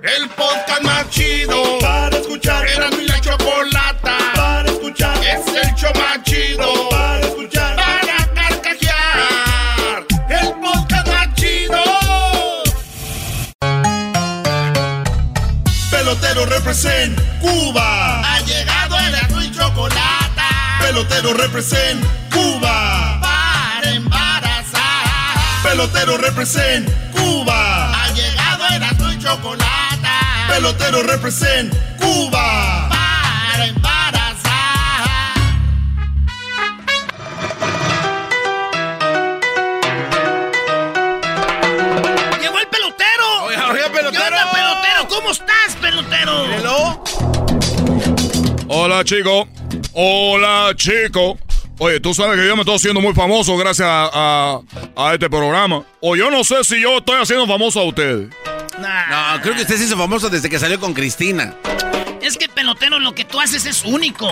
[0.00, 2.64] El podcast más chido para escuchar.
[2.68, 5.16] Era mi la chocolata para escuchar.
[5.24, 7.74] Es el show más chido para escuchar.
[7.74, 10.06] Para carcajear.
[10.28, 11.82] El podcast más chido.
[15.90, 18.20] Pelotero represent Cuba.
[18.20, 20.78] Ha llegado el y chocolata.
[20.80, 23.18] Pelotero represent Cuba.
[23.20, 25.62] Para embarazar.
[25.64, 28.04] Pelotero represent Cuba.
[28.04, 29.67] Ha llegado el y chocolata
[30.58, 35.36] pelotero represent Cuba para embarazar.
[42.40, 43.44] Llegó el pelotero.
[43.44, 44.10] Oiga, pelotero.
[44.10, 45.08] ¿Qué onda, pelotero?
[45.08, 46.44] ¿Cómo estás, pelotero?
[46.52, 47.04] Hello.
[48.66, 49.48] Hola, chico.
[49.92, 51.38] Hola, chico.
[51.80, 54.60] Oye, tú sabes que yo me estoy haciendo muy famoso gracias a, a,
[54.96, 55.84] a este programa.
[56.00, 58.28] O yo no sé si yo estoy haciendo famoso a ustedes.
[58.80, 61.54] No, creo que usted se hizo famoso desde que salió con Cristina.
[62.20, 64.28] Es que pelotero, lo que tú haces es único.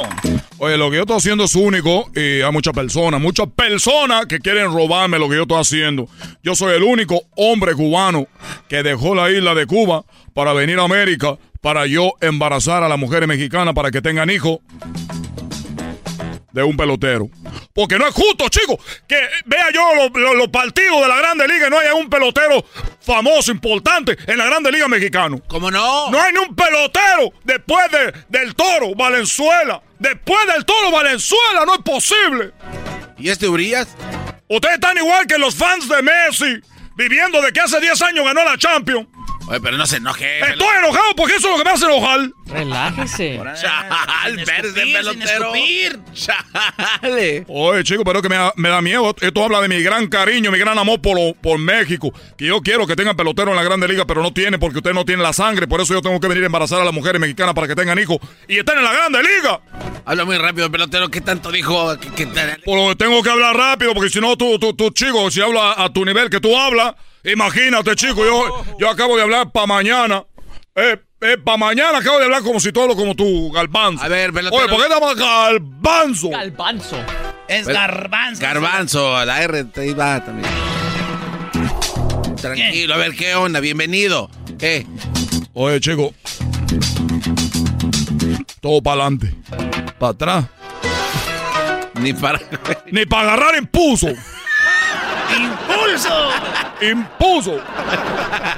[0.59, 4.41] Oye, lo que yo estoy haciendo es único y hay muchas personas, muchas personas que
[4.41, 6.09] quieren robarme lo que yo estoy haciendo.
[6.43, 8.27] Yo soy el único hombre cubano
[8.69, 10.05] que dejó la isla de Cuba
[10.35, 14.59] para venir a América para yo embarazar a las mujeres mexicanas para que tengan hijos
[16.57, 17.29] de un pelotero.
[17.75, 21.71] Porque no es justo, chicos, que vea yo los, partidos de la Grande Liga y
[21.71, 22.65] no haya un pelotero
[23.03, 25.39] famoso, importante en la Grande Liga Mexicano.
[25.49, 26.11] ¿Cómo no?
[26.11, 27.85] No hay ni un pelotero después
[28.31, 29.83] del Toro Valenzuela.
[29.99, 32.53] Después del Toro Valenzuela, no es posible.
[33.19, 33.89] ¿Y este Urias?
[34.49, 36.61] Ustedes están igual que los fans de Messi,
[36.97, 39.07] viviendo de que hace 10 años ganó la Champions.
[39.49, 40.41] Oye, pero no se enoje.
[40.41, 42.21] Estoy enojado porque eso es lo que me hace enojar.
[42.47, 43.41] Relájese.
[43.61, 45.53] Chal, verde pelotero.
[46.13, 47.45] Chale.
[47.49, 49.15] Oye, chico, pero que me da, me da, miedo.
[49.21, 52.13] Esto habla de mi gran cariño, mi gran amor por, por México.
[52.37, 54.93] Que yo quiero que tengan pelotero en la Grande Liga, pero no tiene porque usted
[54.93, 55.69] no tiene la sangre.
[55.69, 57.99] Por eso yo tengo que venir a embarazar a las mujeres mexicanas para que tengan
[57.99, 58.19] hijos
[58.49, 59.61] y estén en la Grande Liga.
[60.05, 61.09] Habla muy rápido, pelotero.
[61.09, 61.97] ¿Qué tanto dijo?
[62.17, 62.27] Que,
[62.65, 65.41] Por lo que tengo que hablar rápido, porque si no, tú, tú, tú, chico, si
[65.41, 66.95] habla a tu nivel que tú hablas,
[67.33, 70.25] imagínate, chico, yo, yo acabo de hablar para mañana.
[70.75, 74.05] Eh, eh, para mañana acabo de hablar como si todo como tú, Galbanzo.
[74.05, 74.63] A ver, pelotero.
[74.63, 76.31] Oye, ¿por qué llamas Galbanzo?
[76.31, 76.97] Galbanzo.
[77.49, 78.43] Es garbanzo.
[78.43, 80.51] Garbanzo, la R te iba también.
[82.41, 83.61] Tranquilo, a ver, ¿qué onda?
[83.61, 84.31] Bienvenido.
[84.59, 84.87] ¿Qué?
[85.55, 86.13] Oye, chico.
[88.61, 89.35] Todo para adelante.
[89.99, 90.45] Para atrás.
[91.95, 92.41] Ni para.
[92.91, 94.09] Ni para agarrar impulso.
[95.97, 96.29] ¡Impulso!
[96.83, 97.65] ¡Impulso!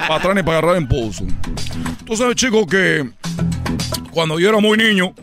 [0.09, 1.25] Para atrás ni para agarrar impulso.
[2.04, 3.09] Tú sabes, chico, que
[4.10, 5.15] cuando yo era muy niño,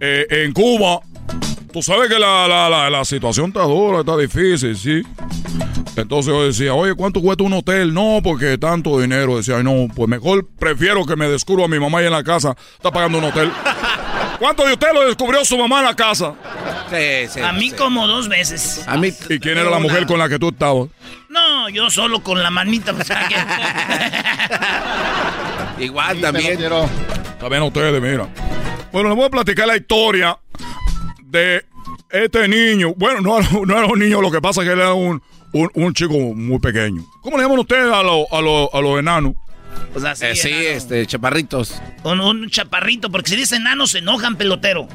[0.00, 1.00] eh, en Cuba,
[1.72, 5.02] tú sabes que la, la, la, la situación está dura, está difícil, ¿sí?
[5.96, 7.92] Entonces yo decía, oye, ¿cuánto cuesta un hotel?
[7.92, 9.36] No, porque tanto dinero.
[9.36, 12.56] Decía, no, pues mejor prefiero que me descubra a mi mamá ahí en la casa.
[12.76, 13.50] Está pagando un hotel.
[14.38, 16.34] ¿Cuánto de usted lo descubrió su mamá en la casa?
[16.88, 17.40] Sí, sí.
[17.40, 17.76] A mí sí.
[17.76, 18.84] como dos veces.
[18.86, 19.12] A mí.
[19.28, 20.88] ¿Y quién era la mujer con la que tú estabas?
[21.28, 22.92] No, yo solo con la manita.
[22.92, 23.08] pues.
[25.78, 26.58] Igual también.
[27.40, 28.28] También ustedes, mira.
[28.92, 30.38] Bueno, les voy a platicar la historia
[31.24, 31.64] de
[32.10, 32.94] este niño.
[32.96, 35.22] Bueno, no, era- no era un niño, lo que pasa es que él era un,
[35.52, 37.04] un, un chico muy pequeño.
[37.22, 39.34] ¿Cómo le llaman ustedes a, los a, los a los enanos?
[39.92, 40.62] Pues así, Eh, sí, enano.
[40.68, 41.80] este, chaparritos.
[42.02, 44.88] Un chaparrito, porque si dice enano se enojan, pelotero.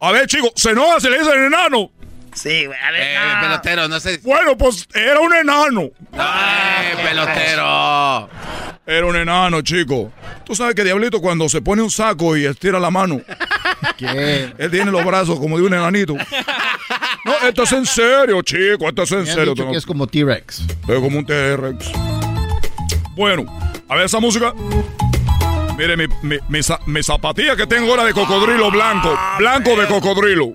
[0.00, 1.90] A ver, chicos, ¿se enoja si le dicen enano?
[2.38, 3.02] Sí, güey, a ver.
[3.02, 3.40] Eh, no.
[3.40, 4.20] pelotero, no sé.
[4.22, 5.82] Bueno, pues era un enano.
[5.82, 8.28] ¡Eh, pelotero!
[8.86, 10.12] Era un enano, chico.
[10.44, 13.20] Tú sabes que Diablito cuando se pone un saco y estira la mano,
[13.98, 14.52] ¿Qué?
[14.56, 16.14] él tiene los brazos como de un enanito.
[17.24, 19.54] No, esto es en serio, chico, esto es en Me serio.
[19.54, 20.60] dicho que es como T-Rex.
[20.88, 21.90] Es como un T-Rex.
[23.14, 23.44] Bueno,
[23.88, 24.54] a ver esa música.
[25.76, 29.18] Mire, mi, mi, mi, mi zapatilla que tengo ahora de cocodrilo blanco.
[29.38, 30.52] Blanco de cocodrilo.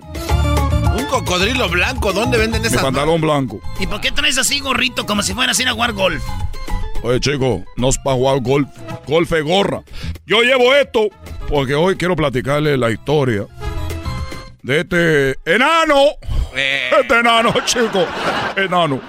[1.14, 2.82] Un cocodrilo blanco, ¿dónde venden Mi esas?
[2.82, 3.60] pantalón blanco.
[3.78, 6.22] ¿Y por qué traes así gorrito como si fueras a ir a jugar golf?
[7.02, 8.68] Oye, chico, no es para jugar golf.
[9.06, 9.82] Golf es gorra.
[10.26, 11.08] Yo llevo esto
[11.48, 13.46] porque hoy quiero platicarle la historia
[14.62, 15.94] de este enano.
[16.56, 18.06] Eh, Este enano, chico.
[18.56, 19.00] Enano.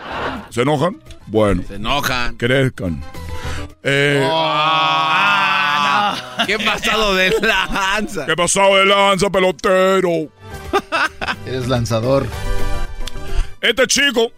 [0.49, 0.97] ¿Se enojan?
[1.27, 2.35] Bueno, se enojan.
[2.37, 3.03] crezcan.
[3.83, 8.25] Eh, Ah, ¿Qué pasado de lanza?
[8.25, 10.09] ¿Qué pasado de lanza, pelotero?
[11.45, 12.25] Eres lanzador.
[13.61, 14.31] Este chico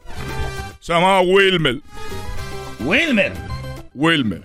[0.80, 1.82] se llamaba Wilmer.
[2.80, 3.34] Wilmer.
[3.94, 4.44] Wilmer.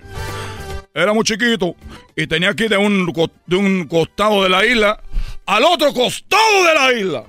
[0.95, 1.75] Era muy chiquito
[2.17, 3.13] y tenía que ir de un,
[3.47, 5.01] de un costado de la isla
[5.47, 7.25] al otro costado de la isla.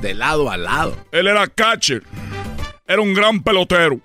[0.00, 0.96] De lado a lado.
[1.12, 2.02] Él era catcher.
[2.86, 4.00] Era un gran pelotero.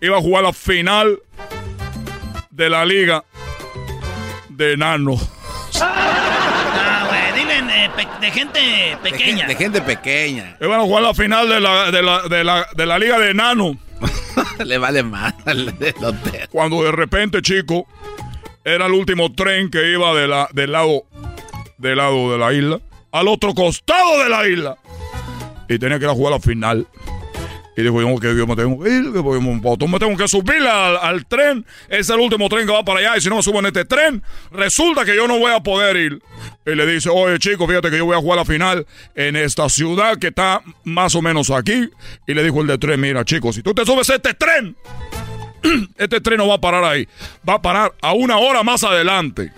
[0.00, 1.18] Iba a jugar la final
[2.50, 3.24] de la liga
[4.48, 5.16] de enano.
[8.20, 8.60] De gente
[9.02, 9.46] pequeña.
[9.46, 10.56] de gente pequeña.
[10.60, 13.30] Iban a jugar la final de la, de la, de la, de la liga de
[13.30, 13.76] enano.
[14.64, 16.48] Le vale más al pelotero.
[16.50, 17.86] Cuando de repente, chico,
[18.64, 21.04] era el último tren que iba de la, del lado
[21.78, 22.80] del lado de la isla
[23.10, 24.76] al otro costado de la isla.
[25.68, 26.86] Y tenía que ir a jugar la final.
[27.76, 31.24] Y dijo, yo, que yo me tengo que ir, yo me tengo que subir al,
[31.26, 31.64] tren.
[31.88, 33.16] Es el último tren que va para allá.
[33.16, 35.96] Y si no me subo en este tren, resulta que yo no voy a poder
[35.96, 36.22] ir.
[36.66, 39.68] Y le dice, oye, chico, fíjate que yo voy a jugar la final en esta
[39.70, 41.88] ciudad que está más o menos aquí.
[42.26, 44.76] Y le dijo el de tren, mira, chico, si tú te subes a este tren,
[45.96, 47.08] este tren no va a parar ahí.
[47.48, 49.50] Va a parar a una hora más adelante.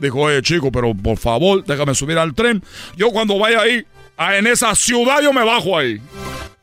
[0.00, 2.62] Dijo, oye, chico, pero por favor, déjame subir al tren.
[2.96, 3.86] Yo cuando vaya ahí,
[4.18, 6.00] en esa ciudad, yo me bajo ahí.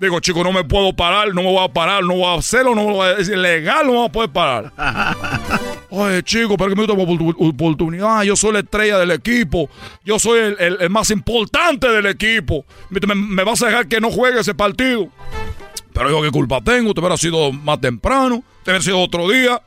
[0.04, 2.76] Digo, chico, no me puedo parar, no me voy a parar, no voy a hacerlo,
[2.76, 4.74] no voy a decir legal, no voy a poder parar.
[5.90, 8.24] Oye, chico, pero que me oportu- oportunidad.
[8.24, 9.70] Yo soy la estrella del equipo.
[10.04, 12.66] Yo soy el, el- el más importante del equipo.
[12.90, 15.08] Me, me- me vas a dejar que no juegue ese partido.
[15.94, 16.94] Pero yo, ¿qué culpa tengo?
[16.94, 19.62] Te hubiera sido más temprano, te hubiera sido otro día.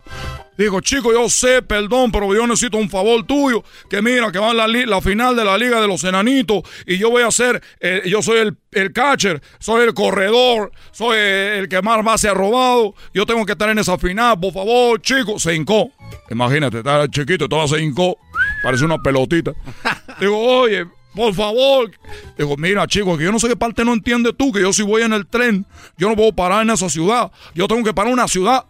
[0.57, 3.63] Digo, chico, yo sé, perdón, pero yo necesito un favor tuyo.
[3.91, 7.11] Que mira, que va la, la final de la Liga de los Enanitos y yo
[7.11, 11.69] voy a ser, eh, yo soy el, el catcher, soy el corredor, soy eh, el
[11.69, 12.95] que más base ha robado.
[13.13, 15.39] Yo tengo que estar en esa final, por favor, chico.
[15.39, 15.91] Se hincó.
[16.31, 18.17] Imagínate, está chiquito, todo se hincó.
[18.63, 19.53] Parece una pelotita.
[20.21, 21.91] Digo, oye, por favor.
[22.37, 24.83] Digo, mira, chico, que yo no sé qué parte no entiendes tú, que yo si
[24.83, 25.67] voy en el tren,
[25.97, 27.31] yo no puedo parar en esa ciudad.
[27.55, 28.65] Yo tengo que parar en una ciudad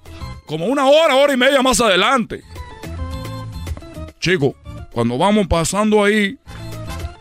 [0.47, 2.43] como una hora, hora y media más adelante.
[4.21, 4.55] Chico,
[4.93, 6.37] cuando vamos pasando ahí,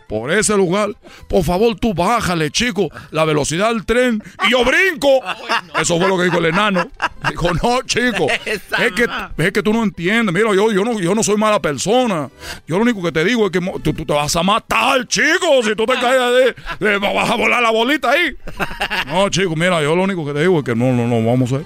[0.07, 0.89] por ese lugar,
[1.27, 5.19] por favor tú bájale, chico, la velocidad del tren y yo brinco.
[5.79, 6.87] Eso fue lo que dijo el enano.
[7.29, 8.61] Dijo, no, chico, es
[8.95, 9.07] que,
[9.37, 10.33] es que tú no entiendes.
[10.33, 12.29] Mira, yo, yo, no, yo no soy mala persona.
[12.67, 15.63] Yo lo único que te digo es que tú, tú te vas a matar, chico,
[15.63, 18.35] si tú te caes de, de- vas a volar la bolita ahí.
[19.07, 21.51] No, chico, mira, yo lo único que te digo es que no, no, no, vamos
[21.53, 21.65] a ver.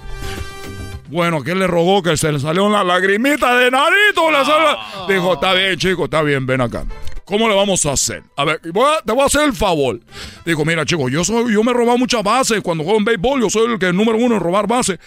[1.10, 4.30] Bueno, aquel le rogó que se le salió una lagrimita de narito.
[4.30, 4.78] le salió-
[5.08, 6.84] Dijo, está bien, chico, está bien, ven acá.
[7.24, 8.22] ¿Cómo le vamos a hacer?
[8.36, 10.00] A ver, voy a- te voy a hacer el favor.
[10.44, 12.60] Digo, mira, chico, yo soy, yo me he robado muchas bases.
[12.60, 14.98] Cuando juego en béisbol, yo soy el que es número uno en robar bases.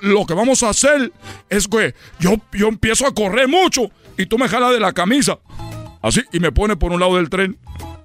[0.00, 1.12] Lo que vamos a hacer
[1.48, 5.38] es que yo, yo empiezo a correr mucho y tú me jalas de la camisa.
[6.02, 7.56] Así, y me pone por un lado del tren.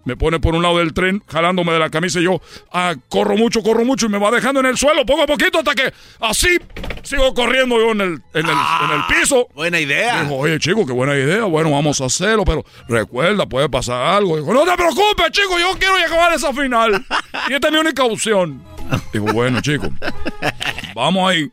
[0.07, 3.35] Me pone por un lado del tren, jalándome de la camisa y yo ah, corro
[3.35, 5.93] mucho, corro mucho y me va dejando en el suelo poco a poquito hasta que
[6.21, 6.57] así
[7.03, 9.49] sigo corriendo yo en el, en el, en el piso.
[9.53, 10.23] Buena idea.
[10.23, 11.43] Dijo, oye, chico, qué buena idea.
[11.43, 14.37] Bueno, vamos a hacerlo, pero recuerda, puede pasar algo.
[14.37, 17.05] Dijo, no te preocupes, chico, yo quiero llegar a esa final.
[17.49, 18.63] Y esta es mi única opción.
[19.11, 19.89] Digo, bueno, chico,
[20.95, 21.51] vamos ahí.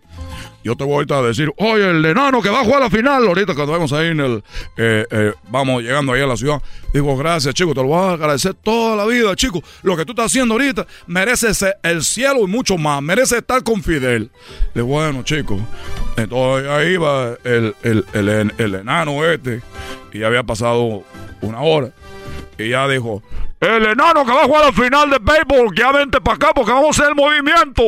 [0.64, 3.26] Yo te voy ahorita a decir, oye, el enano que va a jugar la final,
[3.26, 4.42] ahorita cuando vamos ahí en el,
[4.78, 6.62] eh, eh, vamos llegando ahí a la ciudad.
[6.90, 9.62] Digo, gracias, chico, te lo voy a agradecer toda la vida, chico.
[9.82, 13.82] Lo que tú estás haciendo ahorita, mereces el cielo y mucho más, mereces estar con
[13.82, 14.30] Fidel.
[14.74, 15.60] Digo, bueno, chico,
[16.16, 19.60] entonces ahí va el, el, el, el enano este,
[20.14, 21.04] y ya había pasado
[21.42, 21.90] una hora.
[22.56, 23.22] Y ya dijo,
[23.60, 26.72] el enano que va a jugar la final de béisbol, ya vente para acá porque
[26.72, 27.82] vamos a hacer el movimiento.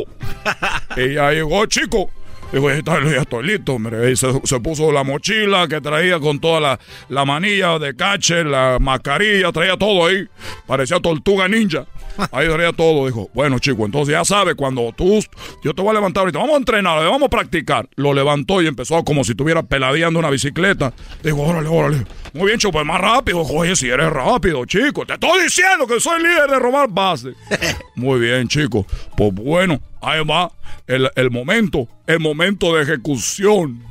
[0.96, 2.10] y ya llegó, chico.
[2.52, 3.78] Digo, ya, ya estoy listo.
[4.08, 8.46] Y se, se puso la mochila que traía con toda la, la manilla de catcher,
[8.46, 10.26] la mascarilla, traía todo ahí.
[10.66, 11.86] Parecía tortuga ninja.
[12.32, 13.06] Ahí traía todo.
[13.06, 15.20] Dijo, bueno, chico, entonces ya sabes, cuando tú,
[15.62, 17.88] yo te voy a levantar ahorita, vamos a entrenar, vamos a practicar.
[17.96, 20.92] Lo levantó y empezó como si estuviera peladeando una bicicleta.
[21.22, 22.06] Digo, órale, órale.
[22.32, 23.40] Muy bien, chico, pues más rápido.
[23.40, 25.04] Oye, si eres rápido, chico.
[25.06, 27.34] Te estoy diciendo que soy líder de robar bases.
[27.96, 28.86] Muy bien, chico.
[29.16, 30.50] Pues bueno, ahí va
[30.86, 33.82] el, el momento, el momento de ejecución.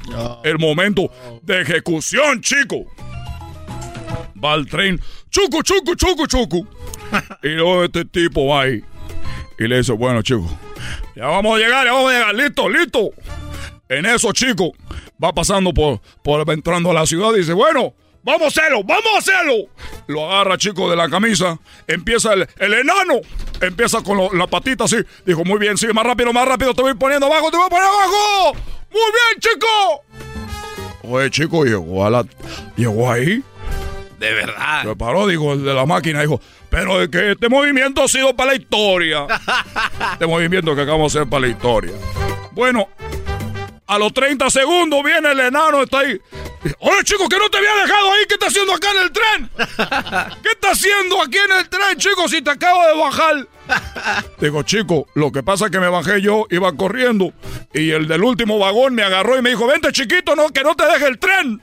[0.43, 1.09] El momento
[1.41, 2.85] de ejecución, chico.
[4.43, 6.67] va al tren, chucu, chucu, chucu, chucu.
[7.43, 8.83] Y luego este tipo va ahí
[9.57, 10.51] y le dice, bueno, chicos,
[11.15, 13.11] ya vamos a llegar, ya vamos a llegar, listo, listo.
[13.87, 14.71] En eso, chico,
[15.23, 17.93] va pasando por, por entrando a la ciudad y dice, bueno,
[18.23, 19.69] vamos a hacerlo, vamos a hacerlo.
[20.07, 23.21] Lo agarra, chico, de la camisa, empieza el, el enano,
[23.61, 24.97] empieza con la patita así.
[25.25, 27.69] Dijo, muy bien, sigue más rápido, más rápido, te voy poniendo abajo, te voy a
[27.69, 28.53] poner abajo.
[28.91, 30.03] Muy bien, chico.
[31.03, 32.25] Oye, chico, llegó a la,
[32.75, 33.43] llegó ahí.
[34.25, 34.83] De verdad.
[34.83, 38.35] Se paró, dijo el de la máquina, dijo, pero es que este movimiento ha sido
[38.35, 39.27] para la historia.
[40.13, 41.91] este movimiento que acabamos de hacer para la historia.
[42.51, 42.89] Bueno,
[43.85, 46.19] a los 30 segundos viene el enano, está ahí.
[46.79, 48.25] Oye, chico, que no te había dejado ahí.
[48.27, 49.49] ¿Qué está haciendo acá en el tren?
[50.41, 53.47] ¿Qué está haciendo aquí en el tren, chico, si te acabo de bajar?
[54.39, 57.31] Digo, chico, lo que pasa es que me bajé yo, iba corriendo,
[57.73, 60.73] y el del último vagón me agarró y me dijo, vente, chiquito, no, que no
[60.75, 61.61] te deje el tren.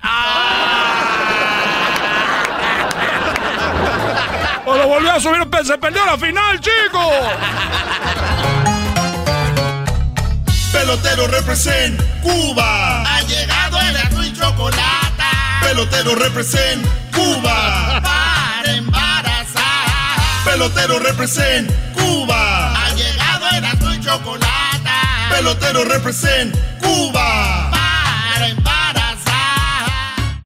[4.73, 7.11] O lo volvió a subir, se perdió la final, chico.
[10.73, 13.03] Pelotero represent Cuba.
[13.03, 15.25] Ha llegado el azul y chocolate.
[15.61, 18.01] Pelotero represent Cuba.
[18.03, 20.43] Para embarazar.
[20.47, 22.73] Pelotero represent Cuba.
[22.75, 24.91] Ha llegado el azul y chocolate.
[25.29, 27.52] Pelotero represent Cuba.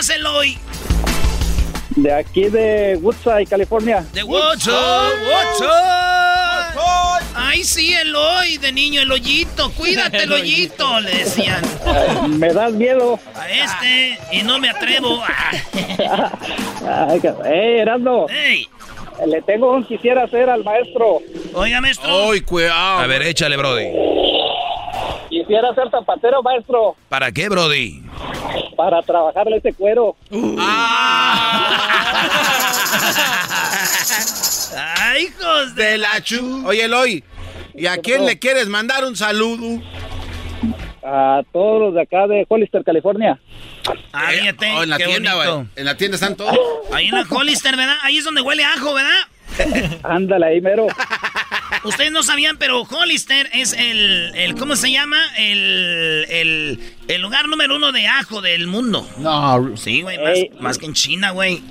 [0.00, 0.58] Llamas, Eloy?
[1.96, 4.04] De aquí de Woodside, California.
[4.12, 5.70] De Woodshop, Woodshop.
[7.34, 9.70] Ay, sí, Eloy, de niño, el hoyito.
[9.72, 11.60] Cuídate, el hoyito, le decían.
[12.38, 13.18] Me das miedo.
[13.34, 15.22] A este, y no me atrevo.
[16.86, 18.26] Ay, ¡Eh, Erasmo!
[18.30, 18.68] ¡Ey!
[19.26, 21.20] Le tengo un quisiera hacer al maestro.
[21.52, 22.28] Oiga, maestro.
[22.28, 23.00] Uy, cuidado.
[23.00, 24.19] A ver, échale, Brody.
[25.28, 28.02] Quisiera ser zapatero, maestro, ¿Para qué, Brody?
[28.76, 30.16] para trabajarle ese cuero.
[34.98, 35.98] Ay, hijos de...
[35.98, 36.66] La chu.
[36.66, 37.24] Oye, Eloy,
[37.74, 39.80] ¿y a quién le quieres mandar un saludo?
[41.02, 43.38] A todos los de acá de Hollister, California.
[44.12, 45.54] Ah, fíjate, Oh, en la qué tienda, bonito.
[45.56, 45.66] güey.
[45.76, 46.56] En la tienda están todos.
[46.92, 47.96] Ahí en la Hollister, ¿verdad?
[48.02, 49.98] Ahí es donde huele ajo, ¿verdad?
[50.04, 50.86] Ándale ahí, mero.
[51.82, 55.18] Ustedes no sabían, pero Hollister es el, el ¿cómo se llama?
[55.38, 59.08] El, el, el lugar número uno de ajo del mundo.
[59.18, 60.50] No, Sí, güey, más, Ey.
[60.60, 61.62] más que en China, güey.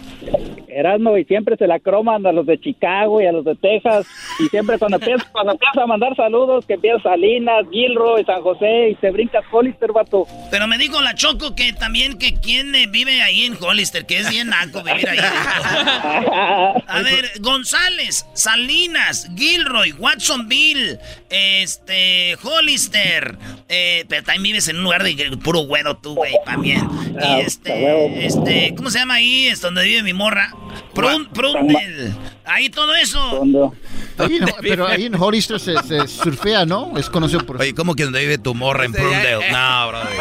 [0.68, 4.06] Erasmo y siempre se la croman a los de Chicago y a los de Texas.
[4.40, 8.90] Y siempre cuando empieza, cuando empieza a mandar saludos, que empieza Salinas, Gilroy, San José
[8.90, 10.26] y se brincas Hollister, vato.
[10.52, 14.20] Pero me dijo la Choco que también que quién eh, vive ahí en Hollister, que
[14.20, 15.20] es bien naco vivir ahí.
[16.88, 21.00] A ver, González, Salinas, Gilroy, Watsonville,
[21.30, 23.38] este, Hollister.
[23.72, 26.90] Eh, pero también vives en un lugar de puro güero tú, güey, también.
[27.22, 29.48] Ah, Y este, este, ¿cómo se llama ahí?
[29.48, 30.56] Es donde vive mi morra.
[30.96, 32.12] Prun, Prundel.
[32.46, 33.20] Ahí todo eso.
[33.38, 33.76] Cuando-
[34.18, 36.98] ahí en- pero ahí en Hollister se, se surfea, ¿no?
[36.98, 39.48] Es conocido por Oye, ¿cómo que donde vive tu morra en Sí, ya, Prundale?
[39.48, 39.52] eh.
[39.52, 40.16] No, Brody.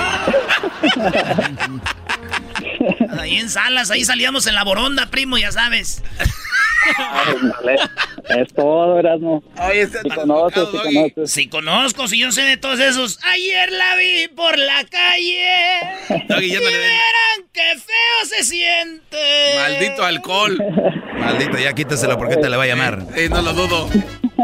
[3.21, 6.02] Ahí en Salas, ahí salíamos en la boronda, primo, ya sabes.
[8.28, 9.42] Es todo, Erasmo.
[9.68, 11.30] Oye, si conoces, si conoces.
[11.30, 13.18] Si conozco, si yo sé de todos esos.
[13.25, 15.56] Ayer la vi por la calle.
[16.28, 19.16] Doggy, ya no y le verán qué feo se siente.
[19.56, 20.58] Maldito alcohol.
[21.18, 23.02] Maldito, ya quítaselo porque te le va a llamar.
[23.14, 23.88] Sí, no lo dudo.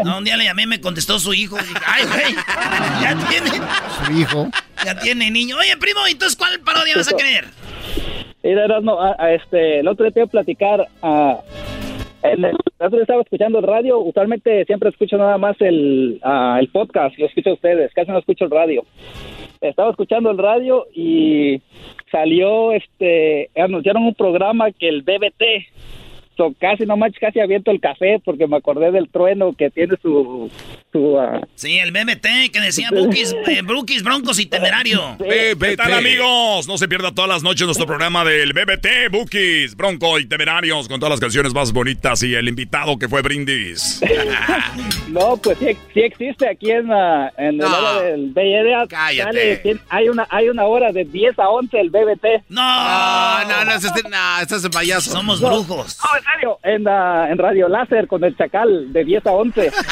[0.05, 1.57] No, un día le llamé y me contestó su hijo.
[1.57, 2.35] Dije, Ay, güey,
[3.03, 3.51] ya tiene,
[4.07, 4.49] Su hijo.
[4.85, 5.57] ya tiene niño.
[5.59, 7.47] Oye, primo, entonces cuál parodia vas a querer?
[8.43, 10.81] Mira, Erasmo, a- a este, el otro día te iba a platicar.
[11.03, 11.37] en
[12.91, 13.99] día estaba escuchando el radio.
[13.99, 17.19] Usualmente siempre escucho nada más el, ah, el podcast.
[17.19, 17.93] Lo escucho a ustedes.
[17.93, 18.85] Casi no escucho el radio.
[19.61, 21.61] Estaba escuchando el radio y
[22.11, 25.43] salió, este, anunciaron un programa que el BBT.
[26.37, 29.95] So, casi no manches, casi aviento el café porque me acordé del trueno que tiene
[30.03, 30.51] su,
[30.93, 35.17] su ah, Sí, el BBT que decía Bukis, eh, Brookies, Broncos y Temerario.
[35.19, 36.67] ¿Qué tal amigos?
[36.67, 40.99] No se pierda todas las noches nuestro programa del BBT, Bookies, Bronco y Temerarios con
[40.99, 44.01] todas las canciones más bonitas y el invitado que fue Brindis.
[45.09, 47.67] No, pues sí, sí existe aquí en, la- en el No.
[47.69, 48.85] área del Bay Area.
[48.89, 49.63] Cállate.
[49.63, 52.25] Sale, hay, una, hay una hora de 10 a 11 el BBT.
[52.49, 55.13] No, No, no, no, no, estás de payaso.
[55.13, 55.99] somos brujos.
[56.63, 59.71] En en, la- en Radio Láser con el Chacal de 10 a 11.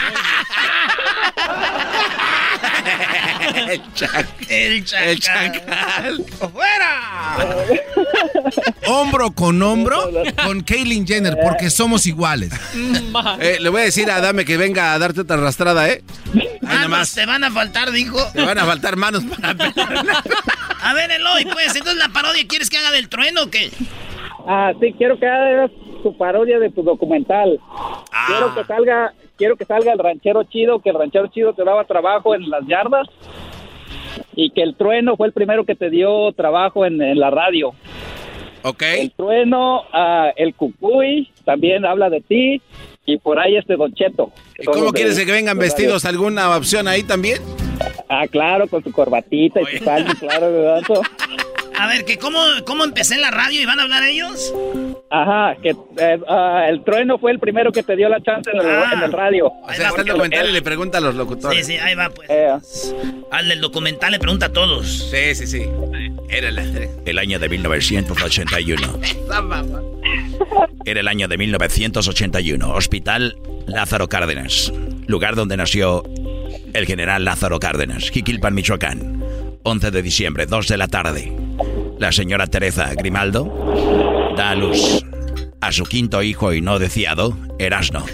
[3.55, 4.27] El chacal.
[4.49, 5.09] El chacal.
[5.09, 6.25] El chacal.
[6.53, 7.37] ¡Fuera!
[8.87, 9.99] Hombro con hombro
[10.45, 12.51] con Kaylin Jenner, porque somos iguales.
[13.41, 16.03] Eh, le voy a decir a Adame que venga a darte otra arrastrada, ¿eh?
[16.61, 17.15] Manos nomás.
[17.15, 18.19] te van a faltar, dijo.
[18.33, 19.51] Te van a faltar manos para
[20.83, 23.71] A ver, Eloy, pues, entonces la parodia, ¿quieres que haga del trueno o qué?
[24.47, 25.71] Ah, sí, quiero que hagas
[26.02, 27.59] tu parodia de tu documental.
[28.12, 28.26] Ah.
[28.26, 31.85] Quiero que salga quiero que salga el ranchero chido, que el ranchero chido te daba
[31.85, 33.09] trabajo en las yardas
[34.35, 37.75] y que el trueno fue el primero que te dio trabajo en, en la radio.
[38.62, 38.82] Ok.
[38.82, 42.62] El trueno, ah, el cucuy, también habla de ti
[43.04, 44.30] y por ahí este Don Cheto.
[44.59, 46.04] ¿Y cómo quieres que vengan vestidos?
[46.04, 47.38] ¿Alguna opción ahí también?
[48.09, 50.82] Ah, claro, con su corbatita y su salsa, claro, ¿verdad?
[51.79, 54.52] A ver, que cómo, cómo empecé en la radio y van a hablar ellos.
[55.11, 58.61] Ajá, que eh, ah, el trueno fue el primero que te dio la chance en
[58.61, 58.90] el, Ah.
[58.94, 59.46] en el radio.
[59.49, 61.66] O sea, está el documental y le pregunta a los Sí, locutores.
[61.66, 62.31] sí, ahí va, pues.
[62.31, 62.49] Eh,
[63.31, 65.11] Al del documental le pregunta a todos.
[65.11, 65.62] Sí, sí, sí.
[66.29, 66.62] Era la...
[67.05, 68.99] El año de 1981.
[70.85, 72.70] Era el año de 1981.
[72.75, 74.73] Hospital Lázaro Cárdenas.
[75.07, 76.05] Lugar donde nació
[76.73, 78.11] el general Lázaro Cárdenas.
[78.11, 79.21] Jiquilpan, Michoacán.
[79.64, 81.33] 11 de diciembre, 2 de la tarde.
[81.98, 85.05] La señora Teresa Grimaldo da a luz
[85.61, 88.05] a su quinto hijo y no deseado, Erasno.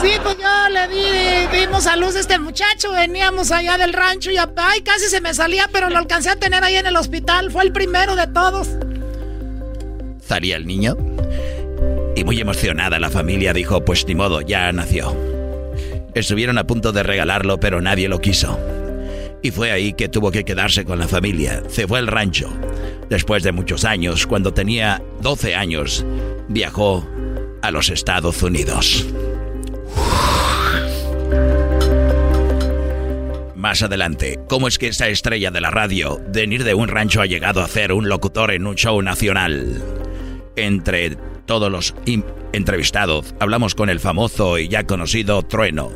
[0.00, 4.30] Sí, pues yo le di, dimos a luz a este muchacho, veníamos allá del rancho
[4.30, 7.50] y ay, casi se me salía, pero lo alcancé a tener ahí en el hospital,
[7.50, 8.68] fue el primero de todos.
[10.26, 10.96] Salía el niño
[12.16, 15.14] y muy emocionada la familia dijo, pues ni modo, ya nació.
[16.14, 18.58] Estuvieron a punto de regalarlo, pero nadie lo quiso.
[19.42, 21.62] Y fue ahí que tuvo que quedarse con la familia.
[21.68, 22.50] Se fue al rancho.
[23.08, 26.04] Después de muchos años, cuando tenía 12 años,
[26.48, 27.08] viajó
[27.62, 29.06] a los Estados Unidos.
[33.54, 37.20] Más adelante, ¿cómo es que esta estrella de la radio, de venir de un rancho,
[37.20, 39.82] ha llegado a ser un locutor en un show nacional?
[40.56, 41.94] Entre todos los
[42.52, 45.90] entrevistados, hablamos con el famoso y ya conocido Trueno,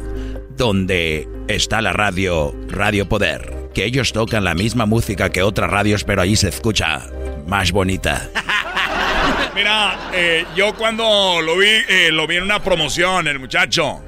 [0.56, 6.04] donde está la radio Radio Poder, que ellos tocan la misma música que otras radios,
[6.04, 7.02] pero ahí se escucha
[7.46, 8.30] más bonita.
[9.54, 14.02] Mira, eh, yo cuando lo vi, eh, lo vi en una promoción, el muchacho.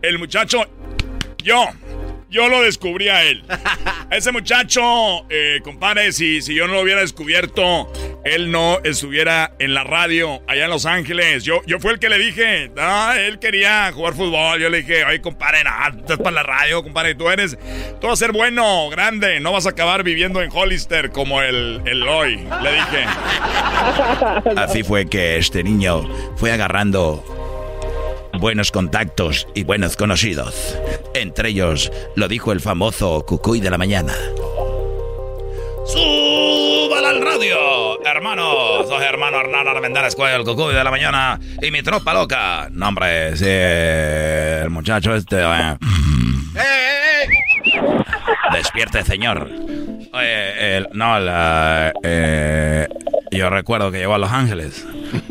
[0.00, 0.64] El muchacho,
[1.42, 1.66] yo,
[2.32, 3.44] yo lo descubrí a él.
[4.10, 4.80] Ese muchacho,
[5.28, 7.92] eh, compadre, si, si yo no lo hubiera descubierto,
[8.24, 11.44] él no estuviera en la radio allá en Los Ángeles.
[11.44, 14.58] Yo, yo fue el que le dije, no, él quería jugar fútbol.
[14.58, 17.56] Yo le dije, oye, compadre, no, estás para la radio, compadre, tú eres,
[18.00, 21.82] tú vas a ser bueno, grande, no vas a acabar viviendo en Hollister como el,
[21.84, 23.04] el hoy, le dije.
[24.56, 27.41] Así fue que este niño fue agarrando
[28.38, 30.76] buenos contactos y buenos conocidos.
[31.14, 34.14] Entre ellos lo dijo el famoso Cucuy de la mañana.
[35.86, 38.02] ¡Súbala al radio!
[38.04, 42.68] Hermano, soy hermano Hernán Armendáriz Cuello, el cucuy de la mañana y mi tropa loca.
[42.70, 45.40] No, hombre, sí, el muchacho este...
[45.40, 45.76] eh.
[48.52, 49.48] Despierte, señor.
[50.12, 52.86] Oye, el- no, la, eh,
[53.30, 54.86] yo recuerdo que llegó a Los Ángeles.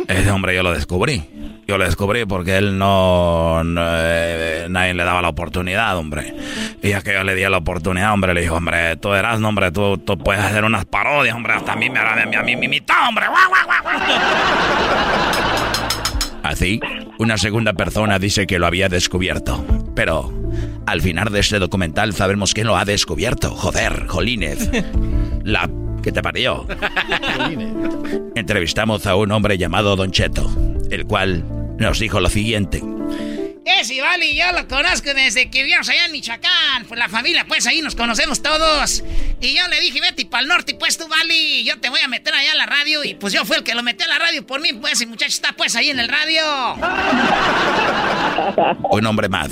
[0.08, 1.24] Ese hombre yo lo descubrí.
[1.68, 6.34] Yo lo descubrí porque él no, no, eh, nadie le daba la oportunidad, hombre.
[6.82, 9.50] Y ya que yo le di la oportunidad, hombre, le dijo, hombre, tú eras, no,
[9.50, 12.56] hombre, tú, tú puedes hacer unas parodias, hombre, hasta a mí me mí, a mí
[12.56, 13.26] me imitó, hombre.
[16.44, 16.80] Así,
[17.18, 19.64] una segunda persona dice que lo había descubierto.
[19.96, 20.34] Pero
[20.86, 23.52] al final de este documental sabemos quién lo ha descubierto.
[23.52, 24.70] Joder, Jolínez.
[25.44, 25.70] La
[26.02, 26.68] que te parió.
[28.36, 30.50] Entrevistamos a un hombre llamado Don Cheto,
[30.90, 31.44] el cual
[31.78, 32.82] nos dijo lo siguiente.
[33.64, 36.86] Ese vale, yo lo conozco desde que vivíamos allá en Michoacán.
[36.88, 39.04] Pues la familia, pues ahí nos conocemos todos.
[39.40, 42.08] Y yo le dije, vete para el norte, pues tú, vale, yo te voy a
[42.08, 43.04] meter allá a la radio.
[43.04, 45.08] Y pues yo fui el que lo metí a la radio por mí, pues el
[45.08, 46.44] muchacho está pues ahí en el radio.
[48.92, 49.52] Un hombre más,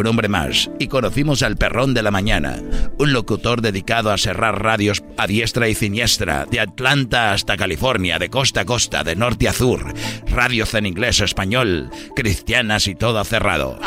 [0.00, 0.70] un hombre más.
[0.78, 2.56] Y conocimos al perrón de la mañana,
[2.98, 8.28] un locutor dedicado a cerrar radios a diestra y siniestra, de Atlanta hasta California, de
[8.30, 9.92] costa a costa, de norte a sur.
[10.28, 13.78] Radios en inglés, español, cristianas y todo cerrado.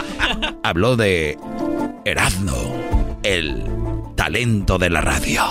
[0.63, 1.37] Habló de
[2.05, 3.63] Erasmo, el
[4.15, 5.43] talento de la radio.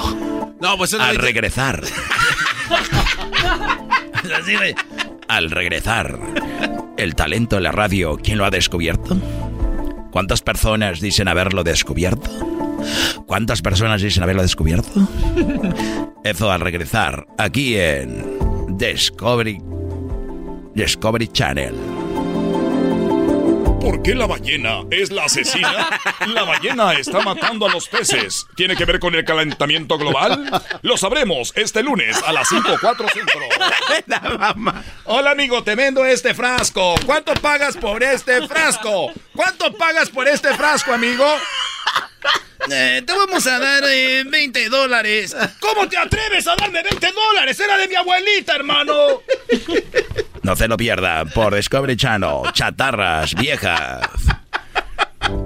[0.61, 1.83] No, pues Al dice- regresar.
[4.38, 4.75] Así de-
[5.29, 6.18] Al regresar,
[6.97, 9.16] el talento de la radio, ¿quién lo ha descubierto?
[10.11, 12.31] ¿Cuántas personas dicen haberlo descubierto?
[13.27, 15.09] ¿Cuántas personas dicen haberlo descubierto?
[16.25, 19.61] Eso al regresar, aquí en Discovery,
[20.75, 21.97] Discovery Channel.
[23.81, 26.01] ¿Por qué la ballena es la asesina?
[26.27, 28.47] La ballena está matando a los peces.
[28.57, 30.51] ¿Tiene que ver con el calentamiento global?
[30.83, 34.83] Lo sabremos este lunes a las 5.4 centro.
[35.05, 36.97] Hola amigo, te vendo este frasco.
[37.07, 39.12] ¿Cuánto pagas por este frasco?
[39.35, 41.25] ¿Cuánto pagas por este frasco, amigo?
[42.71, 45.35] Eh, te vamos a dar eh, 20 dólares.
[45.61, 47.59] ¿Cómo te atreves a darme 20 dólares?
[47.61, 49.23] Era de mi abuelita, hermano.
[50.48, 54.08] No se lo pierda por Discovery Channel, chatarras viejas.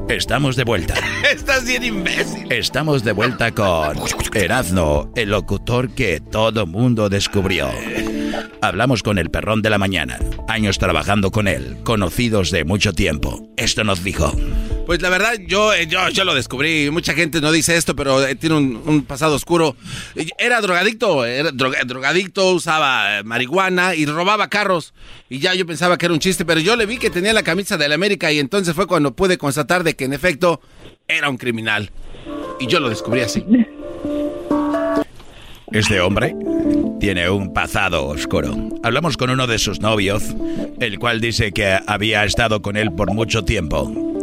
[0.09, 0.95] Estamos de vuelta.
[1.29, 2.47] Estás bien imbécil.
[2.53, 3.99] Estamos de vuelta con
[4.33, 7.69] Erazno, el locutor que todo mundo descubrió.
[8.61, 13.51] Hablamos con el perrón de la mañana, años trabajando con él, conocidos de mucho tiempo.
[13.57, 14.31] Esto nos dijo.
[14.87, 16.91] Pues la verdad, yo, eh, yo, yo lo descubrí.
[16.91, 19.77] Mucha gente no dice esto, pero eh, tiene un, pasado oscuro.
[20.39, 24.93] Era drogadicto, drogadicto, usaba eh, marihuana y robaba carros.
[25.29, 27.43] Y ya yo pensaba que era un chiste, pero yo le vi que tenía la
[27.43, 30.61] camisa de la América y entonces fue cuando pude constatar de que en efecto
[31.07, 31.91] era un criminal.
[32.59, 33.45] Y yo lo descubrí así.
[35.73, 36.37] Este hombre
[37.01, 38.55] tiene un pasado oscuro.
[38.83, 40.23] Hablamos con uno de sus novios,
[40.81, 44.22] el cual dice que había estado con él por mucho tiempo.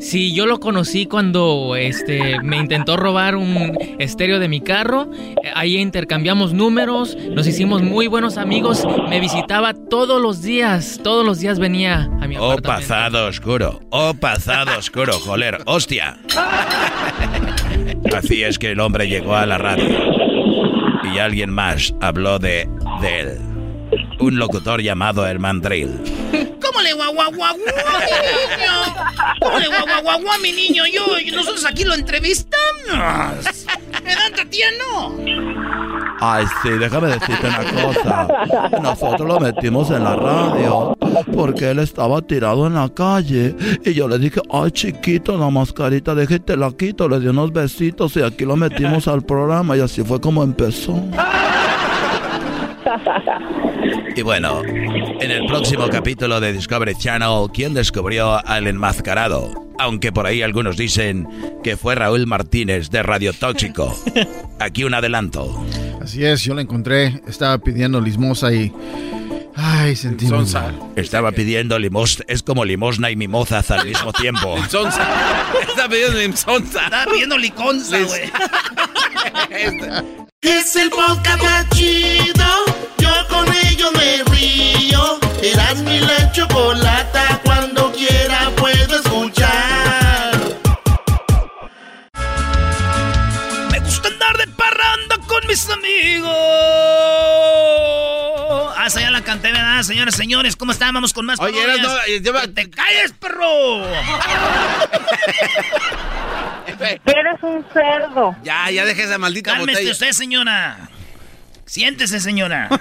[0.00, 5.10] Sí, yo lo conocí cuando este me intentó robar un estéreo de mi carro.
[5.54, 8.86] Ahí intercambiamos números, nos hicimos muy buenos amigos.
[9.08, 12.62] Me visitaba todos los días, todos los días venía a mi Oh, apartamento.
[12.88, 13.80] pasado oscuro.
[13.90, 15.58] Oh, pasado oscuro, joder.
[15.66, 16.18] ¡Hostia!
[18.16, 19.84] Así es que el hombre llegó a la radio.
[21.14, 22.68] Y alguien más habló de,
[23.00, 23.38] de él.
[24.24, 26.00] Un locutor llamado el Mandril.
[26.58, 28.72] ¿Cómo le guau, mi niño?
[29.38, 30.84] ¿Cómo le guau, mi niño?
[30.90, 32.64] Yo, y nosotros aquí lo entrevistamos.
[34.02, 35.14] ¿Verdad, Tatiano?
[36.20, 38.28] Ay, sí, déjame decirte una cosa.
[38.80, 40.96] Nosotros lo metimos en la radio
[41.34, 43.54] porque él estaba tirado en la calle.
[43.84, 47.10] Y yo le dije, ay, chiquito, la mascarita, déjate la quito.
[47.10, 49.76] Le di unos besitos y aquí lo metimos al programa.
[49.76, 50.98] Y así fue como empezó.
[54.16, 59.52] Y bueno, en el próximo capítulo de Discovery Channel, ¿quién descubrió al enmascarado?
[59.78, 61.28] Aunque por ahí algunos dicen
[61.64, 63.94] que fue Raúl Martínez de Radio Tóxico.
[64.60, 65.64] Aquí un adelanto.
[66.00, 67.20] Así es, yo la encontré.
[67.26, 68.72] Estaba pidiendo limosna y.
[69.56, 70.26] Ay, sentí.
[70.26, 70.78] muy mal.
[70.96, 72.24] Estaba pidiendo limosna.
[72.28, 74.56] Es como limosna y mimosas al mismo tiempo.
[74.64, 76.84] Está pidiendo limsonza.
[76.84, 78.30] Está pidiendo liconza, güey.
[80.44, 82.63] Es el podcast más chido.
[83.34, 85.18] Con ello me río.
[85.42, 87.40] Eras mi la chocolata.
[87.44, 90.34] Cuando quiera puedo escuchar.
[93.70, 96.30] Me gusta andar de parranda con mis amigos.
[98.76, 99.82] Ah, esa ya la canté, ¿verdad?
[99.82, 100.92] Señores, señores, ¿cómo están?
[100.94, 103.84] Vamos con más Oye, eras, no, eh, lleva- ¡Que te calles, perro!
[107.06, 108.36] Eres un cerdo.
[108.42, 109.92] Ya, ya deje esa maldita Cálmese botella.
[109.92, 110.76] usted, señora.
[111.66, 112.68] Siéntese, señora.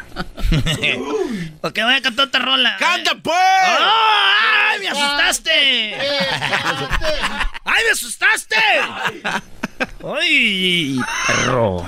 [1.61, 2.75] Porque voy a cantar otra rola.
[2.77, 3.35] ¡Canta, pues!
[3.37, 5.95] ¡Ay, me asustaste!
[7.63, 8.55] ¡Ay, me asustaste!
[10.19, 11.87] ¡Ay, perro!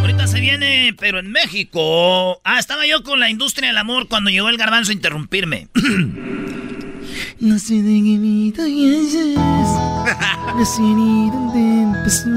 [0.00, 2.40] Ahorita se viene, pero en México.
[2.44, 5.68] Ah, estaba yo con la industria del amor cuando llegó el garbanzo a interrumpirme.
[7.40, 8.52] No sé de qué me
[10.56, 12.28] No sé ni dónde empezó.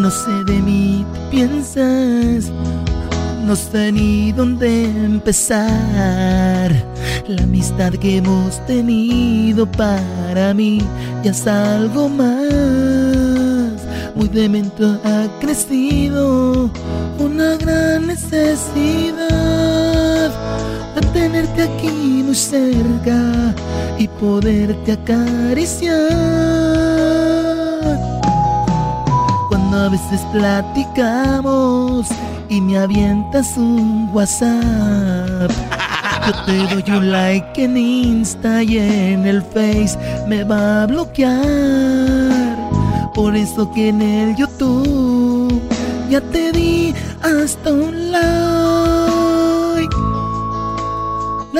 [0.00, 2.50] No sé de mí qué piensas.
[3.46, 6.72] No sé ni dónde empezar.
[7.28, 10.82] La amistad que hemos tenido para mí
[11.22, 12.50] ya es algo más.
[14.16, 16.68] Muy demente ha crecido
[17.20, 19.30] una gran necesidad
[21.12, 23.54] tenerte aquí muy cerca
[23.98, 25.96] y poderte acariciar.
[29.48, 32.08] Cuando a veces platicamos
[32.48, 35.50] y me avientas un WhatsApp.
[36.26, 42.56] Yo te doy un like en Insta y en el Face me va a bloquear.
[43.14, 45.60] Por eso que en el YouTube
[46.10, 49.29] ya te di hasta un like.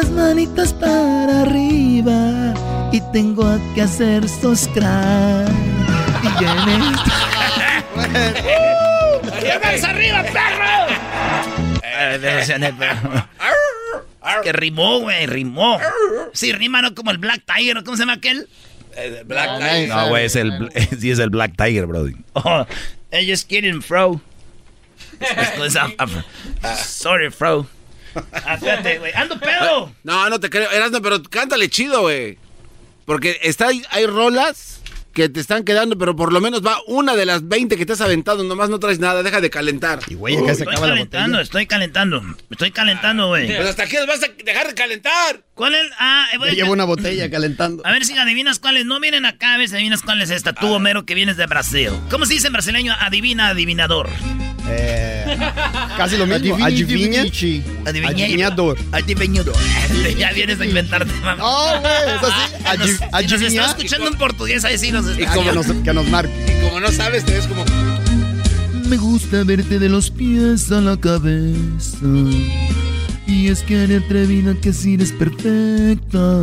[0.01, 2.55] Las manitas para arriba
[2.91, 5.45] y tengo que hacer subscribe.
[6.23, 6.81] Y ya en
[9.43, 10.87] ¡Llegas arriba, perro!
[14.43, 15.79] que rimó, güey, rimó.
[16.33, 18.49] Sí, rima no como el Black Tiger, ¿cómo se llama aquel?
[19.27, 19.89] Black Tiger.
[19.91, 22.17] No, güey, es el, sí es el Black Tiger, brody.
[22.33, 22.65] Oh,
[23.13, 24.19] just kidding, bro.
[26.79, 27.67] Sorry, bro.
[28.33, 29.13] Espérate, güey.
[29.15, 29.93] ¡Ando pedo!
[30.03, 30.71] No, no te creo.
[30.71, 32.39] Erasmo, pero cántale chido, güey.
[33.05, 34.80] Porque está, hay rolas
[35.13, 37.93] que te están quedando, pero por lo menos va una de las 20 que te
[37.93, 40.01] has aventado, nomás no traes nada, deja de calentar.
[40.09, 43.47] Y güey, acá se acaba calentando, la estoy calentando, estoy calentando, güey.
[43.55, 45.43] Pues hasta aquí vas a dejar de calentar.
[45.55, 45.91] ¿Cuál es?
[45.99, 47.85] Ah, eh, llevo una botella calentando.
[47.85, 48.87] A ver si adivinas cuáles.
[48.87, 50.55] No vienen acá, a ver si adivinas cuál es esta.
[50.55, 51.91] Tú, Homero, que vienes de Brasil.
[52.11, 52.95] ¿Cómo se dice en brasileño?
[52.99, 54.09] Adivina, adivinador.
[54.69, 55.39] Eh,
[55.97, 56.57] casi lo mismo.
[56.65, 57.23] Adivina.
[57.85, 58.79] Adivinador.
[58.93, 59.57] Adivinador.
[60.19, 61.37] ya vienes a inventarte, mamá.
[61.37, 63.05] No, güey, es así.
[63.13, 63.37] Adivina.
[63.37, 66.33] Nos está escuchando en portugués, ahí sí nos Y como nos, que nos marque.
[66.47, 67.65] Y como no sabes, te ves como...
[68.89, 72.07] Me gusta verte de los pies a la cabeza.
[73.27, 76.43] Y es que eres atrevida que si eres perfecta.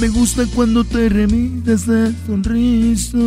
[0.00, 3.18] Me gusta cuando te remites de sonrisa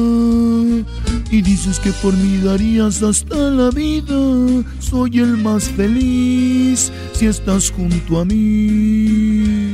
[1.31, 4.63] y dices que por mí darías hasta la vida.
[4.79, 9.70] Soy el más feliz si estás junto a mí.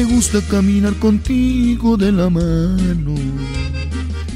[0.00, 3.14] Me gusta caminar contigo de la mano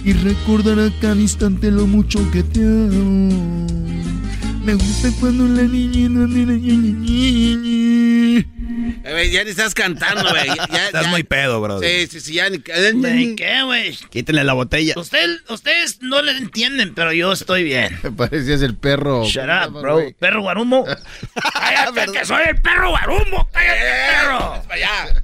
[0.04, 3.66] y recordar a cada instante lo mucho que te amo.
[4.62, 6.10] Me gusta cuando la niña
[9.06, 10.50] eh, ya ni estás cantando, güey.
[10.84, 11.80] estás muy pedo, bro.
[11.80, 12.58] Sí, sí, sí, ya ni...
[12.58, 13.96] ¿Qué, güey?
[14.10, 14.92] Quítenle la botella.
[14.98, 17.98] ustedes no le entienden, pero yo estoy bien.
[18.02, 19.24] Me parecías el perro.
[19.24, 20.00] Shut up, bro.
[20.18, 20.84] ¿Perro guarumo?
[21.54, 23.48] ¡Cállate, que soy el perro guarumo!
[23.50, 24.62] ¡Cállate, perro!
[24.68, 25.23] ¡Allá!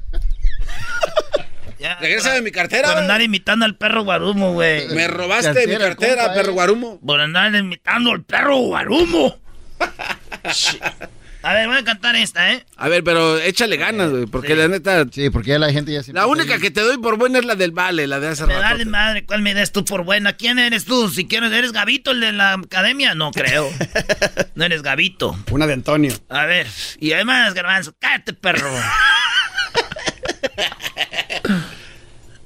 [1.80, 2.88] Ya, Regresa de mi cartera.
[2.88, 4.86] Por andar imitando al perro guarumo, güey.
[4.88, 7.00] Me robaste mi cartera, perro guarumo.
[7.00, 9.38] Por andar imitando al perro guarumo.
[11.42, 12.66] A ver, voy a cantar esta, ¿eh?
[12.76, 15.06] A ver, pero échale ganas, güey, porque la neta...
[15.10, 16.12] Sí, porque ya la gente ya se...
[16.12, 18.60] La única que te doy por buena es la del Vale, la de hace rato.
[18.60, 20.34] Dale madre, ¿cuál me das tú por buena?
[20.34, 21.08] ¿Quién eres tú?
[21.08, 23.14] Si quieres, ¿eres Gavito, el de la academia?
[23.14, 23.70] No creo.
[24.54, 25.34] no eres Gavito.
[25.50, 26.12] Una de Antonio.
[26.28, 26.66] A ver,
[26.98, 28.70] y además, Garbanzo, cállate, perro.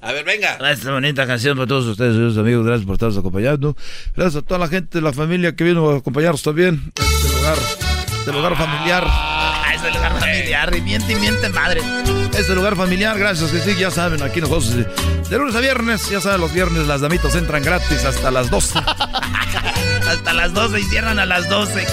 [0.04, 0.58] A ver, venga.
[0.70, 2.66] Esta bonita canción para todos ustedes, amigos.
[2.66, 3.74] Gracias por estarnos acompañando.
[4.14, 7.58] Gracias a toda la gente la familia que vino a acompañarnos también este lugar
[8.24, 9.04] este lugar familiar.
[9.06, 11.82] Ah, este lugar familiar, y miente y miente madre.
[12.34, 14.74] Este lugar familiar, gracias que sí, ya saben, aquí nosotros
[15.28, 18.78] de lunes a viernes, ya saben, los viernes las damitas entran gratis hasta las 12.
[20.08, 21.86] hasta las 12 y cierran a las 12,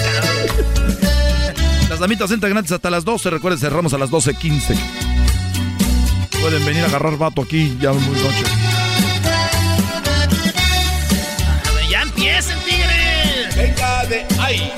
[1.90, 5.01] Las damitas entran gratis hasta las 12, recuerden, cerramos a las 12.15.
[6.42, 8.44] Pueden venir a agarrar vato aquí ya muy noche.
[11.88, 13.56] Ya empiecen, tigres.
[13.56, 14.72] Venga de ahí.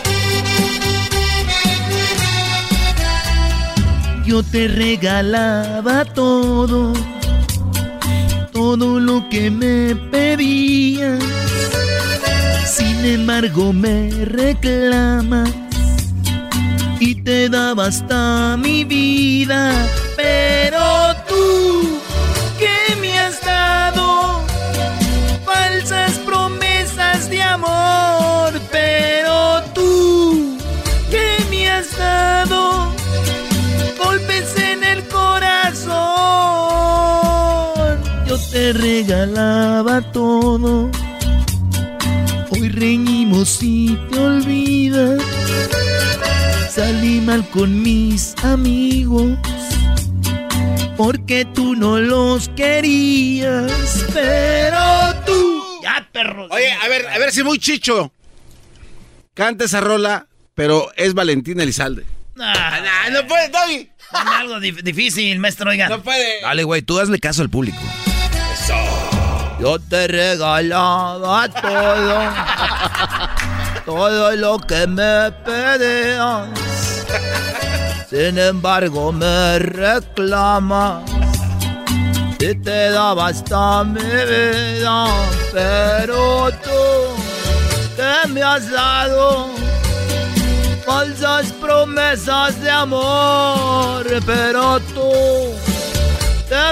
[4.34, 6.92] yo te regalaba todo,
[8.52, 11.22] todo lo que me pedías.
[12.66, 15.50] Sin embargo me reclamas
[16.98, 21.13] y te daba hasta mi vida, pero
[38.64, 40.90] te regalaba todo.
[42.50, 45.22] Hoy reñimos y te olvidas.
[46.70, 49.36] Salí mal con mis amigos.
[50.96, 53.70] Porque tú no los querías,
[54.14, 54.80] pero
[55.26, 55.62] tú.
[55.82, 56.46] Ya, perro.
[56.50, 58.14] Oye, a ver, a ver si muy chicho.
[59.34, 62.06] Canta esa rola, pero es Valentín Elizalde.
[62.34, 63.90] Nah, no puede, Doggy.
[64.10, 65.90] Algo dif- difícil, maestro, oiga.
[65.90, 66.40] No puede.
[66.40, 67.78] Dale, güey, tú hazle caso al público.
[69.58, 72.18] Yo te regalaba todo,
[73.84, 76.48] todo lo que me pedías.
[78.10, 81.02] Sin embargo, me reclamas
[82.38, 85.06] y te daba hasta mi vida.
[85.52, 87.14] Pero tú,
[87.96, 89.48] ¿qué me has dado?
[90.84, 95.10] Falsas promesas de amor, pero tú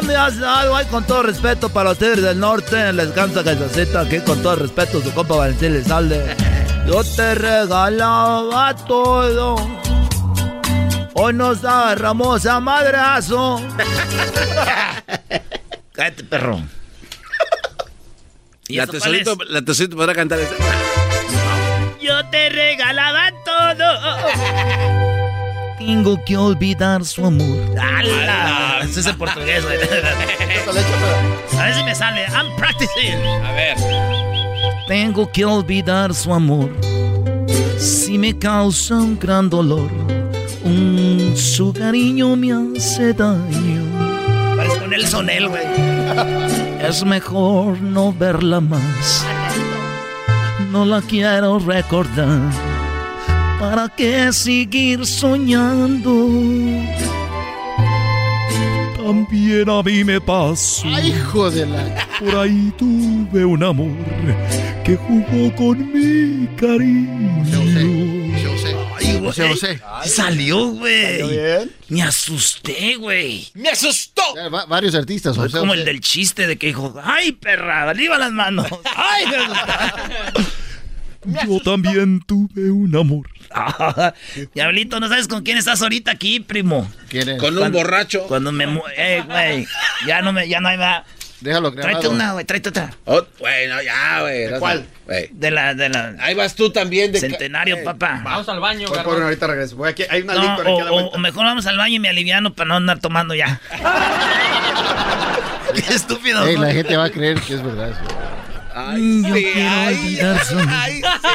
[0.01, 0.75] ¿Qué me has dado?
[0.75, 2.93] Ay, con todo respeto para los tigres del norte.
[2.93, 6.35] Les canta Calzacita aquí con todo respeto su compa Valentín Elizalde.
[6.87, 9.57] Yo te regalaba todo.
[11.15, 13.61] Hoy nos agarramos a madrazo.
[15.93, 16.63] Cállate, perro.
[18.69, 20.55] ¿Y La tesorito, la tesorito podrá cantar esa.
[22.01, 23.42] Yo te regalaba todo.
[25.87, 27.59] Tengo que olvidar su amor.
[27.77, 28.81] ¡Hala!
[28.85, 29.77] Ese es en portugués, güey.
[31.59, 32.25] A ver si me sale.
[32.29, 33.17] I'm practicing.
[33.45, 33.77] A ver.
[34.87, 36.71] Tengo que olvidar su amor.
[37.79, 39.91] Si me causa un gran dolor,
[40.63, 43.83] un, su cariño me hace daño.
[44.57, 45.65] Parece con el sonel, güey.
[46.81, 49.25] Es mejor no verla más.
[50.71, 52.72] No la quiero recordar.
[53.63, 56.13] ¿Para qué seguir soñando?
[58.97, 60.83] También a mí me pasó.
[60.89, 62.09] Ay, hijo de la.
[62.19, 63.93] Por ahí tuve un amor
[64.85, 67.61] que jugó con mi cariño.
[68.99, 69.27] Ay, güey.
[69.27, 69.81] José, José.
[70.07, 71.21] Salió, güey.
[71.21, 71.71] ¿Salió bien?
[71.89, 73.47] Me asusté, güey.
[73.55, 74.23] ¡Me asustó!
[74.35, 75.59] Ya, va- varios artistas, Fue José.
[75.61, 77.89] como el del chiste de que dijo, ¡ay, perra!
[77.91, 78.67] ¡Arriba las manos!
[78.97, 79.25] ¡Ay,
[81.27, 81.39] me!
[81.47, 83.29] Yo también tuve un amor.
[83.55, 84.15] Ah,
[84.55, 86.91] Diablito, ¿no sabes con quién estás ahorita aquí, primo?
[87.09, 87.39] ¿Quién es?
[87.41, 88.23] Con un Cuando- borracho.
[88.29, 88.67] Cuando me...
[88.67, 89.67] mu- Eh, güey.
[90.07, 90.49] Ya no me...
[90.49, 91.03] Ya no hay más.
[91.41, 91.99] Déjalo grabado.
[91.99, 92.45] Tráete una, güey.
[92.45, 92.91] Tráete otra.
[93.05, 94.47] Oh, bueno, ya, güey.
[94.47, 94.87] ¿De cuál?
[95.07, 95.29] Güey.
[95.33, 95.75] De la...
[95.75, 96.15] De la...
[96.21, 97.11] Ahí vas tú también.
[97.11, 98.21] De Centenario, Eh, papá.
[98.25, 99.75] Vamos al baño, Voy por una, ahorita regreso.
[99.77, 101.17] Voy aquí, hay una No, licor aquí a la o, o- vuelta.
[101.17, 103.61] o mejor vamos al baño y me aliviano para no andar tomando ya.
[105.75, 106.47] Qué estúpido.
[106.47, 106.63] Ey, ¿no?
[106.63, 108.01] la gente va a creer que es verdad eso.
[108.75, 110.37] Ay, Yo sí, quiero ay, olvidar
[110.69, 111.29] ay, sí,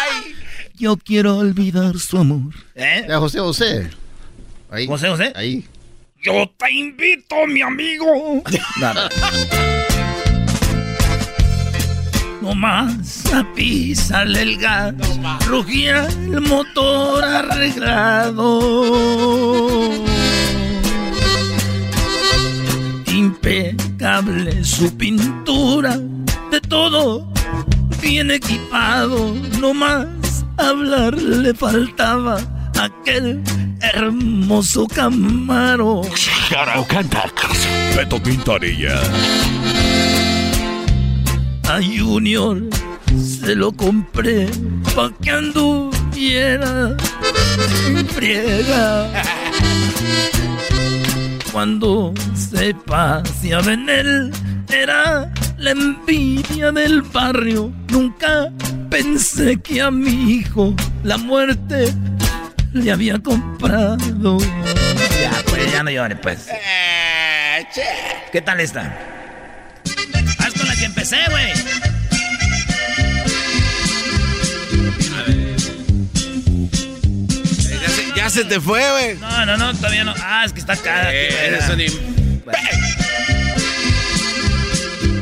[0.00, 0.36] ay.
[0.76, 2.52] Yo quiero olvidar su amor.
[2.74, 3.06] ¿Eh?
[3.08, 3.90] Ya, José, José.
[4.70, 4.88] Ahí.
[4.88, 5.32] José, José.
[5.36, 5.64] Ahí.
[6.20, 8.42] Yo te invito, mi amigo.
[8.80, 9.08] Nada.
[12.42, 14.94] No más a pisarle el gas.
[15.46, 18.60] Rugía el motor arreglado.
[23.06, 26.00] Impecable su pintura.
[26.50, 27.32] De todo
[28.02, 29.34] bien equipado.
[29.60, 30.23] No más
[30.56, 32.38] hablar le faltaba
[32.80, 33.42] aquel
[33.80, 36.02] hermoso Camaro.
[37.96, 39.00] Beto Quintanilla.
[41.68, 42.60] A Junior
[43.18, 44.48] se lo compré
[44.94, 46.96] pa' que anduviera
[47.86, 49.10] en friega.
[51.52, 54.32] Cuando se paseaba en él,
[54.68, 57.72] era la envidia del barrio.
[57.88, 58.50] Nunca
[58.94, 61.92] pensé que a mi hijo la muerte
[62.72, 64.38] le había comprado.
[64.38, 66.46] Ya, pues, ya no llores, pues.
[66.48, 67.82] Eh, che.
[68.30, 68.96] ¿Qué tal está?
[70.38, 71.52] Haz con la que empecé, güey.
[77.80, 79.16] Ya se, ya se te fue, güey.
[79.16, 80.14] No, no, no, todavía no.
[80.22, 81.12] Ah, es que está acá.
[81.12, 81.80] Eh, aquí, eres un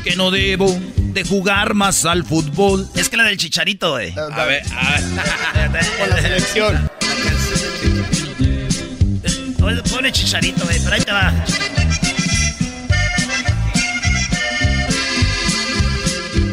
[0.03, 0.79] Que no debo
[1.13, 2.89] de jugar más al fútbol.
[2.95, 4.13] Es que la del chicharito, güey.
[4.19, 5.87] A ver, a ver.
[5.99, 6.91] Con la selección.
[9.91, 11.33] Pone- chicharito, güey, pero ahí te va.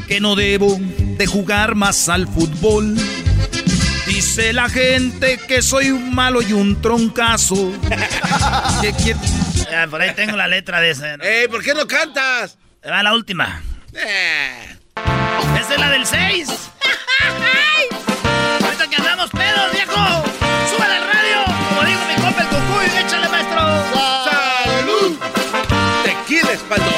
[0.08, 2.96] Que no debo de jugar más al fútbol.
[4.08, 7.72] Dice la gente que soy un malo y un troncazo.
[8.82, 9.20] Que quiere-
[9.70, 11.18] Ya, por ahí tengo la letra de ese.
[11.18, 11.24] ¿no?
[11.24, 12.58] Ey, ¿por qué no cantas?
[12.90, 13.62] Va la última.
[13.94, 14.76] Eh.
[15.60, 16.50] Esa es la del 6.
[18.64, 20.24] Ahorita que andamos pedos, viejo.
[20.70, 21.46] Súbele al radio.
[21.70, 23.62] Como digo mi compa el cucuy, échale, maestro.
[24.26, 25.18] ¡Salud!
[26.04, 26.92] Tequila espaldo.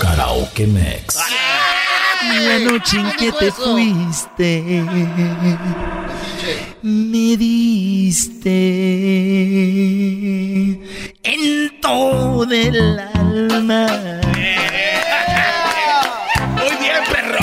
[0.00, 1.16] Karaoke Mix.
[2.28, 4.82] La noche en que te fuiste,
[6.82, 8.50] me diste
[11.26, 13.86] en todo el alma.
[16.56, 17.38] Muy bien, perro.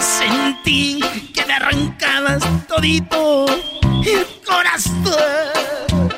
[0.00, 1.00] Sentí
[1.34, 3.46] que me arrancabas todito
[4.04, 6.12] el corazón.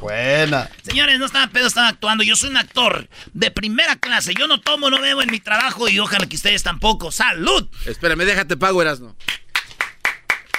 [0.00, 0.70] Buena.
[0.82, 2.24] Señores, no estaba pedo, estaba actuando.
[2.24, 4.34] Yo soy un actor de primera clase.
[4.38, 7.10] Yo no tomo, no bebo en mi trabajo y ojalá que ustedes tampoco.
[7.10, 7.66] ¡Salud!
[7.86, 9.16] Espérame, déjate pago, Erasno.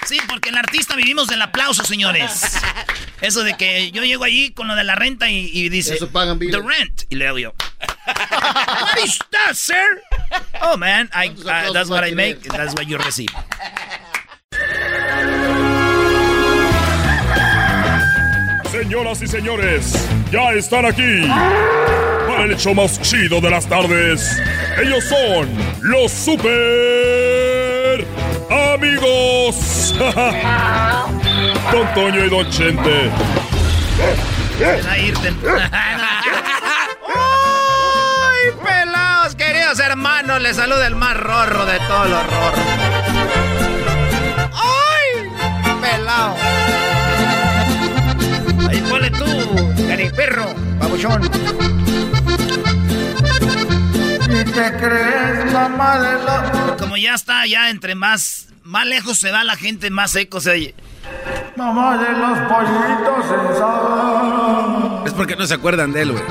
[0.06, 2.58] Sí, porque el artista vivimos del aplauso, señores.
[3.22, 5.95] Eso de que yo llego allí con lo de la renta y, y dice...
[5.95, 7.03] Eso pagan The rent.
[7.10, 7.53] Y le hago yo...
[8.06, 10.01] What is that, sir?
[10.62, 13.34] Oh, man, I, uh, that's what I make, that's what you receive.
[18.72, 21.28] Señoras y señores, ya están aquí
[22.28, 24.38] para el hecho más chido de las tardes.
[24.78, 25.49] Ellos son
[25.82, 27.45] los super
[28.56, 29.93] amigos.
[31.72, 33.12] Don Toño y Don Chente.
[34.88, 35.34] A irte.
[38.32, 40.41] ¡Ay, pelados, queridos hermanos!
[40.41, 42.60] Les saluda el más rorro de todos los rorros.
[44.53, 45.30] ¡Ay,
[45.82, 46.36] pelado!
[48.70, 49.26] Ahí ponle tú,
[50.16, 50.45] perro,
[50.80, 51.85] babuchón.
[54.56, 56.80] ¿Y te crees mamá de los...
[56.80, 60.51] Como ya está, ya entre más, más lejos se va la gente, más seco se
[60.51, 60.76] oye.
[61.58, 65.08] Mamá de los pollitos sensados.
[65.08, 66.24] Es porque no se acuerdan de él, güey.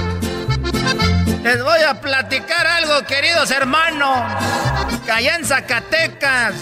[1.43, 4.19] Les voy a platicar algo, queridos hermanos.
[5.05, 6.55] Que allá en Zacatecas,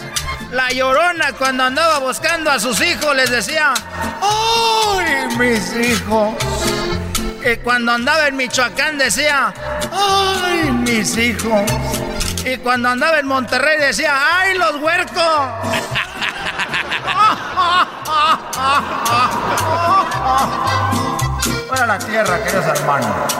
[0.50, 3.72] la llorona cuando andaba buscando a sus hijos les decía,
[4.20, 6.34] ¡Ay, mis hijos!
[7.44, 9.52] Y cuando andaba en Michoacán decía,
[9.92, 11.62] ¡Ay, mis hijos!
[12.44, 15.16] Y cuando andaba en Monterrey decía, ¡Ay, los huercos!
[21.68, 23.32] Fuera la tierra, queridos hermanos.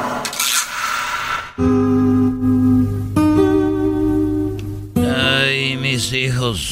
[4.96, 6.70] Ay, mis hijos.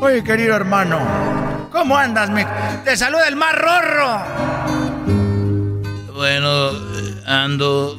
[0.00, 0.98] Oye, querido hermano,
[1.72, 2.30] ¿cómo andas?
[2.30, 2.44] mi-
[2.84, 4.22] Te saluda el más rorro.
[6.18, 6.72] Bueno,
[7.26, 7.96] ando.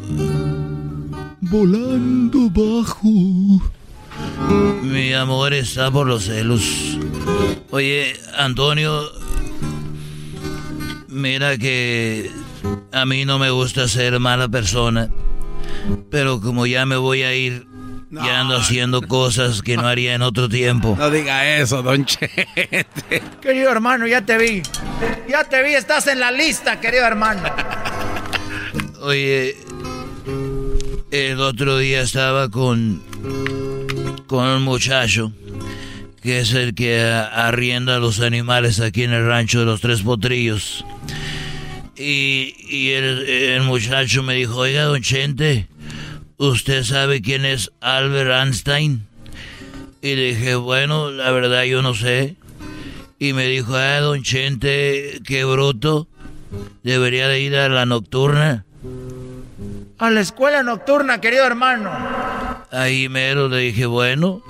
[1.40, 3.62] Volando bajo.
[4.84, 7.00] Mi amor está por los celos.
[7.70, 9.04] Oye, Antonio.
[11.08, 12.30] Mira que.
[12.92, 15.10] A mí no me gusta ser mala persona.
[16.12, 17.68] Pero como ya me voy a ir.
[18.12, 20.98] Ya ando haciendo cosas que no haría en otro tiempo.
[21.00, 23.24] No diga eso, don Chente.
[23.40, 24.62] Querido hermano, ya te vi.
[25.30, 27.44] Ya te vi, estás en la lista, querido hermano.
[29.02, 29.56] Oye,
[31.12, 33.02] el otro día estaba con
[34.28, 35.32] con un muchacho
[36.22, 40.86] que es el que arrienda los animales aquí en el rancho de los Tres Potrillos.
[41.96, 45.68] Y, y el, el muchacho me dijo, oiga, don Chente,
[46.38, 49.08] ¿usted sabe quién es Albert Einstein?
[50.02, 52.36] Y le dije, bueno, la verdad yo no sé.
[53.18, 56.08] Y me dijo, ah, don Chente, qué bruto.
[56.84, 58.66] Debería de ir a la nocturna.
[59.98, 61.92] A la escuela nocturna, querido hermano.
[62.72, 64.42] Ahí mero le dije, bueno.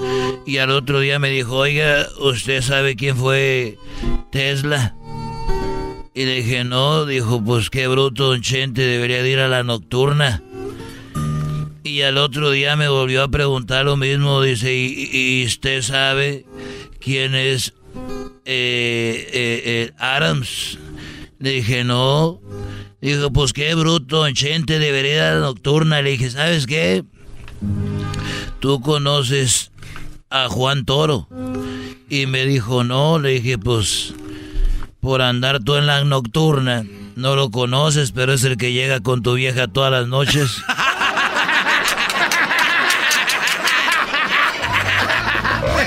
[0.46, 3.78] Y al otro día me dijo, oiga, ¿usted sabe quién fue
[4.32, 4.96] Tesla?
[6.14, 7.06] Y le dije, no.
[7.06, 10.44] Dijo, pues qué bruto, don Chente, debería de ir a la nocturna.
[11.84, 14.42] Y al otro día me volvió a preguntar lo mismo.
[14.42, 16.46] Dice, ¿y, y usted sabe
[17.00, 17.74] quién es
[18.46, 20.78] eh, eh, eh, Adams?
[21.40, 22.42] Le dije, no.
[23.02, 26.02] Dijo, pues qué bruto, don Chente, debería ir a la nocturna.
[26.02, 27.04] Le dije, ¿sabes qué?
[28.60, 29.72] ¿Tú conoces
[30.30, 31.28] a Juan Toro?
[32.10, 33.20] Y me dijo, no.
[33.20, 34.14] Le dije, pues,
[35.00, 36.84] por andar tú en la nocturna,
[37.16, 40.58] no lo conoces, pero es el que llega con tu vieja todas las noches.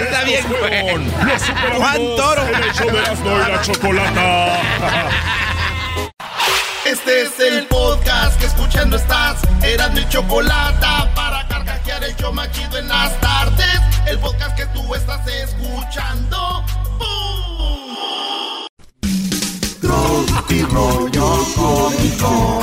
[0.01, 0.45] Está bien,
[1.77, 2.47] Juan Toro.
[2.47, 4.61] en el show de Erasmo y la Chocolata.
[7.05, 9.41] Este es el podcast que escuchando estás.
[9.61, 10.87] Eran mi chocolate
[11.17, 13.81] para carcajear el show machido en las tardes.
[14.07, 16.65] El podcast que tú estás escuchando.
[19.81, 22.61] Tropi rollo cómico.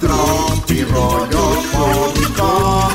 [0.00, 2.88] Tropi rollo cómico.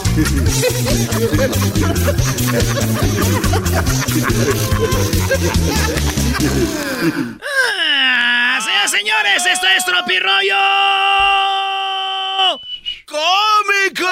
[8.87, 10.55] Ah, señoras y señores, esto es Tropirollo.
[13.05, 14.07] cómico.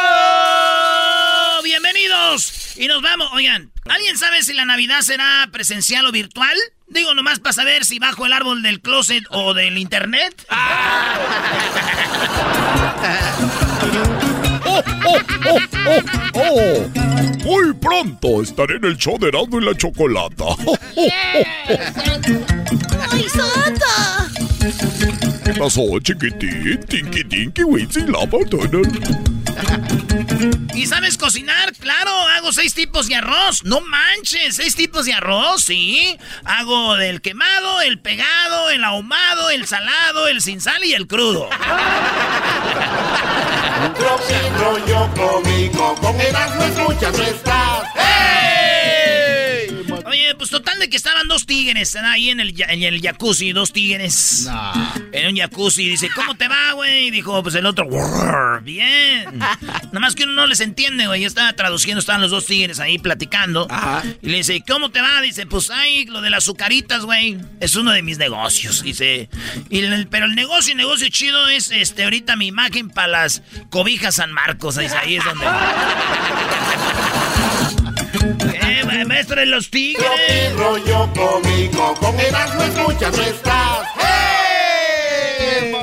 [1.63, 2.75] Bienvenidos.
[2.75, 3.29] Y nos vamos.
[3.31, 6.57] Oigan, ¿alguien sabe si la Navidad será presencial o virtual?
[6.87, 10.45] Digo, nomás para saber si bajo el árbol del closet o del internet.
[14.65, 16.01] ¡Oh, oh, oh, oh,
[16.33, 16.89] oh!
[17.45, 20.43] Muy pronto estaré en el show de Erasmo y la Chocolata.
[23.11, 24.04] ¡Ay, Santa!
[25.43, 26.79] ¿Qué pasó, chiquitín?
[26.87, 28.39] Tinky Tinky Wincy Lava
[30.73, 31.71] ¿Y sabes cocinar?
[31.73, 33.63] Claro, hago seis tipos de arroz.
[33.63, 36.17] No manches, seis tipos de arroz, sí.
[36.45, 41.47] Hago del quemado, el pegado, el ahumado, el salado, el sin sal y el crudo.
[43.87, 43.95] Un
[44.59, 47.83] rollo cómico, con Erasmo escuchas no estás.
[47.93, 48.24] Oye,
[50.49, 54.47] pues total de que estaban dos tigres ahí en el, en el jacuzzi, dos tigres.
[55.11, 55.89] En un jacuzzi.
[55.89, 57.07] Dice, ¿cómo te va, güey?
[57.07, 59.39] Y dijo, pues el otro, "Grrr, bien.
[59.39, 61.21] Nada más que uno no les entiende, güey.
[61.21, 63.67] Yo estaba traduciendo, estaban los dos tigres ahí platicando.
[64.21, 65.19] Y le dice, ¿cómo te va?
[65.21, 67.39] Dice, pues ay, lo de las azucaritas, güey.
[67.59, 68.83] Es uno de mis negocios.
[68.83, 69.29] Dice,
[69.71, 73.41] y el- pero el negocio, el negocio chido es este ahorita mi imagen para las
[73.71, 74.75] cobijas San Marcos.
[74.75, 75.45] Dice, ahí es donde.
[79.15, 80.53] ¿Qué, ma- maestro de los tigres?
[80.55, 83.87] rollo cómico, con Erasmo escuchas no estás.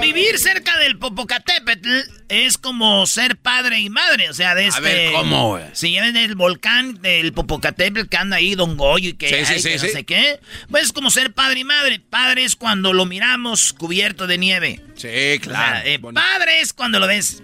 [0.01, 1.89] Vivir cerca del Popocatépetl
[2.29, 4.81] es como ser padre y madre, o sea, de este...
[4.83, 5.65] ver, ¿cómo, güey?
[5.73, 9.53] Si ven el volcán del Popocatépetl que anda ahí Don Goyo y que, Sí, sí,
[9.55, 9.89] ay, sí, que no sí.
[9.91, 12.01] sé qué, pues es como ser padre y madre.
[12.01, 14.81] Padre es cuando lo miramos cubierto de nieve.
[14.97, 15.79] Sí, claro.
[15.79, 17.43] O sea, eh, padre es cuando lo ves.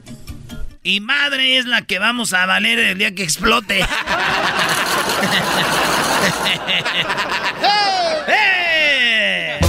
[0.89, 3.81] Y madre es la que vamos a valer el día que explote.
[8.27, 9.61] ¡Eh!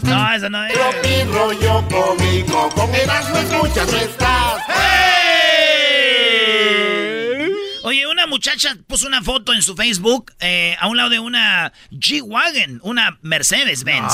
[0.00, 0.72] No, eso no es.
[0.72, 5.11] Tropi rollo cómico, con Erasmo escuchas no estás.
[7.84, 11.72] Oye, una muchacha puso una foto en su Facebook eh, a un lado de una
[11.90, 14.12] G-Wagon, una Mercedes-Benz.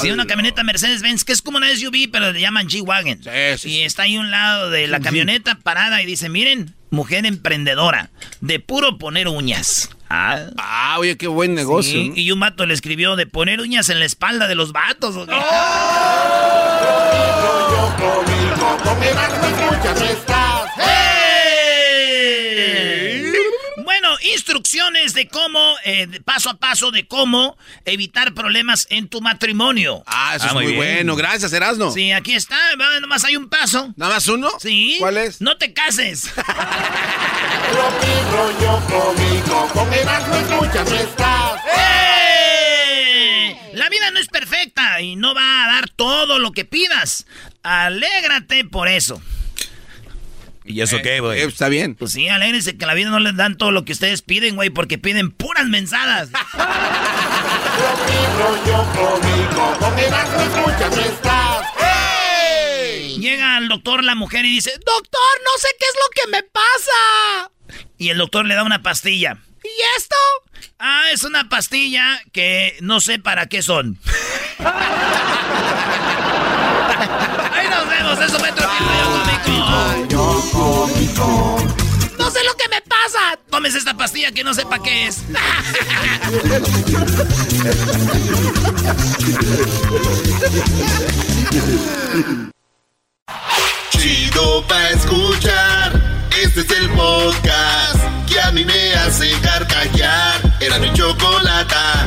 [0.00, 3.20] sí, una camioneta Mercedes-Benz, que es como una SUV, pero le llaman G-Wagon.
[3.64, 8.10] Y está ahí a un lado de la camioneta parada y dice, miren, mujer emprendedora,
[8.40, 9.90] de puro poner uñas.
[10.08, 11.92] Ah, Ah, oye, qué buen negocio.
[11.92, 12.16] sí, ¿no?
[12.16, 15.16] Y un vato le escribió de poner uñas en la espalda de los vatos.
[15.16, 15.32] ¿o qué
[17.98, 20.62] cómico, con Erasmo escuchas no estás.
[23.84, 29.20] Bueno, instrucciones de cómo, eh, de paso a paso, de cómo evitar problemas en tu
[29.20, 30.02] matrimonio.
[30.06, 30.76] Ah, eso es muy, bien.
[30.76, 31.16] bueno.
[31.16, 31.90] Gracias, Erasno.
[31.90, 32.58] Sí, aquí está,
[33.00, 33.92] nomás hay un paso.
[33.96, 34.50] ¿Nada más uno?
[34.58, 34.96] Sí.
[34.98, 35.40] ¿Cuál es?
[35.40, 36.30] No te cases.
[38.32, 41.60] Rollo cómico, con Erasmo escuchas no estás.
[41.76, 43.56] ¡Eh!
[43.74, 47.26] La vida no es perfecta y no va a dar todo lo que pidas.
[47.62, 49.22] Alégrate por eso.
[50.64, 51.40] ¿Y eso qué, güey?
[51.40, 51.94] Eh, está bien.
[51.94, 54.70] Pues sí, alégrense que la vida no les dan todo lo que ustedes piden, güey,
[54.70, 56.30] porque piden puras mensadas.
[61.04, 61.66] Estás.
[63.18, 66.42] Llega al doctor la mujer y dice, doctor, no sé qué es lo que me
[66.42, 67.50] pasa.
[67.98, 69.38] Y el doctor le da una pastilla.
[69.62, 70.16] ¿Y esto?
[70.78, 73.98] Ah, es una pastilla que no sé para qué son.
[77.52, 78.52] Ahí nos vemos, eso fue
[83.52, 85.18] Tomes esta pastilla que no sé para qué es.
[93.90, 96.00] Chido pa' escuchar.
[96.42, 100.40] Este es el podcast que a mí me hace carcajear.
[100.58, 102.06] Era mi chocolata.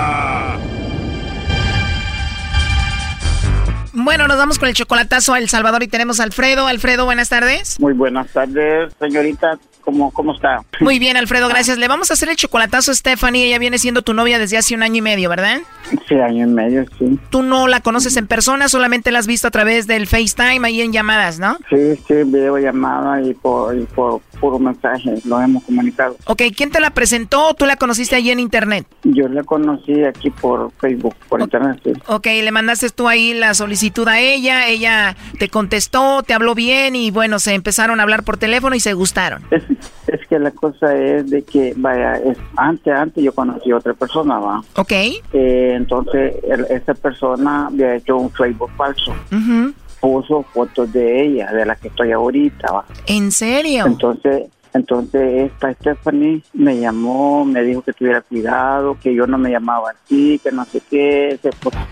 [4.03, 6.67] Bueno, nos vamos con el chocolatazo a El Salvador y tenemos a Alfredo.
[6.67, 7.79] Alfredo, buenas tardes.
[7.79, 9.59] Muy buenas tardes, señorita.
[9.81, 10.63] ¿Cómo, cómo está?
[10.79, 11.77] Muy bien, Alfredo, gracias.
[11.77, 13.47] Le vamos a hacer el chocolatazo a Stephanie.
[13.47, 15.59] Ella viene siendo tu novia desde hace un año y medio, ¿verdad?
[16.07, 17.19] Sí, año y medio, sí.
[17.29, 20.81] Tú no la conoces en persona, solamente la has visto a través del FaceTime, ahí
[20.81, 21.57] en llamadas, ¿no?
[21.69, 26.15] Sí, sí, videollamada y por, y por puro mensaje, lo hemos comunicado.
[26.25, 28.85] Ok, ¿quién te la presentó o tú la conociste allí en internet?
[29.03, 31.79] Yo la conocí aquí por Facebook, por internet.
[31.83, 31.93] Sí.
[32.07, 36.95] Ok, le mandaste tú ahí la solicitud a ella, ella te contestó, te habló bien
[36.95, 39.43] y bueno, se empezaron a hablar por teléfono y se gustaron.
[39.51, 39.63] Es,
[40.07, 43.93] es que la cosa es de que, vaya, es, antes, antes yo conocí a otra
[43.93, 44.61] persona, va.
[44.77, 44.91] Ok.
[44.91, 49.11] Eh, entonces, el- esta persona había hecho un Facebook falso.
[49.31, 49.73] Ujú.
[49.99, 52.85] Puso fotos de ella, de la que estoy ahorita, va.
[53.05, 53.85] ¿En serio?
[53.85, 59.51] Entonces, entonces esta Stephanie me llamó, me dijo que tuviera cuidado, que yo no me
[59.51, 61.49] llamaba así, que no sé qué, ese,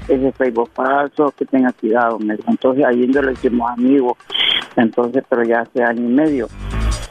[0.08, 2.18] ese Facebook falso, que tenga cuidado.
[2.48, 4.18] Entonces ahí nos lo hicimos amigos,
[4.78, 6.48] entonces, pero ya hace año y medio.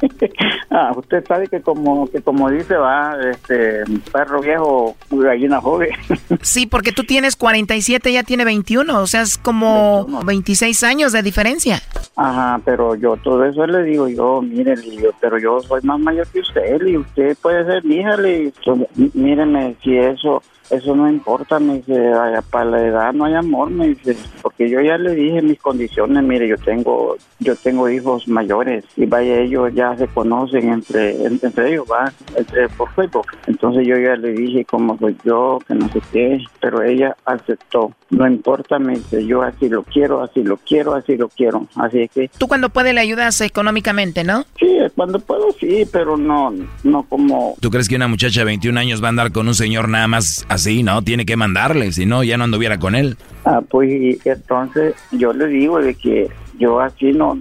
[0.72, 3.82] Ah, usted sabe que como que como dice va, este
[4.12, 5.90] perro viejo, gallina joven.
[6.42, 11.22] Sí, porque tú tienes 47, ella tiene 21, o sea, es como 26 años de
[11.22, 11.82] diferencia.
[12.16, 14.74] Ajá, pero yo todo eso le digo yo, mire,
[15.20, 19.74] pero yo soy más mayor que usted, y usted puede ser mi hija, mí- míreme,
[19.82, 23.88] si eso eso no importa, me dice, "Ay, para la edad no hay amor, me
[23.88, 28.84] dice, porque yo ya le dije mis condiciones, mire, yo tengo yo tengo hijos mayores
[28.96, 33.26] y vaya, ellos ya se conocen entre en- entre ellos, va, entre por Facebook.
[33.46, 37.92] Entonces yo ya le dije cómo soy yo, que no sé qué, pero ella aceptó.
[38.10, 41.66] No importa, me dice, yo así lo quiero, así lo quiero, así lo quiero.
[41.76, 44.44] Así es que Tú cuando puedes le ayudas económicamente, ¿no?
[44.58, 46.52] Sí, cuando puedo sí, pero no,
[46.84, 47.54] no como...
[47.60, 50.08] ¿Tú crees que una muchacha de 21 años va a andar con un señor nada
[50.08, 51.02] más así, no?
[51.02, 53.16] Tiene que mandarle, si no, ya no anduviera con él.
[53.44, 57.38] Ah, pues entonces yo le digo de que yo así no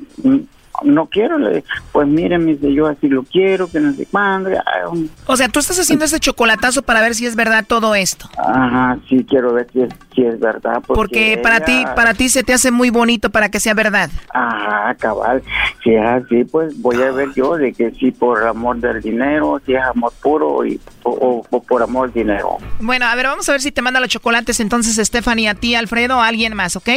[0.84, 4.50] no quiero, le pues mire, me dice, yo así lo quiero, que no sé cuándo.
[4.58, 4.90] ah,
[5.26, 8.30] O sea, tú estás haciendo ese chocolatazo para ver si es verdad todo esto.
[8.38, 10.82] Ajá, sí quiero ver si es, si es verdad.
[10.86, 14.10] Porque, Porque para ti, para ti se te hace muy bonito para que sea verdad.
[14.34, 15.44] Ajá, cabal.
[15.84, 19.62] Si es así, pues voy a ver yo de que si por amor del dinero,
[19.66, 22.58] si es amor puro y, o, por amor del dinero.
[22.80, 25.76] Bueno, a ver, vamos a ver si te manda los chocolates entonces Stephanie a ti,
[25.76, 26.90] Alfredo, a alguien más, ¿ok?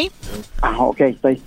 [0.60, 1.42] Ajá, ok, estoy.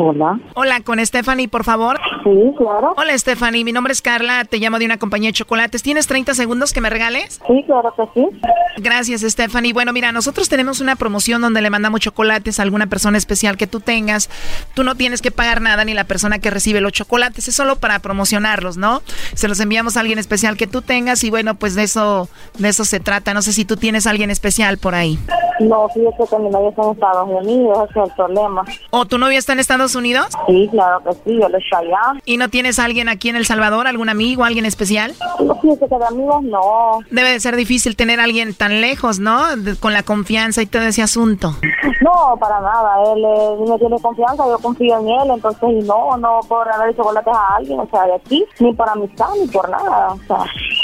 [0.00, 0.38] Hola.
[0.54, 1.98] Hola, con Stephanie, por favor.
[2.22, 2.94] Sí, claro.
[2.96, 5.82] Hola, Stephanie, mi nombre es Carla, te llamo de una compañía de chocolates.
[5.82, 7.40] ¿Tienes 30 segundos que me regales?
[7.48, 8.28] Sí, claro que sí.
[8.76, 9.72] Gracias, Stephanie.
[9.72, 13.66] Bueno, mira, nosotros tenemos una promoción donde le mandamos chocolates a alguna persona especial que
[13.66, 14.30] tú tengas.
[14.74, 17.76] Tú no tienes que pagar nada ni la persona que recibe los chocolates, es solo
[17.76, 19.02] para promocionarlos, ¿no?
[19.34, 22.28] Se los enviamos a alguien especial que tú tengas y bueno, pues de eso
[22.58, 23.34] de eso se trata.
[23.34, 25.18] No sé si tú tienes a alguien especial por ahí.
[25.60, 28.64] No, fíjate que mi novio está en Estados Unidos, ese es el problema.
[28.90, 30.26] ¿O tu novio está en Estados Unidos?
[30.46, 32.20] Sí, claro que sí, yo le estoy allá.
[32.24, 35.14] ¿Y no tienes a alguien aquí en El Salvador, algún amigo, alguien especial?
[35.40, 36.98] No, fíjate que de amigos no.
[37.10, 39.56] Debe de ser difícil tener a alguien tan lejos, ¿no?
[39.56, 41.54] De- con la confianza y todo ese asunto.
[42.02, 43.12] No, para nada.
[43.14, 46.94] Él eh, me tiene confianza, yo confío en él, entonces y no, no por regalar
[46.96, 50.08] chocolates a alguien, o sea, de aquí, ni por amistad, ni por nada.
[50.12, 50.38] O sea,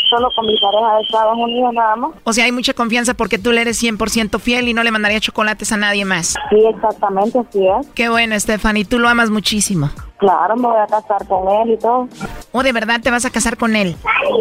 [0.08, 2.10] solo con mi pareja de Estados Unidos nada más.
[2.24, 5.20] O sea, hay mucha confianza porque tú le eres 100% fiel y no le mandaría
[5.20, 6.34] chocolates a nadie más.
[6.50, 7.86] Sí, exactamente, así es.
[7.94, 9.90] Qué bueno, Stephanie, tú lo amas muchísimo.
[10.18, 12.08] Claro, me voy a casar con él y todo.
[12.52, 13.96] ¿O de verdad te vas a casar con él?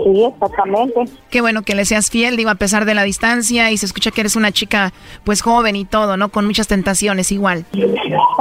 [0.05, 1.05] Sí, exactamente.
[1.29, 4.11] Qué bueno que le seas fiel, digo, a pesar de la distancia y se escucha
[4.11, 4.93] que eres una chica
[5.23, 6.29] pues joven y todo, ¿no?
[6.29, 7.65] Con muchas tentaciones igual.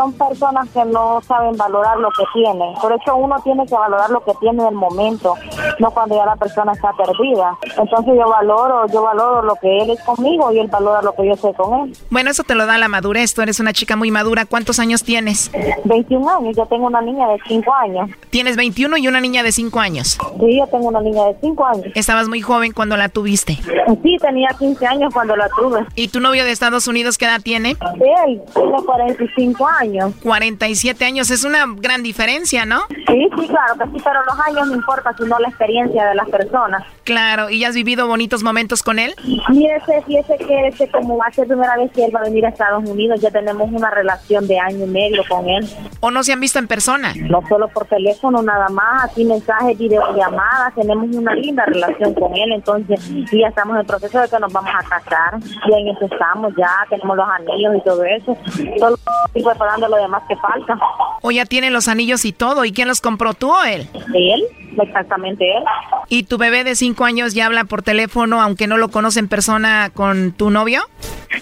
[0.03, 2.75] Son personas que no saben valorar lo que tienen.
[2.81, 5.37] Por eso uno tiene que valorar lo que tiene en el momento,
[5.79, 7.57] no cuando ya la persona está perdida.
[7.79, 11.29] Entonces yo valoro, yo valoro lo que él es conmigo y él valora lo que
[11.29, 11.97] yo soy con él.
[12.11, 14.45] Bueno, eso te lo da la madurez, tú eres una chica muy madura.
[14.45, 15.53] ¿Cuántos años tienes?
[15.85, 18.11] 21 años, yo tengo una niña de 5 años.
[18.31, 20.19] Tienes 21 y una niña de 5 años.
[20.41, 21.87] Sí, yo tengo una niña de 5 años.
[21.95, 23.55] Estabas muy joven cuando la tuviste.
[24.03, 25.87] Sí, tenía 15 años cuando la tuve.
[25.95, 27.77] ¿Y tu novio de Estados Unidos qué edad tiene?
[28.27, 29.92] Él tiene 45 años.
[30.23, 32.83] 47 años, es una gran diferencia, ¿no?
[32.89, 36.29] Sí, sí, claro que sí, pero los años no importa, sino la experiencia de las
[36.29, 36.85] personas.
[37.05, 39.15] Claro, ¿y has vivido bonitos momentos con él?
[39.49, 42.47] Fíjese, fíjese que este, como va a ser primera vez que él va a venir
[42.47, 45.69] a Estados Unidos, ya tenemos una relación de año y medio con él.
[46.01, 47.13] ¿O no se han visto en persona?
[47.17, 52.53] No solo por teléfono, nada más, aquí mensajes, videollamadas, tenemos una linda relación con él,
[52.53, 55.89] entonces y ya estamos en el proceso de que nos vamos a casar, y en
[55.89, 58.37] eso estamos ya, tenemos los anillos y todo eso,
[58.79, 59.43] solo estoy
[59.73, 60.79] preparando lo demás que falta.
[61.21, 62.65] ¿O ya tienen los anillos y todo?
[62.65, 63.89] ¿Y quién los compró, tú o él?
[64.15, 64.43] ¿Él?
[64.81, 65.63] exactamente él.
[66.09, 69.29] ¿Y tu bebé de cinco años ya habla por teléfono, aunque no lo conoce en
[69.29, 70.83] persona, con tu novio?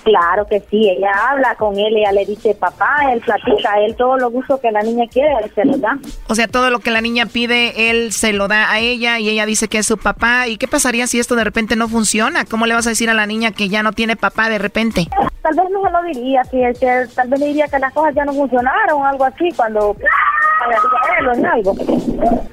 [0.04, 4.16] Claro que sí, ella habla con él, ella le dice papá, él platica, él todo
[4.16, 5.98] lo gusto que la niña quiere, él se lo da.
[6.28, 9.28] O sea, todo lo que la niña pide, él se lo da a ella y
[9.28, 10.48] ella dice que es su papá.
[10.48, 12.44] ¿Y qué pasaría si esto de repente no funciona?
[12.44, 15.08] ¿Cómo le vas a decir a la niña que ya no tiene papá de repente?
[15.42, 16.72] Tal vez no se lo diría, que
[17.14, 19.96] tal vez le diría que las cosas ya no funcionaron o algo así cuando.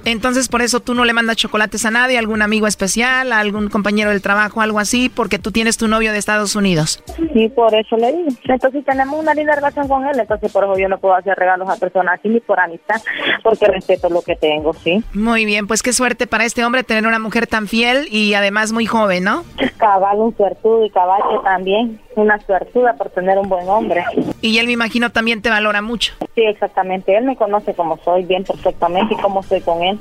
[0.05, 3.69] Entonces, por eso tú no le mandas chocolates a nadie, algún amigo especial, a algún
[3.69, 7.03] compañero del trabajo, algo así, porque tú tienes tu novio de Estados Unidos.
[7.33, 8.29] Sí, por eso le digo.
[8.47, 11.69] Entonces, tenemos una linda relación con él, entonces por eso yo no puedo hacer regalos
[11.69, 13.01] a personas así ni por amistad,
[13.43, 15.03] porque respeto lo que tengo, sí.
[15.13, 18.71] Muy bien, pues qué suerte para este hombre tener una mujer tan fiel y además
[18.71, 19.43] muy joven, ¿no?
[19.77, 24.03] Cabal, un suertudo y cabal también una suertuda por tener un buen hombre.
[24.41, 26.13] Y él me imagino también te valora mucho.
[26.35, 27.15] Sí, exactamente.
[27.15, 29.99] Él me conoce como soy bien perfectamente y cómo soy con él.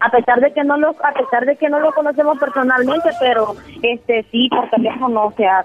[0.00, 3.54] A pesar de que no lo, a pesar de que no lo conocemos personalmente, pero
[3.82, 5.64] este sí por teléfono, o sea,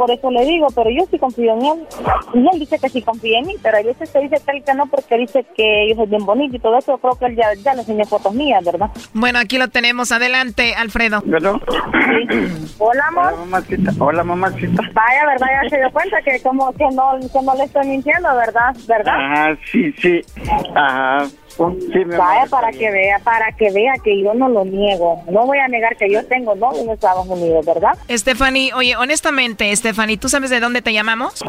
[0.00, 1.86] por eso le digo, pero yo sí confío en él.
[2.32, 4.64] Y él dice que sí confía en mí, pero a veces se dice que él
[4.64, 6.96] que no porque dice que yo soy bien bonito y todo eso.
[6.96, 8.88] creo que él ya, ya le enseñó fotos mías, ¿verdad?
[9.12, 10.10] Bueno, aquí lo tenemos.
[10.10, 11.22] Adelante, Alfredo.
[12.78, 13.34] Hola, amor.
[13.34, 13.92] Hola, mamacita.
[13.98, 14.82] Hola, mamacita.
[14.94, 15.46] Vaya, ¿verdad?
[15.64, 18.74] Ya se dio cuenta que como que no, que no le estoy mintiendo, ¿verdad?
[18.88, 19.14] ¿Verdad?
[19.18, 20.22] Ah, sí, sí.
[20.74, 21.26] Ajá.
[21.58, 25.22] Vaya para que vea, para que vea que yo no lo niego.
[25.30, 27.96] No voy a negar que yo tengo novio en Estados Unidos, ¿verdad?
[28.08, 31.42] Stephanie, oye, honestamente, Stephanie, ¿tú sabes de dónde te llamamos?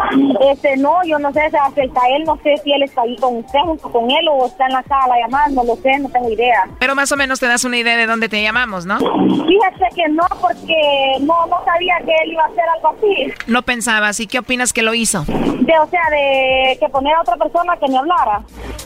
[0.51, 3.15] Este, no, yo no sé, o sea, está él, no sé si él está ahí
[3.17, 6.09] con usted, junto con él, o está en la sala llamando, no lo sé, no
[6.09, 6.67] tengo idea.
[6.79, 8.97] Pero más o menos te das una idea de dónde te llamamos, ¿no?
[8.97, 13.33] Fíjate que no, porque no, no sabía que él iba a hacer algo así.
[13.47, 15.23] No pensabas, ¿y qué opinas que lo hizo?
[15.25, 18.41] De, o sea, de que poner a otra persona que me hablara.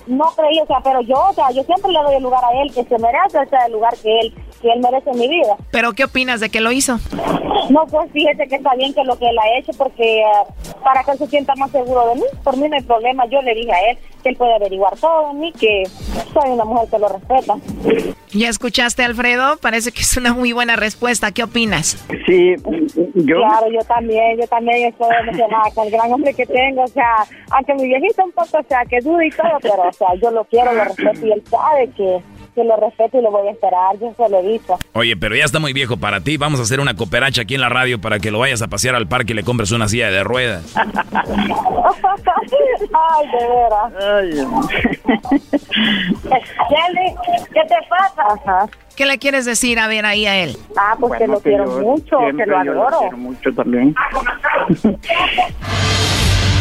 [0.08, 2.62] No creí, o sea, pero yo, o sea, yo siempre le doy el lugar a
[2.62, 5.28] él que se merece, o sea, el lugar que él que él merece en mi
[5.28, 5.56] vida.
[5.72, 7.00] ¿Pero qué opinas de que lo hizo?
[7.70, 10.26] No, pues fíjese que está bien que lo que él ha hecho, porque eh,
[10.84, 13.26] para que él se sienta más seguro de mí, por mí no hay problema.
[13.28, 15.84] Yo le dije a él que él puede averiguar todo de mí, que
[16.34, 17.56] soy una mujer que lo respeta.
[18.34, 19.58] ¿Ya escuchaste, Alfredo?
[19.58, 21.32] Parece que es una muy buena respuesta.
[21.32, 22.04] ¿Qué opinas?
[22.26, 22.56] Sí,
[23.14, 23.38] yo...
[23.38, 27.26] Claro, yo también, yo también estoy emocionada con el gran hombre que tengo, o sea,
[27.52, 30.32] aunque mi viejito un poco, o sea, que duda y todo, pero, o sea, yo
[30.32, 32.22] lo quiero, lo respeto y él sabe que
[32.56, 34.80] que lo respeto y lo voy a esperar, yo se lo he dicho.
[34.94, 36.38] Oye, pero ya está muy viejo para ti.
[36.38, 38.96] Vamos a hacer una cooperacha aquí en la radio para que lo vayas a pasear
[38.96, 40.74] al parque y le compres una silla de ruedas.
[42.98, 43.92] Ay, de veras.
[47.54, 48.70] ¿qué te pasa?
[48.96, 50.58] ¿Qué le quieres decir a ver ahí a él?
[50.78, 52.90] Ah, pues que lo quiero mucho, que lo adoro.
[52.90, 53.94] Lo quiero mucho también.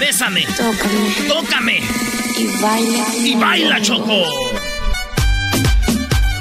[0.00, 0.46] Bésame.
[0.56, 1.14] Tócame.
[1.28, 1.82] Tócame.
[2.38, 3.06] Y baila.
[3.16, 4.24] Y baila, Choco.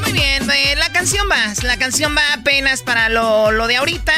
[0.01, 1.53] Muy bien, eh, la canción va.
[1.63, 4.13] La canción va apenas para lo, lo de ahorita.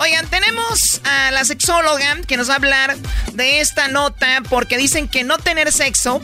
[0.00, 2.96] Oigan, tenemos a la sexóloga que nos va a hablar
[3.34, 6.22] de esta nota porque dicen que no tener sexo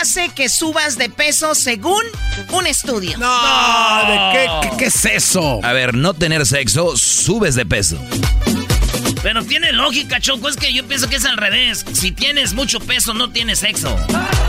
[0.00, 2.04] hace que subas de peso según
[2.50, 3.16] un estudio.
[3.16, 5.60] No, ¿de qué, qué, qué es eso?
[5.64, 7.98] A ver, no tener sexo, subes de peso.
[9.22, 10.48] Pero tiene lógica, Choco.
[10.48, 11.84] Es que yo pienso que es al revés.
[11.92, 13.96] Si tienes mucho peso, no tienes sexo.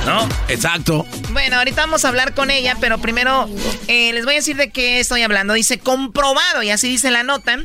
[0.05, 0.28] ¿No?
[0.47, 1.05] Exacto.
[1.32, 3.49] Bueno, ahorita vamos a hablar con ella, pero primero
[3.88, 5.53] eh, les voy a decir de qué estoy hablando.
[5.53, 7.57] Dice, comprobado, y así dice la nota,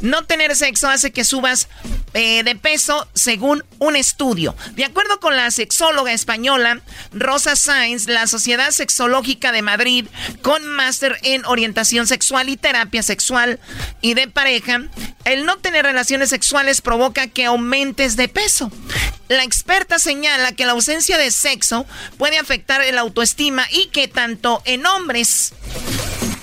[0.00, 1.68] no tener sexo hace que subas
[2.14, 4.54] eh, de peso según un estudio.
[4.74, 6.80] De acuerdo con la sexóloga española
[7.12, 10.06] Rosa Sainz, la Sociedad Sexológica de Madrid,
[10.42, 13.60] con máster en orientación sexual y terapia sexual
[14.00, 14.80] y de pareja,
[15.24, 16.49] el no tener relaciones sexuales
[16.82, 18.70] provoca que aumentes de peso.
[19.28, 21.86] La experta señala que la ausencia de sexo
[22.18, 25.52] puede afectar el autoestima y que tanto en hombres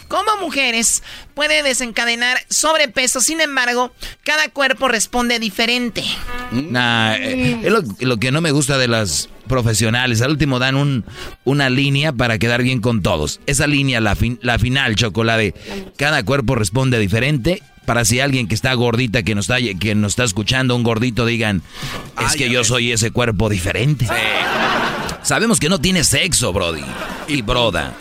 [0.07, 1.03] como mujeres
[1.33, 3.19] puede desencadenar sobrepeso.
[3.21, 3.91] Sin embargo,
[4.23, 6.03] cada cuerpo responde diferente.
[6.51, 10.21] Nah, eh, es lo, lo que no me gusta de las profesionales.
[10.21, 11.05] Al último dan un,
[11.43, 13.39] una línea para quedar bien con todos.
[13.47, 15.53] Esa línea, la, la final, chocolate.
[15.97, 17.61] Cada cuerpo responde diferente.
[17.87, 21.25] Para si alguien que está gordita, que nos está, que nos está escuchando, un gordito,
[21.25, 21.63] digan,
[22.21, 24.05] es que yo soy ese cuerpo diferente.
[25.23, 26.83] Sabemos que no tiene sexo, Brody.
[27.29, 27.93] Y broda.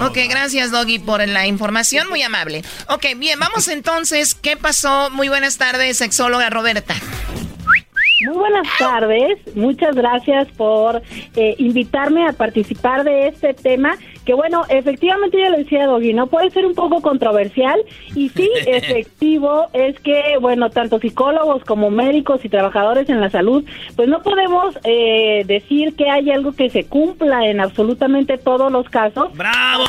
[0.00, 2.64] Ok, gracias Doggy por la información, muy amable.
[2.88, 4.34] Ok, bien, vamos entonces.
[4.34, 5.10] ¿Qué pasó?
[5.10, 6.94] Muy buenas tardes, sexóloga Roberta.
[8.20, 11.02] Muy buenas tardes, muchas gracias por
[11.36, 13.96] eh, invitarme a participar de este tema
[14.28, 16.26] que bueno, efectivamente yo le decía a Doggy, ¿no?
[16.26, 17.80] Puede ser un poco controversial
[18.14, 23.64] y sí, efectivo es que, bueno, tanto psicólogos como médicos y trabajadores en la salud,
[23.96, 28.86] pues no podemos eh, decir que hay algo que se cumpla en absolutamente todos los
[28.90, 29.34] casos.
[29.34, 29.84] ¡Bravo,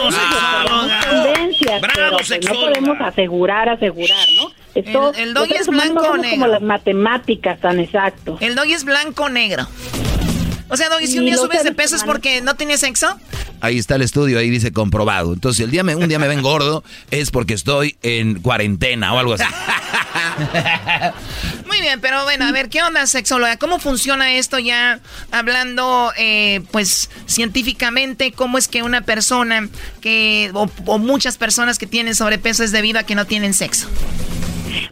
[1.09, 4.58] tendencias, pero pues, no podemos asegurar, asegurar, ¿no?
[4.75, 6.31] Esto, el, el es blanco o negro.
[6.31, 8.37] Como las matemáticas, tan exacto.
[8.39, 9.67] El doggy es blanco o negro.
[10.69, 13.19] O sea, Doggy, si un día subes de peso es porque no tienes sexo.
[13.59, 15.33] Ahí está el estudio, ahí dice comprobado.
[15.33, 19.19] Entonces, el día me, un día me ven gordo es porque estoy en cuarentena o
[19.19, 19.43] algo así.
[21.67, 23.57] Muy bien, pero bueno, a ver, ¿qué onda, sexóloga?
[23.57, 24.99] ¿Cómo funciona esto ya
[25.31, 28.31] hablando, eh, pues, científicamente?
[28.31, 29.67] ¿Cómo es que una persona
[30.01, 33.87] que, o, o muchas personas que tienen sobrepeso es debido a que no tienen sexo?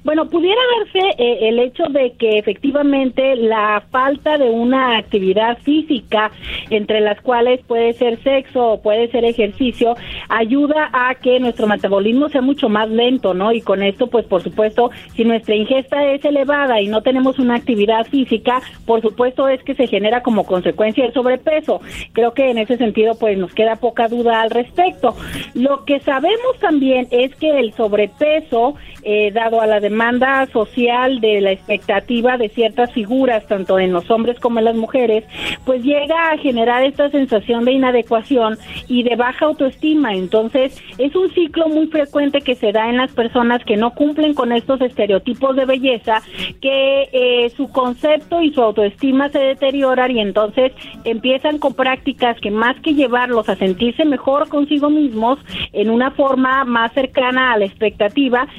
[0.03, 6.31] Bueno, pudiera verse eh, el hecho de que efectivamente la falta de una actividad física,
[6.69, 9.95] entre las cuales puede ser sexo o puede ser ejercicio,
[10.29, 13.51] ayuda a que nuestro metabolismo sea mucho más lento, ¿no?
[13.51, 17.55] Y con esto, pues por supuesto, si nuestra ingesta es elevada y no tenemos una
[17.55, 21.81] actividad física, por supuesto es que se genera como consecuencia el sobrepeso.
[22.13, 25.15] Creo que en ese sentido, pues nos queda poca duda al respecto.
[25.53, 28.75] Lo que sabemos también es que el sobrepeso,
[29.09, 34.11] eh, dado a la demanda social de la expectativa de ciertas figuras, tanto en los
[34.11, 35.23] hombres como en las mujeres,
[35.63, 38.57] pues llega a generar esta sensación de inadecuación
[38.89, 40.13] y de baja autoestima.
[40.13, 44.33] Entonces, es un ciclo muy frecuente que se da en las personas que no cumplen
[44.33, 46.21] con estos estereotipos de belleza,
[46.59, 50.73] que eh, su concepto y su autoestima se deterioran y entonces
[51.05, 55.39] empiezan con prácticas que más que llevarlos a sentirse mejor consigo mismos
[55.71, 58.49] en una forma más cercana a la expectativa,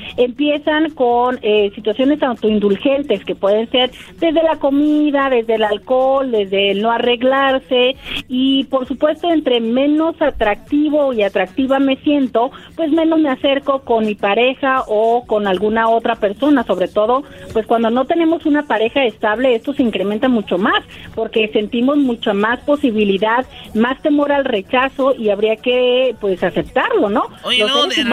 [0.94, 6.82] con eh, situaciones autoindulgentes que pueden ser desde la comida, desde el alcohol, desde el
[6.82, 7.96] no arreglarse.
[8.28, 14.06] Y por supuesto entre menos atractivo y atractiva me siento, pues menos me acerco con
[14.06, 19.04] mi pareja o con alguna otra persona, sobre todo pues cuando no tenemos una pareja
[19.04, 20.84] estable esto se incrementa mucho más
[21.14, 27.24] porque sentimos mucha más posibilidad, más temor al rechazo y habría que pues aceptarlo, ¿no?
[27.42, 28.04] Oye, luego de,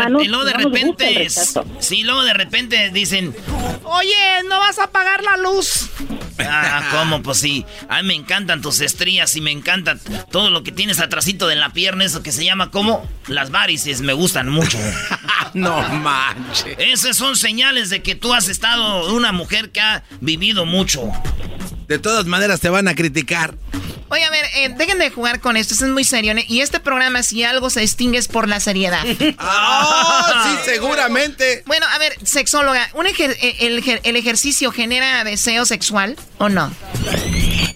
[0.46, 1.28] de repente,
[1.80, 3.36] sí, luego de repente dicen,
[3.84, 5.90] oye, ¿no vas a apagar la luz?
[6.40, 7.22] Ah, ¿cómo?
[7.22, 7.66] Pues sí.
[7.90, 9.98] A mí me encantan tus estrías y me encanta
[10.32, 14.02] todo lo que tienes atrásito de la pierna, eso que se llama como las varices,
[14.02, 14.78] me gustan mucho.
[15.54, 16.76] no manches.
[16.78, 21.12] Esas son señales de que tú has estado una mujer que ha vivido mucho.
[21.88, 23.56] De todas maneras te van a criticar.
[24.10, 26.34] Oye, a ver, eh, dejen de jugar con esto, esto es muy serio.
[26.48, 29.04] Y este programa, si algo se distingue, es por la seriedad.
[29.40, 30.44] ¡Ah!
[30.64, 31.64] sí, seguramente.
[31.66, 36.72] Bueno, a ver, sexóloga, ¿un eh, el, el ejercicio genera deseo sexual o no?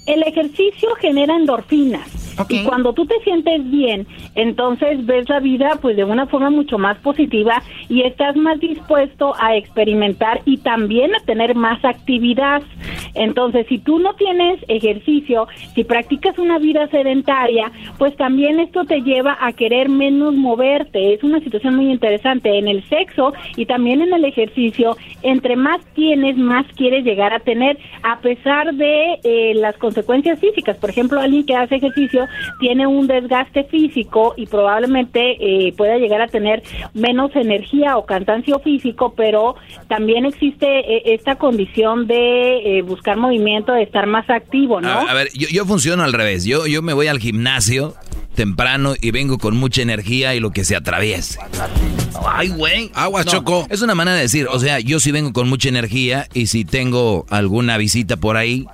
[0.06, 2.08] El ejercicio genera endorfinas.
[2.48, 6.78] Y cuando tú te sientes bien, entonces ves la vida pues de una forma mucho
[6.78, 12.62] más positiva y estás más dispuesto a experimentar y también a tener más actividad.
[13.16, 19.02] Entonces, si tú no tienes ejercicio, si practicas una vida sedentaria, pues también esto te
[19.02, 21.14] lleva a querer menos moverte.
[21.14, 24.96] Es una situación muy interesante en el sexo y también en el ejercicio.
[25.24, 30.78] Entre más tienes, más quieres llegar a tener, a pesar de eh, las consecuencias físicas.
[30.78, 32.29] Por ejemplo, alguien que hace ejercicio
[32.60, 36.64] tiene un desgaste físico y probablemente eh, pueda llegar a tener
[36.94, 39.56] menos energía o cansancio físico, pero
[39.88, 44.90] también existe eh, esta condición de eh, buscar movimiento, de estar más activo, ¿no?
[44.90, 46.46] A, ver, yo, yo funciono al revés.
[46.46, 47.94] Yo, yo me voy al gimnasio
[48.40, 51.40] temprano y vengo con mucha energía y lo que se atraviese.
[52.26, 52.90] Ay, güey.
[52.94, 53.68] Agua, Choco.
[53.70, 56.64] Es una manera de decir, o sea, yo sí vengo con mucha energía y si
[56.64, 58.66] tengo alguna visita por ahí,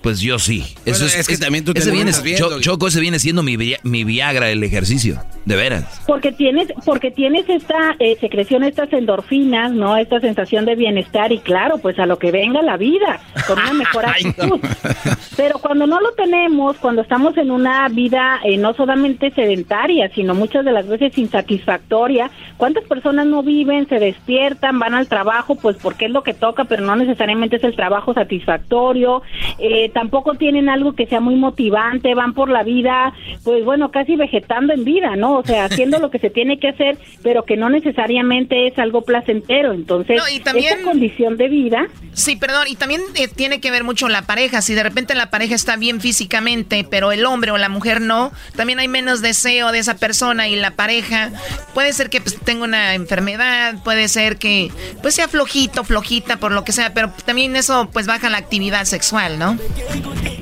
[0.00, 0.74] pues yo sí.
[0.86, 2.12] Eso es, que también tú te viene,
[2.60, 6.02] Choco, ese viene siendo mi, mi Viagra el ejercicio, de veras.
[6.06, 9.96] Porque tienes, porque tienes esta eh, secreción, estas endorfinas, ¿no?
[9.96, 13.72] Esta sensación de bienestar y claro, pues a lo que venga la vida, con una
[13.72, 14.60] mejor actitud.
[15.36, 20.34] Pero cuando no lo tenemos, cuando estamos en una vida eh, no solamente sedentaria, sino
[20.34, 22.30] muchas de las veces insatisfactoria.
[22.56, 26.64] ¿Cuántas personas no viven, se despiertan, van al trabajo, pues porque es lo que toca,
[26.64, 29.22] pero no necesariamente es el trabajo satisfactorio?
[29.58, 32.79] Eh, tampoco tienen algo que sea muy motivante, van por la vida,
[33.44, 35.38] pues bueno, casi vegetando en vida, ¿no?
[35.38, 39.02] O sea, haciendo lo que se tiene que hacer, pero que no necesariamente es algo
[39.02, 39.72] placentero.
[39.72, 41.86] Entonces, y también, esa condición de vida.
[42.12, 44.62] Sí, perdón, y también eh, tiene que ver mucho la pareja.
[44.62, 48.32] Si de repente la pareja está bien físicamente, pero el hombre o la mujer no,
[48.56, 51.30] también hay menos deseo de esa persona y la pareja.
[51.74, 54.70] Puede ser que pues, tenga una enfermedad, puede ser que
[55.02, 58.84] pues sea flojito, flojita, por lo que sea, pero también eso pues baja la actividad
[58.84, 59.56] sexual, ¿no?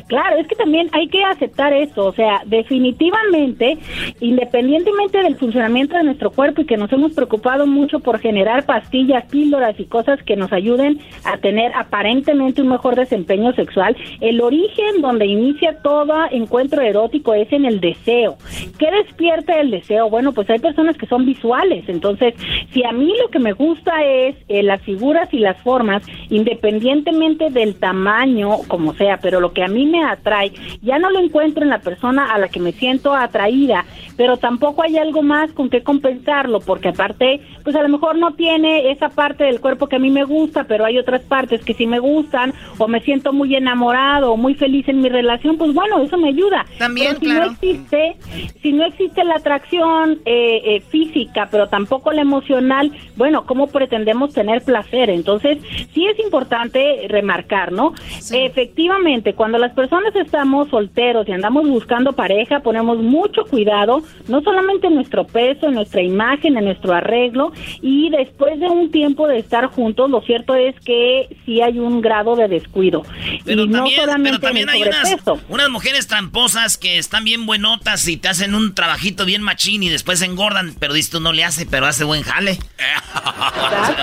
[0.09, 3.79] Claro, es que también hay que aceptar eso, o sea, definitivamente,
[4.20, 9.24] independientemente del funcionamiento de nuestro cuerpo y que nos hemos preocupado mucho por generar pastillas,
[9.26, 15.01] píldoras y cosas que nos ayuden a tener aparentemente un mejor desempeño sexual, el origen
[15.01, 18.37] donde inicia todo encuentro erótico es en el deseo.
[18.79, 20.09] ¿Qué despierta el deseo?
[20.11, 22.35] Bueno, pues hay personas que son visuales, entonces,
[22.72, 27.51] si a mí lo que me gusta es eh, las figuras y las formas, independientemente
[27.51, 30.53] del tamaño, como sea, pero lo que a mí me atrae,
[30.83, 33.85] ya no lo encuentro en la persona a la que me siento atraída,
[34.16, 38.35] pero tampoco hay algo más con que compensarlo, porque aparte, pues a lo mejor no
[38.35, 41.75] tiene esa parte del cuerpo que a mí me gusta, pero hay otras partes que
[41.75, 45.73] sí me gustan, o me siento muy enamorado o muy feliz en mi relación, pues
[45.73, 46.66] bueno, eso me ayuda.
[46.79, 48.16] También, si no existe,
[48.62, 54.33] si no existe la atracción eh, eh, física, pero tampoco la emocional, bueno, ¿cómo pretendemos
[54.35, 55.11] tener placer?
[55.11, 55.59] Entonces,
[55.95, 57.95] sí es importante remarcar, ¿no?
[58.33, 64.87] Efectivamente, cuando las personas estamos solteros y andamos buscando pareja, ponemos mucho cuidado, no solamente
[64.87, 67.53] en nuestro peso, en nuestra imagen, en nuestro arreglo,
[67.83, 72.01] y después de un tiempo de estar juntos, lo cierto es que sí hay un
[72.01, 73.03] grado de descuido.
[73.45, 76.99] Pero y también, no solamente pero también en el hay unas, unas mujeres tramposas que
[76.99, 80.95] están bien buenotas y te hacen un trabajito bien machín y después se engordan, pero
[80.95, 82.59] dices tú no le hace, pero hace buen jale.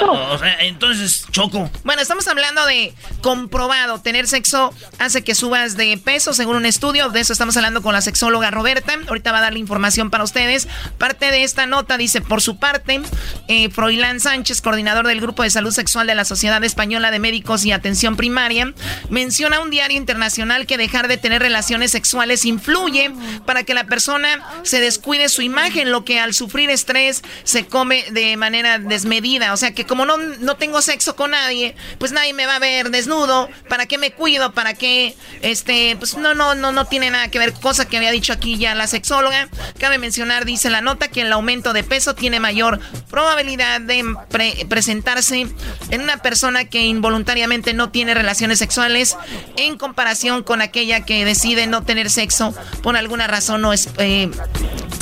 [0.06, 1.70] O sea, entonces, choco.
[1.84, 4.02] Bueno, estamos hablando de comprobado.
[4.02, 7.10] Tener sexo hace que subas de peso, según un estudio.
[7.10, 8.94] De eso estamos hablando con la sexóloga Roberta.
[9.08, 10.68] Ahorita va a dar la información para ustedes.
[10.98, 13.02] Parte de esta nota dice, por su parte,
[13.48, 17.66] eh, Froilán Sánchez, coordinador del Grupo de Salud Sexual de la Sociedad Española de Médicos
[17.66, 18.74] y Atención Primaria,
[19.10, 23.12] menciona un diario internacional que dejar de tener relaciones sexuales influye
[23.46, 28.06] para que la persona se descuide su imagen, lo que al sufrir estrés se come
[28.12, 29.54] de manera desmedida.
[29.54, 32.60] O sea que como no, no tengo sexo con nadie, pues nadie me va a
[32.60, 33.50] ver desnudo.
[33.70, 34.54] ¿Para qué me cuido?
[34.54, 35.16] ¿Para qué?
[35.42, 37.54] Este, pues no, no, no, no tiene nada que ver.
[37.54, 39.50] Cosa que había dicho aquí ya la sexóloga.
[39.80, 42.80] Cabe mencionar, dice la nota, que el aumento de peso tiene mayor
[43.10, 45.48] probabilidad de pre- presentarse
[45.90, 49.18] en una persona que involuntariamente no tiene relaciones sexuales
[49.58, 54.30] en comparación con aquella que decide no tener sexo por alguna razón no es eh,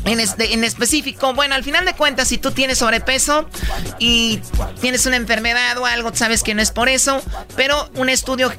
[0.06, 1.34] en, este, en específico.
[1.34, 3.48] Bueno, al final de cuentas, si tú tienes sobrepeso
[4.00, 4.40] y
[4.82, 7.22] tienes una enfermedad o algo, sabes que no es por eso,
[7.56, 8.52] pero un estudio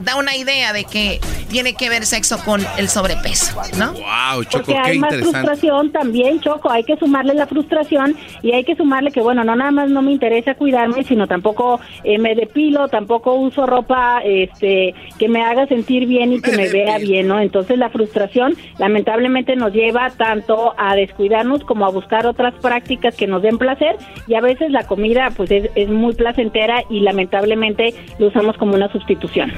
[0.00, 1.20] da una idea de que
[1.50, 3.92] tiene que ver sexo con el sobrepeso, ¿no?
[3.92, 5.38] Wow, Choco, Porque qué hay más interesante.
[5.38, 6.70] frustración también, Choco.
[6.70, 10.00] Hay que sumarle la frustración y hay que sumarle que, bueno, no nada más no
[10.02, 15.66] me interesa cuidarme, sino tampoco eh, me depilo, tampoco uso ropa este, que me haga
[15.66, 17.40] sentir bien y que me, vea bien, ¿no?
[17.40, 23.26] Entonces la frustración lamentablemente nos lleva tanto a descuidarnos como a buscar otras prácticas que
[23.26, 23.96] nos den placer
[24.26, 28.74] y a veces la comida pues es, es muy placentera y lamentablemente lo usamos como
[28.74, 29.52] una sustitución.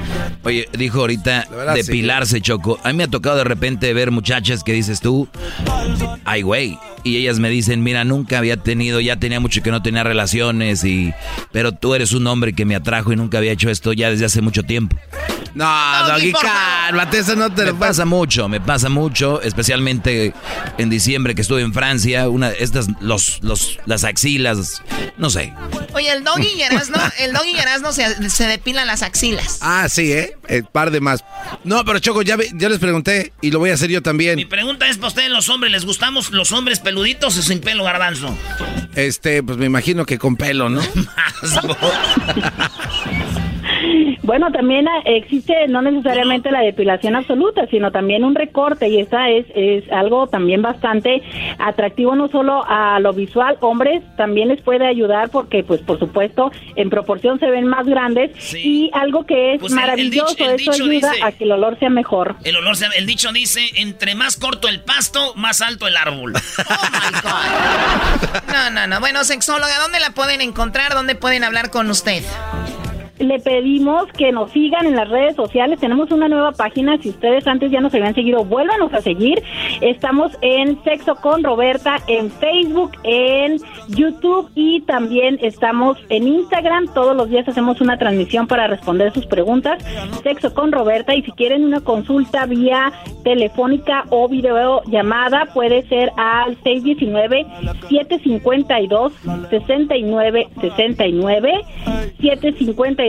[0.45, 2.79] Oye, dijo ahorita verdad, depilarse, Choco.
[2.83, 5.29] A mí me ha tocado de repente ver muchachas que dices tú,
[6.25, 6.79] ay, güey.
[7.05, 10.85] Y ellas me dicen, mira, nunca había tenido, ya tenía mucho que no tenía relaciones,
[10.85, 11.13] y
[11.51, 14.27] pero tú eres un hombre que me atrajo y nunca había hecho esto ya desde
[14.27, 14.97] hace mucho tiempo.
[15.55, 15.67] No,
[16.07, 20.33] Doggy, cálmate, eso no te Me lo pasa mucho, me pasa mucho, especialmente
[20.79, 21.02] en diciembre
[21.35, 24.83] que estuve en Francia, una, estas, los, los, las axilas,
[25.19, 25.53] no sé.
[25.95, 29.59] Oye, el doggy y Erasno, el doggy y Erasno se, se depilan las axilas.
[29.61, 30.37] Ah, sí, ¿eh?
[30.49, 31.25] El par de más.
[31.65, 34.37] No, pero Choco, ya, ya les pregunté y lo voy a hacer yo también.
[34.37, 37.85] Mi pregunta es para ustedes los hombres, ¿les gustamos los hombres peluditos o sin pelo
[37.85, 38.37] garbanzo?
[38.95, 40.83] Este, pues me imagino que con pelo, ¿no?
[44.23, 49.29] Bueno, también ah, existe no necesariamente la depilación absoluta, sino también un recorte y esta
[49.31, 51.23] es, es algo también bastante
[51.59, 56.51] atractivo no solo a lo visual, hombres también les puede ayudar porque pues por supuesto
[56.77, 60.51] en proporción se ven más grandes y algo que es Pues el- el maravilloso, dicho-
[60.51, 62.37] el eso ayuda dice- a que el olor sea mejor.
[62.45, 66.33] El olor, se- el dicho dice, entre más corto el pasto, más alto el árbol.
[68.53, 69.01] No, no, no.
[69.01, 70.93] Bueno, sexóloga, ¿dónde la pueden encontrar?
[70.95, 72.23] ¿Dónde pueden hablar con usted?
[73.19, 75.81] Le pedimos que nos sigan en las redes sociales.
[75.81, 76.99] Tenemos una nueva página.
[76.99, 79.43] Si ustedes antes ya nos habían seguido, vuélvanos a seguir.
[79.81, 83.59] Estamos en Sexo con Roberta en Facebook, en
[83.89, 86.89] YouTube y también estamos en Instagram.
[86.95, 89.83] Todos los días hacemos una transmisión para responder sus preguntas.
[90.23, 91.15] Sexo con Roberta.
[91.15, 92.93] Y si quieren una consulta vía
[93.25, 97.47] telefónica o videollamada, puede ser al 619
[97.89, 99.13] 752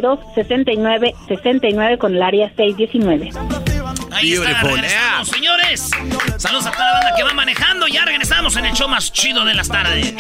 [0.04, 3.32] 69 69 752 69 69 con el área 619.
[4.12, 5.90] Ahí está, regresamos, señores.
[6.38, 7.88] Saludos a toda la banda que va manejando.
[7.88, 10.14] Ya regresamos en el show más chido de las tardes.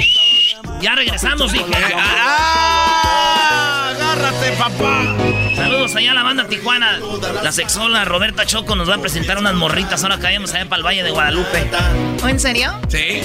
[0.81, 1.65] Ya regresamos, dije.
[1.95, 3.91] ¡Ah!
[3.93, 5.15] ¡Agárrate, papá!
[5.55, 6.99] Saludos allá a la banda Tijuana.
[7.43, 10.03] La sexola Roberta Choco nos va a presentar unas morritas.
[10.03, 11.69] Ahora caemos allá para el Valle de Guadalupe.
[12.23, 12.73] ¿O en serio?
[12.87, 13.21] Sí.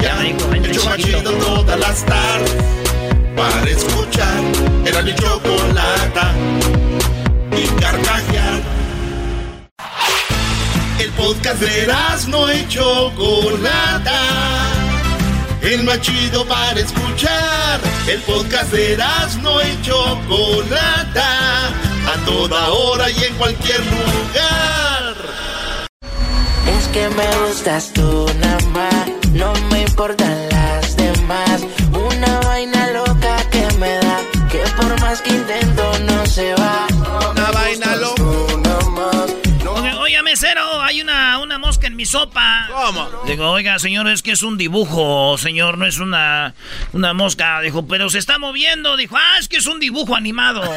[0.00, 1.32] Ya me dijo, vente, chiquito.
[1.32, 2.95] todas las tardes.
[3.36, 4.42] Para escuchar.
[4.86, 6.32] Era mi chocolata.
[7.52, 8.62] Y carcajear.
[10.98, 11.86] El podcast de
[12.28, 14.20] no y Chocolata.
[15.60, 17.80] El más chido para escuchar.
[18.08, 18.96] El podcast de
[19.42, 21.68] no y Chocolata.
[21.68, 25.14] A toda hora y en cualquier lugar.
[26.66, 29.06] Es que me gustas tú nada más.
[29.32, 31.62] No me importan las demás.
[41.96, 42.68] En mi sopa.
[42.70, 43.08] ¿Cómo?
[43.26, 46.54] Digo, oiga, señor, es que es un dibujo, señor, no es una,
[46.92, 47.60] una mosca.
[47.62, 48.96] Dijo, pero se está moviendo.
[48.98, 50.60] Dijo, ah, es que es un dibujo animado.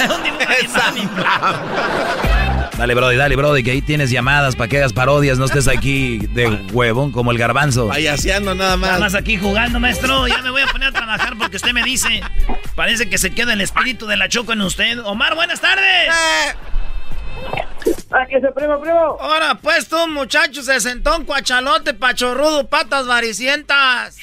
[0.00, 1.58] un dibujo animado.
[2.78, 6.18] Dale, Brody, dale, Brody, que ahí tienes llamadas para que hagas parodias, no estés aquí
[6.18, 7.88] de huevón como el garbanzo.
[7.88, 8.90] Payaseando nada más.
[8.90, 10.28] Nada más aquí jugando, maestro.
[10.28, 12.20] Ya me voy a poner a trabajar porque usted me dice.
[12.76, 15.00] Parece que se queda el espíritu de la choco en usted.
[15.00, 16.08] Omar, buenas tardes.
[16.08, 16.67] Aquí
[18.30, 19.16] ese primo, primo.
[19.20, 24.18] Ahora, pues tú, muchacho, se sentó un cuachalote, pachorrudo, patas varicientas.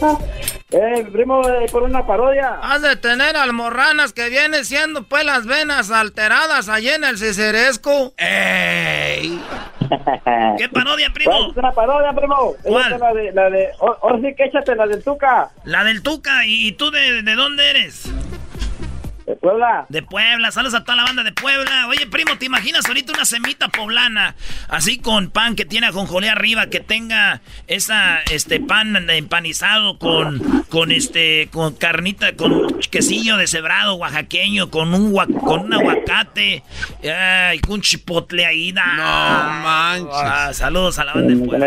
[0.70, 2.58] Eh, primo, eh, por una parodia.
[2.60, 8.12] Has de tener almorranas que vienen siendo pues las venas alteradas allí en el ciceresco.
[8.16, 9.40] ¡Ey!
[10.58, 11.50] ¿Qué parodia, primo?
[11.50, 12.54] Es una parodia, primo.
[12.64, 12.92] ¿Cuál?
[12.92, 15.50] Es la de, la de, oh, ahora sí que échate la del Tuca.
[15.62, 16.44] La del Tuca.
[16.44, 18.10] ¿Y, y tú de, de dónde eres?
[19.26, 19.86] De Puebla.
[19.88, 21.86] De Puebla, saludos a toda la banda de Puebla.
[21.88, 24.34] Oye, primo, ¿te imaginas ahorita una semita poblana?
[24.68, 30.92] Así con pan que tiene ajonjolé arriba, que tenga esa, este, pan empanizado con, con
[30.92, 36.62] este, con carnita, con quesillo deshebrado oaxaqueño, con un, gua- con un aguacate,
[37.02, 38.72] ay, con un chipotle ahí.
[38.72, 40.56] No manches.
[40.58, 41.66] saludos a la banda de Puebla.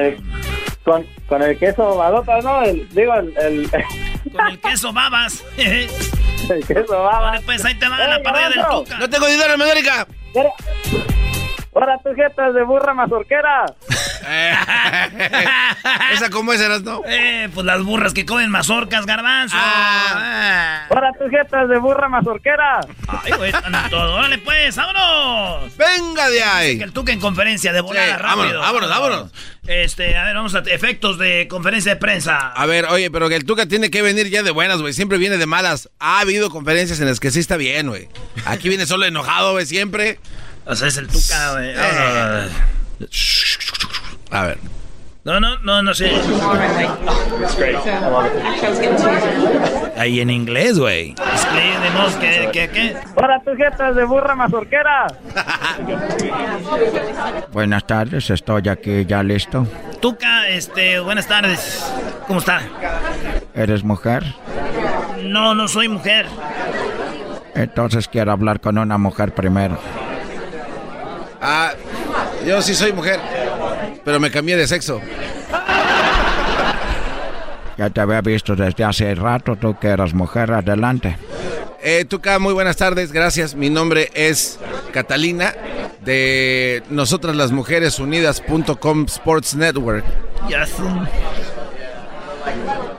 [0.84, 2.00] con, con el queso
[2.44, 2.62] ¿no?
[2.62, 3.70] El, digo, el, el,
[4.32, 5.44] Con el queso babas.
[6.90, 7.20] baba.
[7.20, 8.98] Vale, pues ahí te va la parodia del Tuca.
[8.98, 10.08] No tengo dinero en América.
[11.78, 13.66] Ahora tus jetas de burra mazorquera.
[16.12, 17.04] ¿Esa cómo es, eras, no?
[17.06, 19.56] Eh, pues las burras que comen mazorcas, garbanzo.
[19.60, 20.88] Ah.
[20.90, 22.80] Ahora tus jetas de burra mazorquera.
[23.08, 24.16] Ay, güey, están en todo.
[24.16, 25.78] Órale, pues, vámonos.
[25.78, 26.78] Venga de ahí.
[26.80, 28.60] Que el Tuca en conferencia de volada, Sí, rápido.
[28.60, 29.32] vámonos, vámonos, vámonos.
[29.68, 32.54] Este, a ver, vamos a efectos de conferencia de prensa.
[32.54, 34.94] A ver, oye, pero que el Tuca tiene que venir ya de buenas, güey.
[34.94, 35.92] Siempre viene de malas.
[36.00, 38.08] Ha habido conferencias en las que sí está bien, güey.
[38.46, 40.18] Aquí viene solo enojado, güey, siempre.
[40.68, 41.74] O sea, es el Tuca, güey.
[41.76, 42.50] Eh.
[44.32, 44.58] A ver.
[45.24, 46.12] No, no, no, no sé.
[49.98, 51.16] Ahí en inglés, güey.
[51.34, 52.96] Escríbenos, ¿qué, qué, qué?
[53.16, 55.08] Ahora tus jetas de burra mazorquera.
[57.52, 59.68] Buenas tardes, estoy aquí ya listo.
[60.02, 61.92] Tuca, este, buenas tardes.
[62.28, 62.62] ¿Cómo está?
[63.54, 64.24] ¿Eres mujer?
[65.24, 66.26] No, no soy mujer.
[67.54, 69.78] Entonces quiero hablar con una mujer primero.
[71.42, 71.74] Ah,
[72.46, 73.20] yo sí soy mujer.
[74.04, 75.02] Pero me cambié de sexo.
[77.78, 81.18] Ya te había visto desde hace rato, tú que eras mujer, adelante.
[81.82, 83.54] Eh, Tuca, muy buenas tardes, gracias.
[83.54, 84.60] Mi nombre es
[84.92, 85.54] Catalina
[86.04, 90.04] de Nosotras las Mujeres Unidas.com Sports Network.
[90.50, 90.84] Ya sé.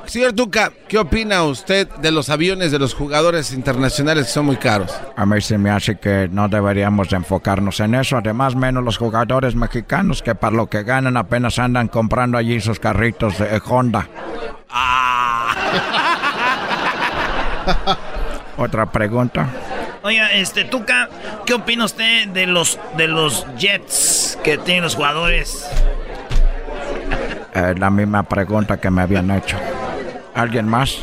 [0.09, 4.57] Señor Tuca, ¿qué opina usted de los aviones de los jugadores internacionales que son muy
[4.57, 4.99] caros?
[5.15, 8.17] A mí se me hace que no deberíamos de enfocarnos en eso.
[8.17, 12.81] Además, menos los jugadores mexicanos que para lo que ganan apenas andan comprando allí sus
[12.81, 14.09] carritos de Honda.
[18.57, 19.47] Otra pregunta.
[20.03, 21.11] Oiga, este, Tuca,
[21.45, 25.69] ¿qué opina usted de los, de los jets que tienen los jugadores?
[27.55, 29.59] Eh, la misma pregunta que me habían hecho.
[30.39, 30.99] ¿Alguien más?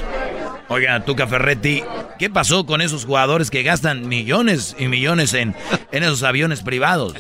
[0.70, 1.84] Oiga, Tuca Ferretti,
[2.18, 5.54] ¿qué pasó con esos jugadores que gastan millones y millones en,
[5.92, 7.16] en esos aviones privados?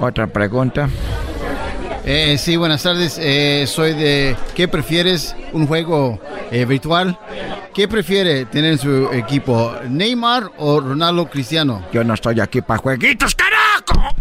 [0.00, 0.88] Otra pregunta.
[2.06, 3.18] Eh, sí, buenas tardes.
[3.20, 4.36] Eh, soy de.
[4.54, 5.36] ¿Qué prefieres?
[5.52, 6.18] ¿Un juego
[6.50, 7.18] eh, virtual?
[7.74, 9.74] ¿Qué prefiere tener en su equipo?
[9.86, 11.84] ¿Neymar o Ronaldo Cristiano?
[11.92, 14.16] Yo no estoy aquí para jueguitos, carajo.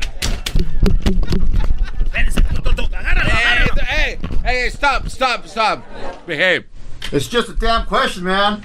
[4.45, 5.84] Hey, stop, stop, stop.
[6.27, 6.65] Behave.
[7.11, 8.61] It's just a damn question, man.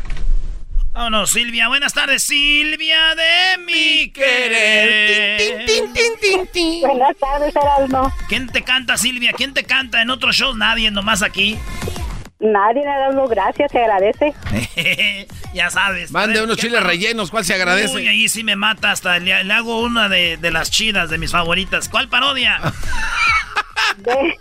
[0.94, 1.68] Oh, no, Silvia.
[1.68, 5.38] Buenas tardes, Silvia de mi querer.
[5.38, 6.80] Tin, tin, tin, tin, tin.
[6.82, 8.12] Buenas tardes, Erasmo.
[8.28, 9.32] ¿Quién te canta, Silvia?
[9.32, 10.54] ¿Quién te canta en otros shows?
[10.54, 11.58] Nadie, nomás aquí.
[12.40, 14.34] Nadie, Erasmo, gracias, se agradece.
[15.54, 16.10] ya sabes.
[16.10, 17.96] Mande unos chiles rellenos, ¿cuál se agradece?
[17.96, 19.18] Uy, ahí sí me mata hasta.
[19.18, 21.88] Le, le hago una de, de las chidas, de mis favoritas.
[21.88, 22.60] ¿Cuál parodia?
[24.02, 24.34] De-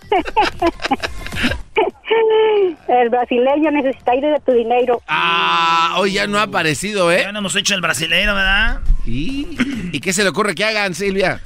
[2.88, 5.02] El brasileño necesita ir de tu dinero.
[5.08, 7.22] Ah, hoy ya no ha aparecido, ¿eh?
[7.22, 8.80] Ya no hemos hecho el brasileiro, ¿verdad?
[9.06, 9.48] ¿Y?
[9.94, 11.40] ¿Y qué se le ocurre que hagan, Silvia?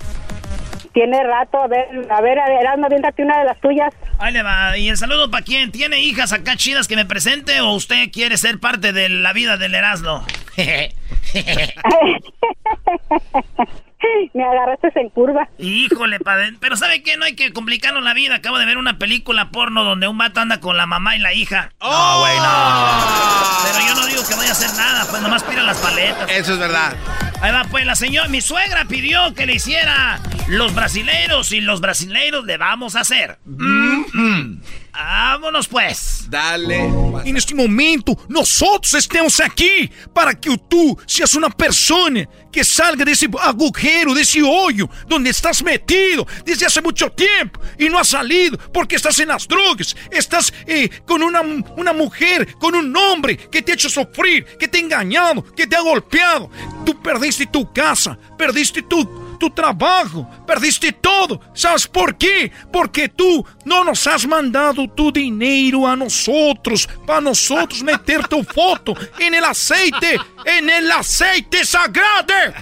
[0.94, 3.94] Tiene rato, a ver, a ver, Erasmo, aviéntate una de las tuyas.
[4.19, 4.77] Ahí le va.
[4.77, 5.72] ¿Y el saludo para quién?
[5.72, 9.57] ¿Tiene hijas acá chidas que me presente o usted quiere ser parte de la vida
[9.57, 10.23] del Erasmo?
[14.34, 15.47] Me agarraste en curva.
[15.57, 16.53] Híjole, padre.
[16.59, 17.17] Pero ¿sabe qué?
[17.17, 18.35] No hay que complicarnos la vida.
[18.35, 21.34] Acabo de ver una película porno donde un vato anda con la mamá y la
[21.34, 21.71] hija.
[21.80, 23.71] ¡Oh, güey, no.
[23.71, 25.05] Pero yo no digo que vaya a hacer nada.
[25.09, 26.30] Pues nomás pira las paletas.
[26.31, 26.93] Eso es verdad.
[27.41, 31.81] Ahí va, pues la señora, mi suegra pidió que le hiciera los brasileiros y los
[31.81, 33.39] brasileiros le vamos a hacer.
[33.47, 34.59] Mm-hmm.
[34.93, 36.25] Vámonos pues.
[36.29, 36.85] Dale.
[37.25, 43.13] En este momento, nosotros estamos aquí para que tú seas una persona que salga de
[43.13, 48.09] ese agujero, de ese hoyo donde estás metido desde hace mucho tiempo y no has
[48.09, 53.37] salido porque estás en las drogas, estás eh, con una, una mujer, con un hombre
[53.37, 56.51] que te ha hecho sufrir, que te ha engañado, que te ha golpeado.
[56.85, 61.41] Tú perdiste tu casa, perdiste tu tu trabajo, perdiste todo.
[61.53, 62.49] ¿Sabes por qué?
[62.71, 68.93] Porque tú no nos has mandado tu dinero a nosotros, para nosotros meter tu foto
[69.19, 72.53] en el aceite, en el aceite sagrado.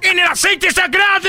[0.00, 1.28] En el aceite sagrado.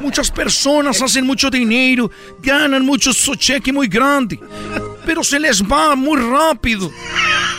[0.00, 2.08] Muchas personas hacen mucho dinero,
[2.40, 4.38] ganan mucho su cheque muy grande,
[5.04, 6.90] pero se les va muy rápido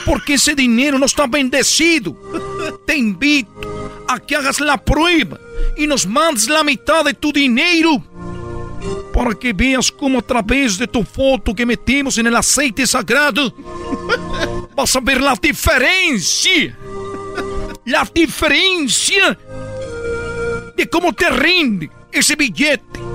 [0.05, 2.15] porque ese dinero no está bendecido.
[2.85, 5.39] Te invito a que hagas la prueba
[5.77, 8.03] y nos mandes la mitad de tu dinero
[9.13, 13.53] para que veas cómo a través de tu foto que metemos en el aceite sagrado
[14.75, 16.77] vas a ver la diferencia.
[17.85, 19.37] La diferencia
[20.75, 23.12] de cómo te rinde ese billete.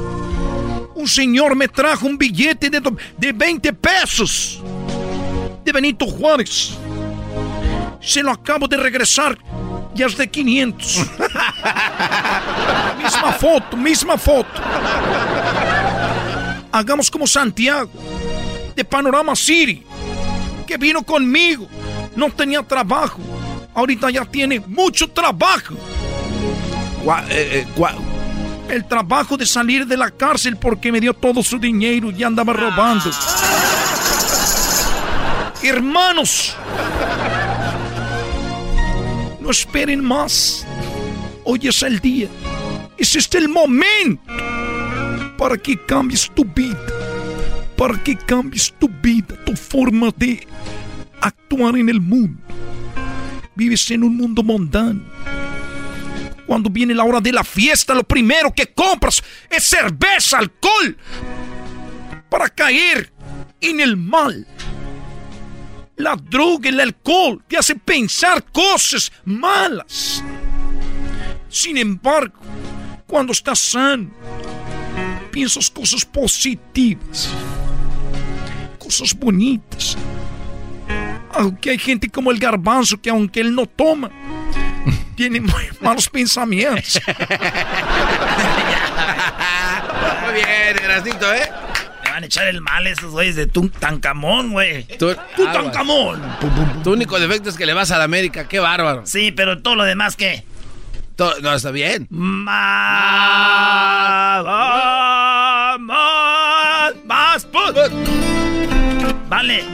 [1.08, 2.80] Señor me trajo un billete de,
[3.16, 4.62] de 20 pesos
[5.64, 6.72] de Benito Juárez.
[8.00, 9.36] Se lo acabo de regresar.
[9.94, 10.96] Ya es de 500.
[13.02, 14.62] misma foto, misma foto.
[16.70, 17.90] Hagamos como Santiago,
[18.76, 19.82] de Panorama City,
[20.66, 21.66] que vino conmigo.
[22.14, 23.18] No tenía trabajo.
[23.74, 25.74] Ahorita ya tiene mucho trabajo.
[27.28, 27.66] eh,
[28.68, 32.52] El trabajo de salir de la cárcel porque me dio todo su dinero y andaba
[32.52, 33.10] robando.
[35.62, 36.54] Hermanos,
[39.40, 40.66] no esperen más.
[41.44, 42.28] Hoy es el día.
[42.98, 44.22] Es este el momento
[45.38, 46.78] para que cambies tu vida.
[47.76, 50.46] Para que cambies tu vida, tu forma de
[51.20, 52.40] actuar en el mundo.
[53.54, 55.00] Vives en un mundo mundano.
[56.48, 60.96] Cuando viene la hora de la fiesta, lo primero que compras es cerveza, alcohol,
[62.30, 63.12] para caer
[63.60, 64.46] en el mal.
[65.96, 70.24] La droga, el alcohol te hace pensar cosas malas.
[71.50, 72.38] Sin embargo,
[73.06, 74.08] cuando estás sano,
[75.30, 77.28] piensas cosas positivas,
[78.78, 79.98] cosas bonitas.
[81.34, 84.10] Aunque hay gente como el garbanzo que aunque él no toma,
[85.18, 87.00] tiene muy malos pensamientos.
[90.24, 91.50] Muy bien, Erasito, ¿eh?
[92.04, 94.84] Me van a echar el mal esos güeyes de Tutankamón, güey.
[94.98, 96.22] Tú, Tutankamón.
[96.84, 98.46] Tu único defecto es que le vas a la América.
[98.46, 99.06] Qué bárbaro.
[99.06, 100.44] Sí, pero todo lo demás, ¿qué?
[101.16, 102.06] Todo, no, está bien.
[102.10, 102.54] Más.
[105.80, 106.94] Más.
[107.04, 107.48] Más.
[109.28, 109.64] Vale.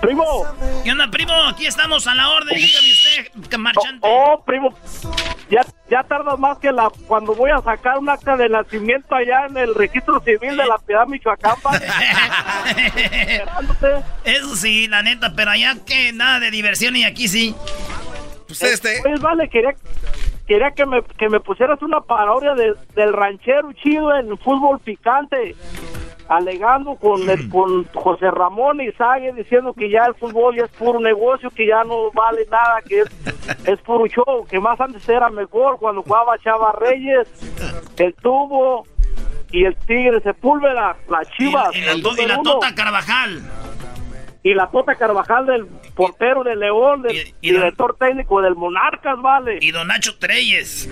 [0.00, 0.46] Primo.
[0.84, 1.32] ¿Qué onda, primo?
[1.48, 2.56] Aquí estamos a la orden.
[2.56, 4.00] Dígame usted, marchante.
[4.02, 4.74] Oh, primo.
[5.48, 9.46] ya, ya tarda más que la cuando voy a sacar un acta de nacimiento allá
[9.48, 11.54] en el registro civil de la Piedad Michoacán.
[14.24, 17.54] Eso sí, la neta, pero allá que nada de diversión y aquí sí.
[18.46, 19.00] Pues este.
[19.02, 19.74] Pues vale, quería,
[20.46, 25.54] quería que, me, que me pusieras una parodia de- del ranchero chido en fútbol picante,
[26.28, 31.00] alegando con, el- con José Ramón Izague diciendo que ya el fútbol ya es puro
[31.00, 33.08] negocio, que ya no vale nada, que es,
[33.66, 37.26] es puro show, que más antes era mejor cuando jugaba Chava Reyes,
[37.96, 38.86] el Tubo
[39.50, 41.74] y el Tigre Sepúlveda, las Chivas.
[41.74, 42.42] Y la, el y.
[42.42, 43.40] Tota Carvajal.
[44.42, 49.58] y la Tota Carvajal del portero de León, del director técnico del Monarcas, vale.
[49.62, 50.90] Y don Nacho Treyes.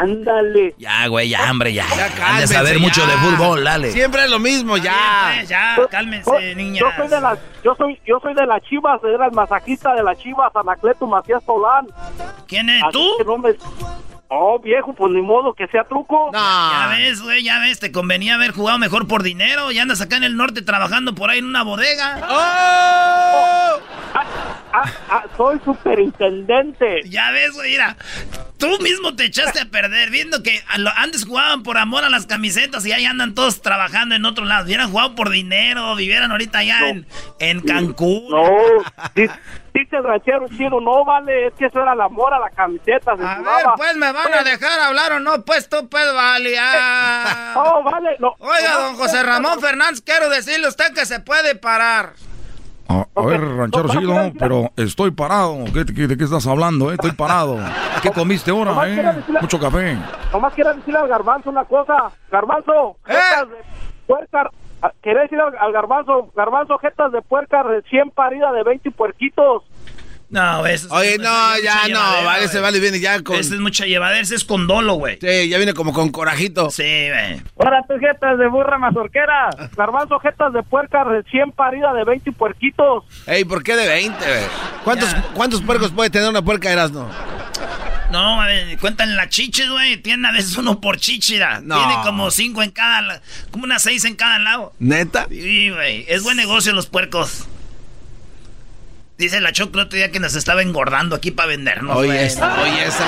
[0.00, 0.74] Ándale.
[0.78, 1.84] Ya, güey, ya, hombre, ya.
[1.86, 2.80] De cálmense, saber ya.
[2.80, 3.90] mucho de fútbol, dale.
[3.92, 5.32] Siempre es lo mismo, ya.
[5.36, 6.80] pues, ya, cálmense, Yo- niñas.
[6.80, 10.02] Yo soy de las, yo soy, yo soy de las Chivas, era el masajista de
[10.02, 11.86] las Chivas, Anacleto Macías Solán.
[12.46, 13.24] ¿Quién es Así tú?
[13.24, 13.54] no me-
[14.34, 16.30] Oh, viejo, pues ni modo que sea truco.
[16.32, 19.70] Ya ves, güey, ya ves, te convenía haber jugado mejor por dinero.
[19.72, 22.16] Y andas acá en el norte trabajando por ahí en una bodega.
[24.72, 27.02] Ah, ah, soy superintendente.
[27.04, 27.96] Ya ves, mira.
[28.58, 30.62] Tú mismo te echaste a perder viendo que
[30.96, 34.64] antes jugaban por amor a las camisetas y ahí andan todos trabajando en otro lado.
[34.64, 37.06] Hubieran jugado por dinero, vivieran ahorita allá en,
[37.40, 38.28] en Cancún.
[38.30, 38.44] No,
[39.16, 39.28] di-
[39.74, 43.16] dice el ranchero chido, no vale, es que eso era el amor a la camiseta.
[43.16, 46.56] se A ver, pues me van a dejar hablar o no, pues tú, pues vale.
[46.60, 47.54] ah.
[47.64, 48.34] Oh, vale, no.
[48.38, 52.12] Oiga, no, don José Ramón Fernández, quiero decirle a usted que se puede parar.
[52.88, 55.64] A, a ver, ranchero chido, pero estoy parado.
[55.72, 56.90] ¿Qué- qué- ¿De qué estás hablando?
[56.90, 56.94] eh?
[56.94, 57.58] Estoy parado.
[58.02, 59.02] ¿Qué comiste ahora, Nomás eh?
[59.02, 59.96] decirle- Mucho café.
[60.32, 62.10] Nomás quiero decirle al garbanzo una cosa.
[62.30, 63.56] Garbanzo, jetas de
[64.06, 64.50] puerca.
[64.82, 69.62] ah, Quería decirle al, al garbanzo, garbanzo, jetas de puerca recién parida de 20 puerquitos.
[70.32, 73.36] No, eso es- Oye, no, es ya no, vale, se vale, viene ya con.
[73.36, 75.18] Ese es mucha llevadera, ese es con dolo, güey.
[75.20, 76.70] Sí, ya viene como con corajito.
[76.70, 77.40] Sí, güey.
[77.58, 79.50] Ahora tus jetas de burra mazorquera.
[79.76, 83.04] Garbanzo, jetas de puerca recién parida de 20 puerquitos.
[83.26, 84.44] Ey, ¿por qué de 20, güey?
[84.84, 87.08] ¿Cuántos, ¿Cuántos puercos puede tener una puerca Erasno?
[88.10, 89.96] No, a ver, cuentan las chichis, güey.
[89.98, 91.60] Tienen a veces uno por chichira.
[91.62, 91.76] No.
[91.78, 94.72] Tiene como cinco en cada, como unas seis en cada lado.
[94.78, 95.26] ¿Neta?
[95.30, 96.04] Sí, güey.
[96.08, 97.46] Es buen negocio los puercos.
[99.18, 101.96] Dice la Choco el otro día que nos estaba engordando aquí para vendernos.
[101.96, 103.04] Oye, esa, oye, esa.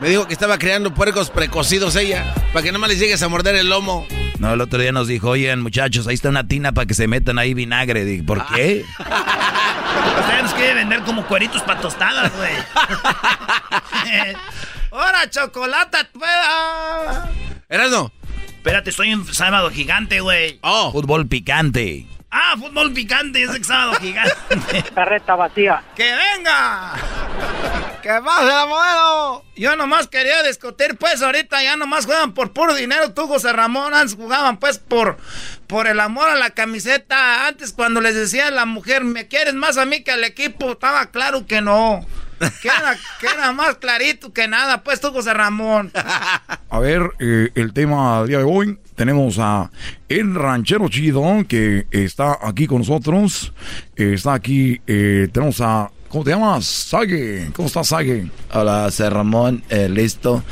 [0.00, 3.28] Me dijo que estaba creando puercos precocidos ella, para que no más les llegues a
[3.28, 4.06] morder el lomo.
[4.38, 7.06] No, el otro día nos dijo, oigan, muchachos, ahí está una tina para que se
[7.06, 8.04] metan ahí vinagre.
[8.06, 8.84] Dije, ¿por qué?
[8.98, 12.52] Usted nos quiere vender como cueritos para tostadas, güey.
[14.90, 15.98] ¡Ahora, chocolate!
[16.12, 17.28] pueda!
[17.68, 18.10] Erasno.
[18.48, 20.58] Espérate, estoy en sábado gigante, güey.
[20.62, 20.90] Oh.
[20.92, 22.06] Fútbol picante.
[22.30, 24.34] Ah, fútbol picante, es el sábado gigante.
[24.94, 25.82] Carreta vacía.
[25.96, 26.92] ¡Que venga!
[28.02, 29.44] ¡Que pase la modelo!
[29.56, 33.12] Yo nomás quería discutir, pues ahorita ya nomás juegan por puro dinero.
[33.12, 35.16] Tú, José Ramón, antes jugaban pues por,
[35.66, 37.48] por el amor a la camiseta.
[37.48, 40.72] Antes cuando les decía a la mujer, ¿me quieres más a mí que al equipo?
[40.72, 42.06] Estaba claro que no.
[42.62, 45.92] Que era, que era más clarito que nada, pues tú, José Ramón.
[46.70, 48.78] A ver, eh, el tema del día de hoy.
[49.00, 49.70] Tenemos a
[50.10, 53.50] el ranchero chido que está aquí con nosotros.
[53.96, 55.90] Eh, está aquí, eh, tenemos a...
[56.10, 56.66] ¿Cómo te llamas?
[56.66, 57.50] Sague.
[57.56, 58.30] ¿Cómo estás, Sague?
[58.52, 60.44] Hola, José Ramón, eh, listo.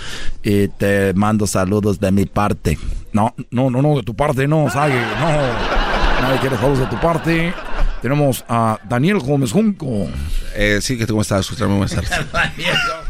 [0.43, 2.79] Y te mando saludos de mi parte.
[3.13, 4.99] No, no, no, no, de tu parte no, Sague.
[4.99, 7.53] No, nadie quiere saludos de tu parte.
[8.01, 10.09] Tenemos a Daniel Gómez Junco.
[10.55, 11.55] Eh, sí, que ¿cómo estás?
[11.59, 12.11] Buenas tardes.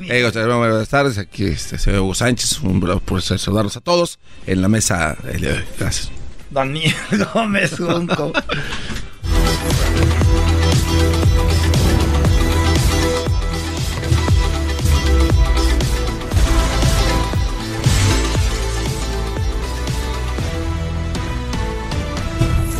[0.00, 1.18] Hey, José Ramón, buenas tardes.
[1.18, 2.60] Aquí este, soy Hugo Sánchez.
[2.60, 5.16] Un placer saludarlos a todos en la mesa.
[5.32, 5.64] el día de hoy.
[5.78, 6.10] Gracias.
[6.50, 6.94] Daniel
[7.34, 8.32] Gómez Junco.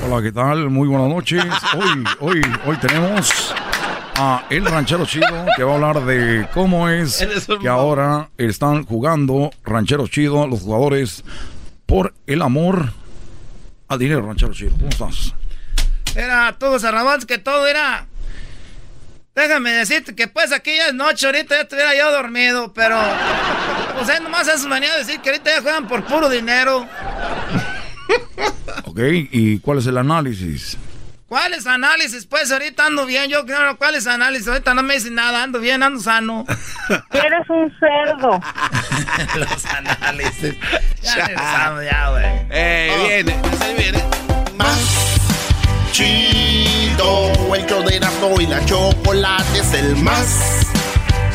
[0.07, 0.71] Hola, ¿qué tal?
[0.71, 1.45] Muy buenas noches.
[1.77, 3.55] Hoy, hoy, hoy tenemos
[4.23, 7.27] a El Ranchero Chido que va a hablar de cómo es
[7.59, 11.25] que ahora están jugando Ranchero Chido los jugadores
[11.87, 12.93] por el amor
[13.89, 14.73] al dinero, Ranchero Chido.
[14.73, 15.35] ¿Cómo estás?
[16.15, 18.07] Era José Ramón, que todo era...
[19.35, 22.99] Déjame decirte que pues aquí ya es noche, ahorita ya estuviera yo dormido, pero...
[23.95, 26.87] Pues es nomás eso venía a decir que ahorita ya juegan por puro dinero.
[28.85, 28.99] Ok,
[29.31, 30.77] ¿y cuál es el análisis?
[31.31, 32.27] ¿Cuáles análisis?
[32.27, 34.49] Pues ahorita ando bien, yo creo, ¿cuáles análisis?
[34.49, 36.45] Ahorita no me dicen nada, ando bien, ando sano.
[37.13, 38.41] Eres un cerdo.
[39.37, 40.57] Los análisis.
[41.03, 42.25] Ya regresamos, ya, güey.
[42.51, 43.41] Eh, viene,
[43.79, 44.05] viene.
[45.93, 50.67] Chido, el show de Erasmo y la chocolate es el más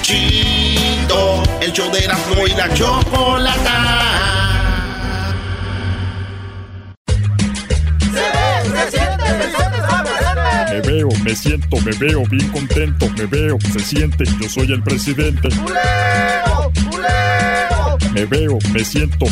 [0.02, 1.42] chido.
[1.62, 4.26] El show de Erasmo y la chocolata.
[10.76, 14.84] Me veo, me siento, me veo bien contento, me veo, se siente, yo soy el
[14.84, 15.48] presidente.
[18.14, 19.26] Me veo, me siento.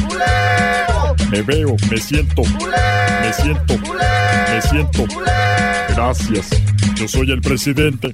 [1.30, 2.44] Me veo, me siento.
[2.44, 3.78] Me siento.
[3.78, 5.06] Me siento.
[5.90, 6.49] Gracias.
[6.95, 8.14] Yo soy el presidente.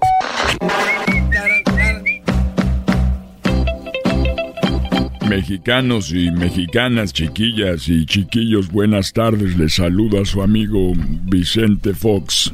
[5.30, 9.56] Mexicanos y mexicanas, chiquillas y chiquillos, buenas tardes.
[9.60, 12.52] Les saluda su amigo Vicente Fox,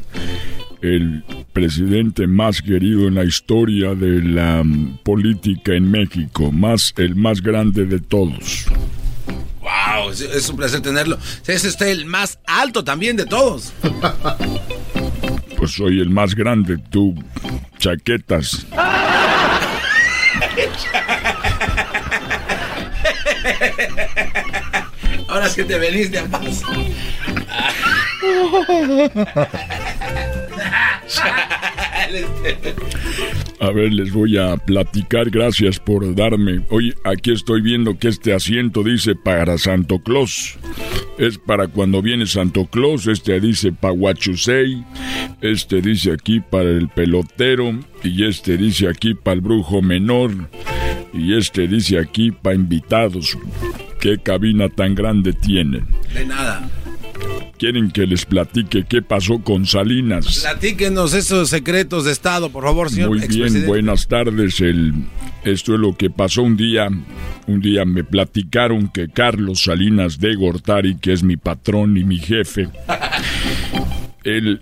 [0.86, 7.16] el presidente más querido en la historia de la mm, política en México, más el
[7.16, 8.66] más grande de todos.
[9.62, 10.12] ¡Wow!
[10.12, 11.18] Es, es un placer tenerlo.
[11.48, 13.74] Es usted el más alto también de todos.
[15.57, 17.16] Pues soy el más grande, tú,
[17.80, 18.66] chaquetas.
[25.28, 26.62] Ahora sí te veniste a paz.
[33.60, 35.30] A ver, les voy a platicar.
[35.30, 36.65] Gracias por darme.
[36.69, 40.57] Oye, aquí estoy viendo que este asiento dice para Santo Claus.
[41.18, 43.07] Es para cuando viene Santo Claus.
[43.07, 44.84] Este dice para Huachusei.
[45.41, 47.80] Este dice aquí para el pelotero.
[48.03, 50.32] Y este dice aquí para el brujo menor.
[51.14, 53.38] Y este dice aquí para invitados.
[53.99, 55.88] ¿Qué cabina tan grande tienen?
[56.14, 56.69] De nada.
[57.57, 60.41] ¿Quieren que les platique qué pasó con Salinas?
[60.41, 64.60] Platíquenos esos secretos de Estado, por favor, señor Muy bien, buenas tardes.
[64.60, 64.94] El,
[65.45, 66.90] esto es lo que pasó un día.
[67.48, 72.18] Un día me platicaron que Carlos Salinas de Gortari, que es mi patrón y mi
[72.18, 72.68] jefe,
[74.26, 74.61] él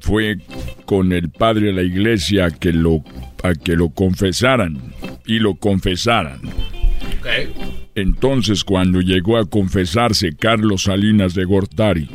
[0.00, 0.38] fue
[0.86, 3.04] con el padre de la iglesia a que lo,
[3.42, 4.80] a que lo confesaran
[5.26, 6.40] y lo confesaran.
[7.94, 12.08] Entonces, cuando llegó a confesarse Carlos Salinas de Gortari,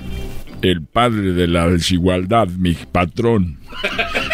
[0.62, 3.60] el padre de la desigualdad, mi patrón,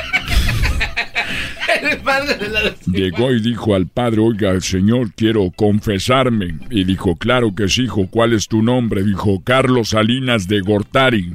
[1.81, 2.76] El padre de la...
[2.85, 6.60] llegó y dijo al padre, oiga, señor, quiero confesarme.
[6.69, 9.03] Y dijo, claro que sí, hijo, ¿cuál es tu nombre?
[9.03, 11.34] Dijo, Carlos Salinas de Gortari.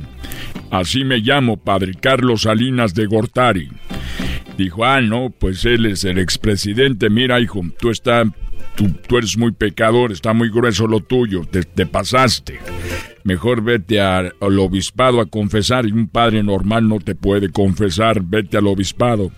[0.71, 3.69] Así me llamo, padre, Carlos Salinas de Gortari.
[4.57, 7.11] Dijo, ah, no, pues él es el expresidente.
[7.11, 8.27] Mira, hijo, tú estás,
[8.79, 12.61] tú, tú eres muy pecador, está muy grueso lo tuyo, te, te pasaste.
[13.25, 18.57] Mejor vete al obispado a confesar y un padre normal no te puede confesar, vete
[18.57, 19.33] al obispado.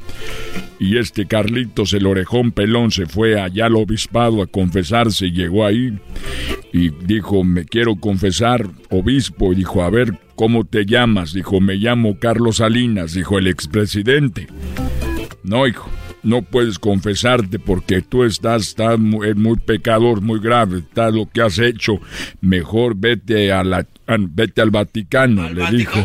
[0.79, 5.99] Y este Carlitos, el orejón pelón, se fue allá al obispado a confesarse, llegó ahí
[6.73, 11.33] y dijo, me quiero confesar, obispo, y dijo, a ver, ¿cómo te llamas?
[11.33, 14.47] Dijo, me llamo Carlos Salinas, dijo el expresidente.
[15.43, 15.91] No, hijo,
[16.23, 21.43] no puedes confesarte porque tú estás, estás muy, muy pecador, muy grave, está lo que
[21.43, 21.99] has hecho.
[22.41, 25.99] Mejor vete a la, a- vete al Vaticano, le dijo.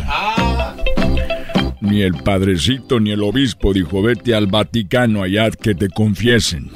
[1.80, 6.70] Ni el padrecito ni el obispo dijo, vete al Vaticano allá que te confiesen.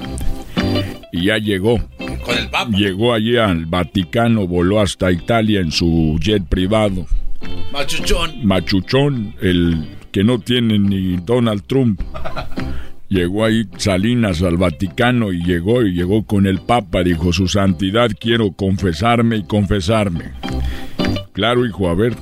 [1.11, 1.77] Y ya llegó.
[2.23, 2.69] Con el papa.
[2.77, 7.07] Llegó allí al Vaticano, voló hasta Italia en su jet privado.
[7.73, 8.45] Machuchón.
[8.45, 11.99] Machuchón, el que no tiene ni Donald Trump.
[13.11, 17.03] Llegó ahí Salinas al Vaticano y llegó y llegó con el Papa.
[17.03, 20.31] Dijo, su santidad, quiero confesarme y confesarme.
[21.33, 22.13] Claro, hijo, a ver,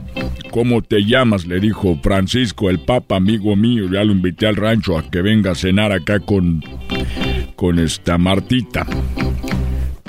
[0.49, 1.45] ¿cómo te llamas?
[1.45, 3.87] Le dijo Francisco, el Papa, amigo mío.
[3.87, 6.63] Ya lo invité al rancho a que venga a cenar acá con,
[7.55, 8.87] con esta Martita.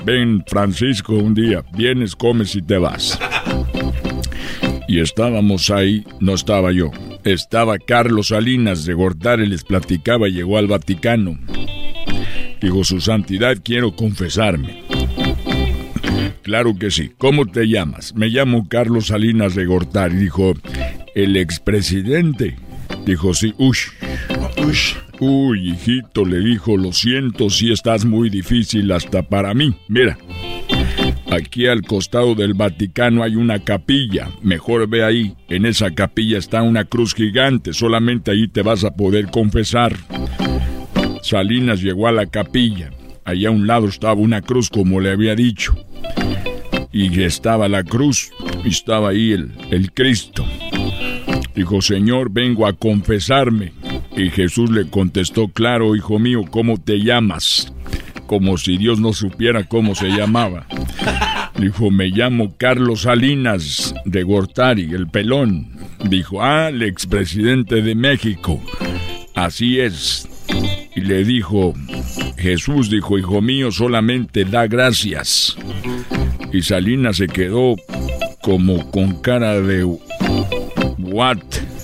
[0.03, 1.63] Ven, Francisco, un día.
[1.73, 3.19] Vienes, comes y te vas.
[4.87, 6.89] Y estábamos ahí, no estaba yo.
[7.23, 11.37] Estaba Carlos Salinas de Gortari, les platicaba, llegó al Vaticano.
[12.59, 14.83] Dijo, su santidad, quiero confesarme.
[16.41, 17.11] Claro que sí.
[17.17, 18.15] ¿Cómo te llamas?
[18.15, 20.15] Me llamo Carlos Salinas de Gortari.
[20.15, 20.53] Dijo,
[21.15, 22.55] el expresidente.
[23.05, 23.89] Dijo, sí, ush.
[24.57, 24.95] Ush.
[25.19, 29.75] Uy, hijito, le dijo, lo siento si estás muy difícil hasta para mí.
[29.87, 30.17] Mira,
[31.31, 34.29] Aquí al costado del Vaticano hay una capilla.
[34.41, 35.33] Mejor ve ahí.
[35.47, 37.71] En esa capilla está una cruz gigante.
[37.71, 39.95] Solamente ahí te vas a poder confesar.
[41.21, 42.91] Salinas llegó a la capilla.
[43.23, 45.73] Allá a un lado estaba una cruz como le había dicho.
[46.91, 48.29] Y estaba la cruz.
[48.65, 50.45] Y estaba ahí el, el Cristo.
[51.55, 53.71] Dijo, Señor, vengo a confesarme.
[54.17, 57.71] Y Jesús le contestó, claro, hijo mío, ¿cómo te llamas?
[58.31, 60.65] Como si Dios no supiera cómo se llamaba.
[61.59, 65.67] Dijo, me llamo Carlos Salinas de Gortari, el pelón.
[66.05, 68.61] Dijo, ah, el expresidente de México.
[69.35, 70.29] Así es.
[70.95, 71.73] Y le dijo
[72.37, 75.57] Jesús dijo, hijo mío, solamente da gracias.
[76.53, 77.75] Y Salinas se quedó
[78.41, 79.83] como con cara de...
[80.99, 81.39] What?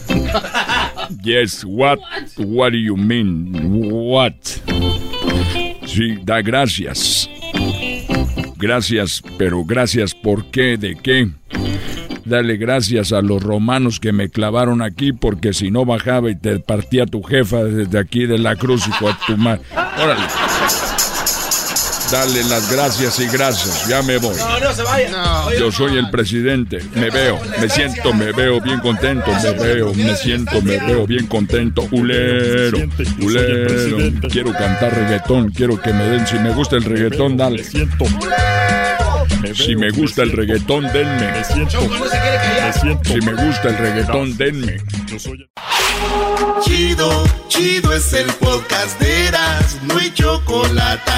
[1.21, 1.99] Yes, what?
[2.37, 3.51] What do you mean?
[3.81, 4.61] What?
[5.87, 7.29] Sí, da gracias.
[8.57, 10.77] Gracias, pero gracias ¿por qué?
[10.77, 11.29] ¿De qué?
[12.25, 16.59] Dale gracias a los romanos que me clavaron aquí porque si no bajaba y te
[16.59, 19.61] partía tu jefa desde aquí de la cruz y a tu madre.
[19.71, 20.27] Órale.
[22.11, 23.87] Dale las gracias y gracias.
[23.87, 24.37] Ya me voy.
[24.37, 25.11] No, no se vaya.
[25.59, 26.79] Yo soy el presidente.
[26.95, 29.31] Me veo, me siento, me veo bien contento.
[29.43, 31.87] Me veo, me siento, me veo bien contento.
[31.91, 32.79] Ulero,
[33.21, 34.11] ulero.
[34.29, 35.49] Quiero cantar reggaetón.
[35.51, 36.25] Quiero que me den.
[36.25, 37.63] Si me gusta el reggaetón, dale.
[39.53, 41.43] Si me gusta el reggaetón, denme.
[43.03, 44.77] Si me gusta el reggaetón, denme.
[46.63, 51.11] Chido, chido es el podcast de Eras, no hay chocolate.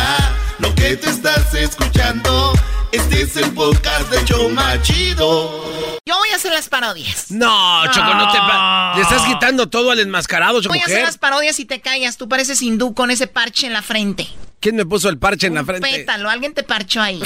[0.60, 2.54] Lo que te estás escuchando,
[2.92, 6.00] este es el podcast de Choma Chido.
[6.06, 7.30] Yo voy a hacer las parodias.
[7.32, 8.38] No, Choco, no te...
[8.40, 10.74] pa- Le estás quitando todo al enmascarado, Choco.
[10.74, 12.18] Voy a hacer las parodias y te callas.
[12.18, 14.28] Tú pareces hindú con ese parche en la frente.
[14.60, 15.88] ¿Quién me puso el parche en la frente?
[15.90, 17.22] Pétalo, alguien te parchó ahí.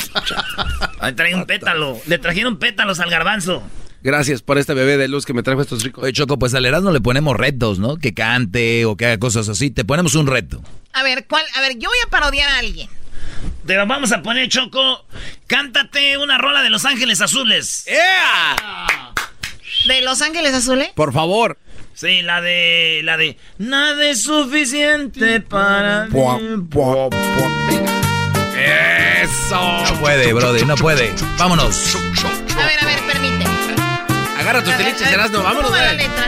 [1.00, 1.98] Ahí trae un pétalo.
[2.06, 3.64] Le trajeron pétalos al garbanzo.
[4.04, 6.04] Gracias por este bebé de luz que me trajo estos ricos.
[6.04, 7.96] Oye, Choco, pues al Erasmo le ponemos retos, ¿no?
[7.96, 9.72] Que cante o que haga cosas así.
[9.72, 10.62] Te ponemos un reto.
[10.92, 11.44] A ver, ¿cuál?
[11.56, 12.90] A ver, yo voy a parodiar a alguien.
[13.65, 15.06] Te lo vamos a poner, Choco.
[15.48, 17.86] Cántate una rola de Los Ángeles Azules.
[19.88, 20.90] ¿De Los Ángeles Azules?
[20.95, 21.57] Por favor.
[21.94, 23.02] Sí, la de.
[23.03, 23.38] La de.
[23.60, 26.06] Nada es suficiente para.
[26.06, 26.20] mí.
[29.22, 29.84] Eso.
[29.94, 31.14] No puede, brother, no puede.
[31.38, 31.95] Vámonos.
[32.57, 33.45] A ver, a ver, permite.
[34.40, 36.07] Agarra tus tiliches, ver, Erasmo, vámonos, ¿Cómo va la güey.
[36.07, 36.26] letra?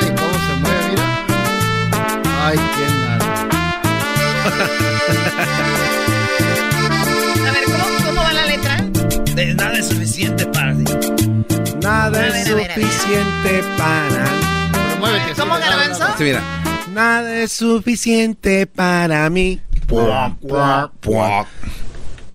[0.00, 1.06] Ay, cómo se mueve, mira.
[2.46, 2.91] Ay, quién
[7.46, 8.76] A ver, ¿cómo, cómo va la letra?
[9.34, 10.84] De nada es suficiente para ti.
[11.82, 14.24] Nada es ver, suficiente para...
[15.36, 16.04] ¿Cómo, Garbanzo?
[16.18, 16.42] Sí, mira.
[16.92, 19.60] Nada es suficiente para mí.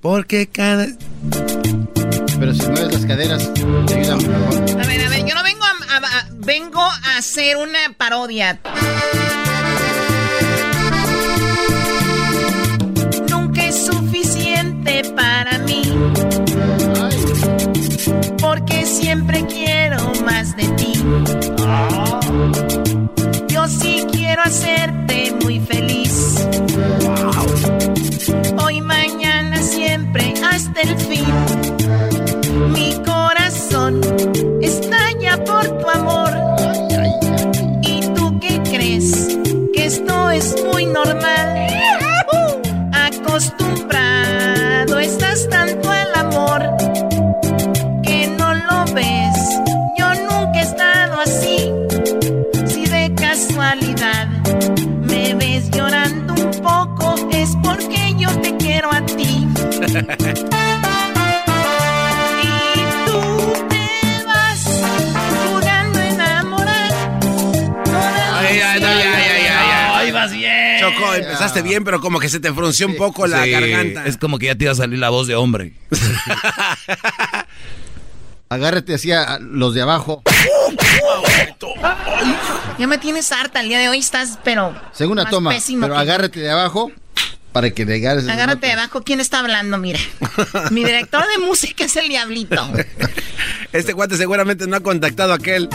[0.02, 0.88] Porque cada...
[2.40, 4.14] Pero si mueves las caderas, te ayuda.
[4.14, 8.60] A ver, a ver, yo no vengo a, a- a- vengo a hacer una parodia.
[15.04, 15.82] Para mí.
[18.40, 20.94] Porque siempre quiero más de ti.
[23.48, 26.48] Yo sí quiero hacerte muy feliz.
[28.64, 31.26] Hoy, mañana, siempre, hasta el fin.
[32.74, 34.02] Mi corazón
[34.62, 36.32] estalla por tu amor.
[37.84, 39.38] ¿Y tú qué crees?
[39.74, 41.67] Que esto es muy normal.
[70.80, 74.06] Choco, empezaste bien, pero como que se te frunció un poco la Sí, garganta.
[74.06, 75.74] Es como que ya te iba a salir la voz de hombre.
[78.50, 80.22] Agárrate así a los de abajo.
[82.78, 84.74] Ya me tienes harta el día de hoy, estás, pero.
[84.94, 85.50] Segunda más toma.
[85.52, 86.92] pésimo Pero que- agárrate de abajo
[87.58, 88.86] para que esas Agárrate de notas.
[88.86, 89.02] abajo.
[89.04, 89.80] ¿Quién está hablando?
[89.80, 90.00] Mira.
[90.70, 92.72] Mi director de música es el diablito.
[93.74, 95.68] Este cuate seguramente no ha contactado a aquel.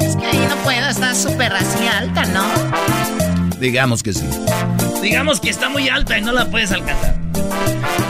[0.00, 2.44] Es que ahí no puedo, está súper así alta, ¿no?
[3.58, 4.28] Digamos que sí.
[5.02, 7.16] Digamos que está muy alta y no la puedes alcanzar.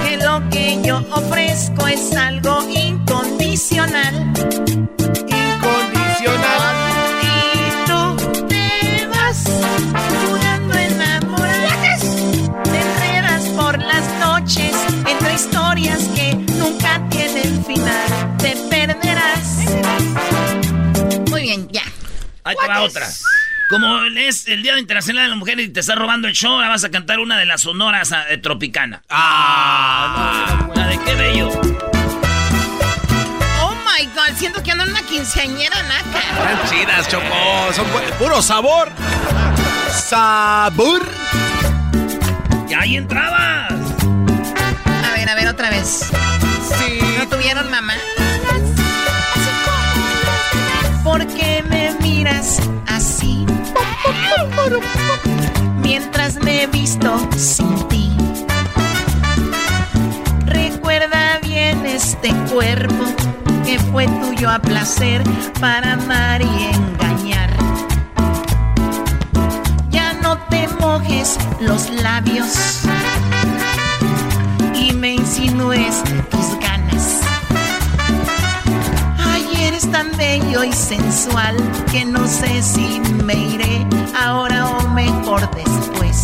[0.04, 4.32] Que lo que yo ofrezco es algo incondicional.
[6.24, 6.32] Tú
[8.48, 9.44] te vas
[10.24, 11.98] jugando a enamorar.
[12.64, 14.72] Te enredas por las noches
[15.06, 18.36] entre historias que nunca tienen final.
[18.38, 19.64] Te perderás.
[21.30, 21.82] Muy bien, ya.
[22.44, 23.06] Ahí te va otra.
[23.68, 26.68] Como es el Día Internacional de la Mujer y te estás robando el show, ahora
[26.68, 29.02] vas a cantar una de las sonoras eh, tropicana.
[29.08, 30.70] ¡Ah!
[30.74, 31.93] La de qué bello.
[35.14, 36.18] Quinceañera naca.
[36.18, 37.72] Están chidas, Choco.
[37.72, 38.88] Son pu- puro sabor.
[40.08, 41.02] Sabor.
[42.68, 43.72] ¡Ya ahí entrabas!
[45.08, 46.10] A ver, a ver, otra vez.
[46.78, 46.98] Sí.
[47.18, 47.94] ¿No tuvieron mamá?
[52.02, 52.58] quedas
[52.88, 53.46] así.
[55.80, 58.16] Mientras me he visto sin ti.
[60.46, 63.04] Recuerda bien este cuerpo
[63.64, 65.22] que fue tuyo a placer
[65.60, 67.50] para amar y engañar.
[69.90, 72.82] Ya no te mojes los labios
[74.74, 77.20] y me insinúes tus ganas.
[79.18, 81.56] Ay, eres tan bello y sensual
[81.90, 83.86] que no sé si me iré
[84.20, 86.22] ahora o mejor después.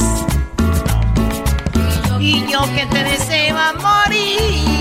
[2.21, 4.80] Y yo que te deseo morir.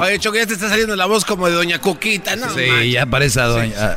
[0.00, 2.48] Oye, Choco, ya te está saliendo la voz como de Doña Coquita, ¿no?
[2.54, 3.96] Sí, ya parece a, doña-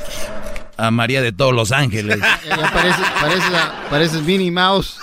[0.78, 2.19] a- a María de todos los ángeles.
[2.48, 4.98] Ya parece, parece la- pareces Minnie Mouse.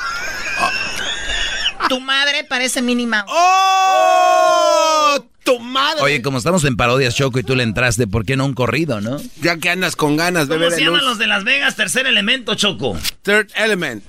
[1.88, 3.24] Tu madre parece Minnie Mouse.
[3.28, 5.24] ¡Oh!
[5.44, 6.02] ¡Tu madre!
[6.02, 9.00] Oye, como estamos en parodias, Choco, y tú le entraste, ¿por qué no un corrido,
[9.00, 9.18] no?
[9.40, 11.76] Ya que andas con ganas, bebé ¿Cómo se de llaman los de Las Vegas?
[11.76, 12.98] Tercer elemento, Choco.
[13.22, 14.04] Third Element.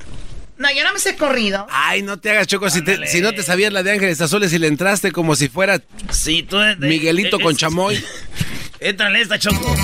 [0.59, 1.65] No, yo no me sé corrido.
[1.71, 2.69] Ay, no te hagas, Choco.
[2.69, 5.47] Si, te- si no te sabías la de Ángeles Azules y le entraste como si
[5.47, 5.81] fuera
[6.11, 6.57] Sí, tú...
[6.57, 8.03] de- de- Miguelito de- con es- chamoy.
[8.81, 9.75] Éntrale esta, Choco.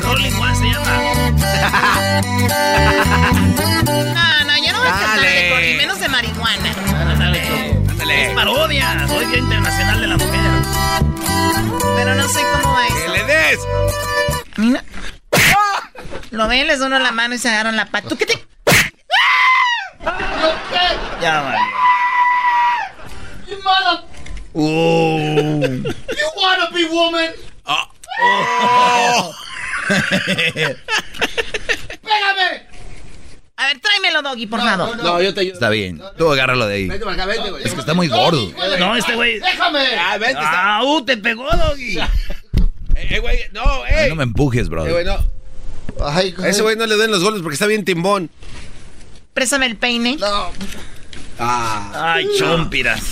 [0.00, 2.22] Rolling One se llama.
[3.86, 5.30] No, no, yo no voy a cantar Dale.
[5.30, 6.72] de corrido, menos de marihuana.
[7.12, 8.10] Ándale, Choco.
[8.10, 9.06] Es parodia.
[9.08, 10.40] Soy Día Internacional de la Mujer.
[11.96, 13.12] Pero no sé cómo va ¡Que eso.
[13.12, 13.58] le des!
[14.56, 14.80] A mí no-
[16.30, 18.08] Lo ven, les uno la mano y se agarran la pata.
[18.08, 18.34] ¿Tú qué te...?
[21.20, 21.58] Ya, vale.
[23.48, 24.04] You mother...
[24.54, 27.30] You wanna be woman?
[27.66, 29.32] Oh.
[32.02, 32.66] ¡Pégame!
[33.58, 34.96] A ver, tráemelo, Doggy, por favor.
[35.02, 35.54] No, yo te ayudo.
[35.54, 36.00] Está bien.
[36.18, 36.88] Tú agárralo de ahí.
[36.88, 37.64] Vete para acá, vete, güey.
[37.64, 38.52] Es que está muy gordo.
[38.78, 39.38] No, este güey.
[39.40, 39.80] ¡Déjame!
[39.98, 40.76] Ah, está.
[40.76, 41.98] Ah, uh, te pegó, Doggy.
[42.98, 44.06] Eh, eh, güey, no, eh.
[44.08, 45.18] No me empujes, Eh, güey, bro.
[45.98, 46.06] no.
[46.06, 48.30] Ay, A ese güey no le den los goles porque está bien timbón.
[49.36, 50.16] Préstame el peine.
[51.38, 52.14] Ah.
[52.14, 53.02] Ay, chompiras.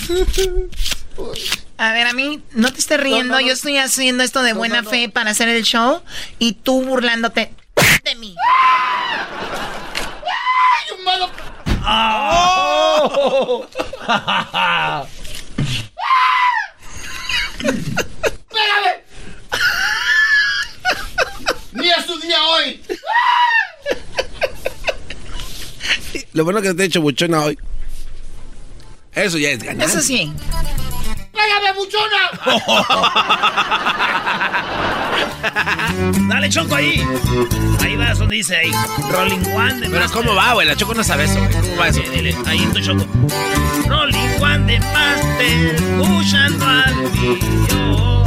[1.77, 3.39] A ver, a mí, no te estés riendo.
[3.39, 6.01] Yo estoy haciendo esto de buena fe para hacer el show
[6.39, 7.53] y tú burlándote
[8.03, 8.35] de mí.
[10.89, 11.29] You mother...
[11.87, 13.67] Oh.
[18.49, 19.03] ¡Pégame!
[21.73, 22.81] Ni es tu día hoy.
[26.35, 27.57] Lo bueno que te he hecho buchona hoy.
[29.13, 29.87] Eso ya es ganar.
[29.87, 30.33] Eso sí.
[31.31, 32.29] ¡Pégame, buchona!
[36.27, 37.01] Dale, Choco, ahí.
[37.81, 38.71] Ahí vas donde dice ahí.
[39.09, 40.21] Rolling One de Pero Master.
[40.21, 40.67] ¿cómo va, güey?
[40.67, 41.51] La Choco no sabe eso, güey.
[41.53, 42.01] ¿Cómo va eso?
[42.01, 43.05] Dile, dile, Ahí estoy, Choco.
[43.87, 45.75] Rolling One de Master.
[45.75, 48.25] Escuchando al tío.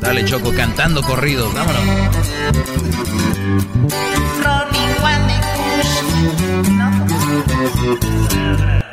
[0.00, 1.52] Dale, Choco, cantando corridos.
[1.54, 1.82] Vámonos.
[4.44, 5.94] Rolling One de Kush.
[6.70, 6.90] No,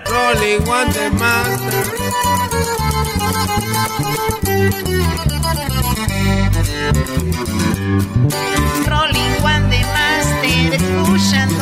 [0.06, 1.84] Rolling one de master.
[8.88, 10.74] Rolling One de Master.
[10.74, 11.53] Escuchando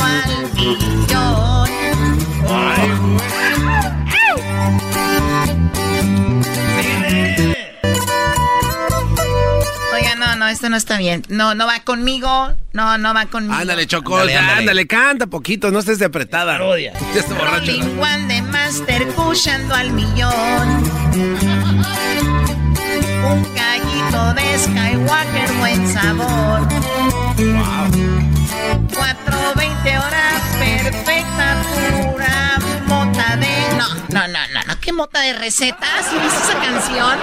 [10.42, 11.24] no, no, esto no está bien.
[11.30, 12.56] No, no va conmigo.
[12.74, 13.54] No, no va conmigo.
[13.54, 14.16] Ándale, Choco.
[14.16, 14.88] Ándale, Ándale, ándale.
[14.88, 15.70] canta poquito.
[15.72, 16.54] No estés de apretada.
[16.54, 16.94] Parodia.
[17.14, 17.60] Ya está borracho.
[17.60, 19.02] Rolling One de Master.
[19.04, 20.84] Escuchando al millón.
[23.24, 26.68] Un gallito de Skywalker, buen sabor.
[28.94, 31.62] 420 horas, perfecta,
[32.12, 33.78] pura mota de.
[33.78, 33.88] No,
[34.92, 36.06] mota de recetas.
[36.10, 37.20] ¿Sí viste esa canción?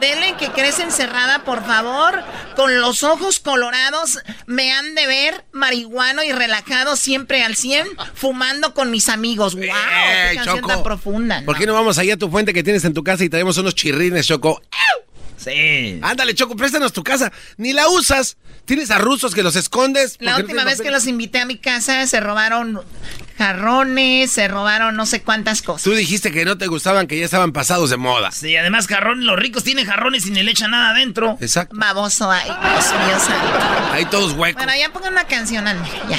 [0.00, 2.22] Dele que crece encerrada, por favor,
[2.56, 4.18] con los ojos colorados.
[4.46, 9.54] Me han de ver marihuano y relajado siempre al 100, fumando con mis amigos.
[9.54, 9.64] ¡Wow!
[9.64, 9.68] Eh,
[10.30, 10.68] ¡Qué canción Choco.
[10.68, 11.42] tan profunda!
[11.44, 13.56] ¿Por qué no vamos allá a tu fuente que tienes en tu casa y traemos
[13.58, 14.60] unos chirrines, Choco?
[15.42, 15.98] Sí.
[16.02, 17.32] Ándale, Choco, préstanos tu casa.
[17.56, 18.36] Ni la usas.
[18.64, 20.16] Tienes a rusos que los escondes.
[20.20, 22.80] La no última vez que los invité a mi casa se robaron
[23.36, 25.82] jarrones, se robaron no sé cuántas cosas.
[25.82, 28.30] Tú dijiste que no te gustaban, que ya estaban pasados de moda.
[28.30, 31.36] Sí, además jarrones, los ricos tienen jarrones y ni le echan nada adentro.
[31.40, 31.74] Exacto.
[31.76, 33.92] Baboso, ay, Dios mío santo.
[33.92, 34.62] Ahí todos huecos.
[34.62, 36.18] Bueno, ya pongan una canción, ande, ya.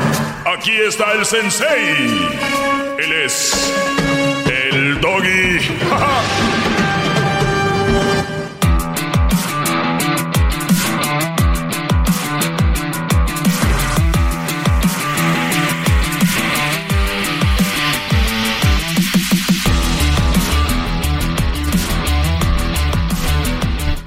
[0.53, 1.95] Aquí está el sensei.
[2.99, 3.73] Él es
[4.45, 5.59] el doggy.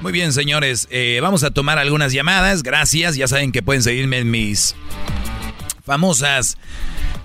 [0.01, 2.61] Muy bien, señores, eh, vamos a tomar algunas llamadas.
[2.61, 4.75] Gracias, ya saben que pueden seguirme en mis
[5.85, 6.57] famosas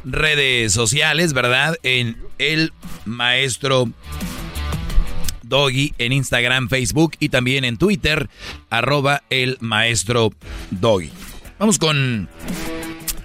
[0.04, 1.76] redes sociales, ¿verdad?
[1.82, 2.72] En el
[3.04, 3.90] maestro
[5.42, 8.28] Doggy en Instagram, Facebook y también en Twitter,
[8.70, 10.30] arroba el maestro
[10.70, 11.10] Doggy.
[11.58, 12.28] Vamos con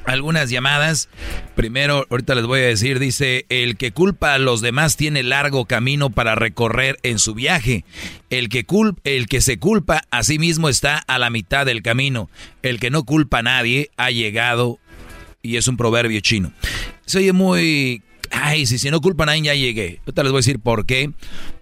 [0.05, 1.09] algunas llamadas.
[1.55, 5.65] Primero, ahorita les voy a decir, dice, el que culpa a los demás tiene largo
[5.65, 7.85] camino para recorrer en su viaje.
[8.29, 8.65] El que,
[9.03, 12.29] el que se culpa a sí mismo está a la mitad del camino.
[12.61, 14.79] El que no culpa a nadie ha llegado,
[15.45, 16.51] y es un proverbio chino.
[17.05, 18.01] Se oye muy...
[18.31, 19.99] Ay, si, si no culpa a nadie ya llegué.
[19.99, 21.11] Ahorita les voy a decir por qué.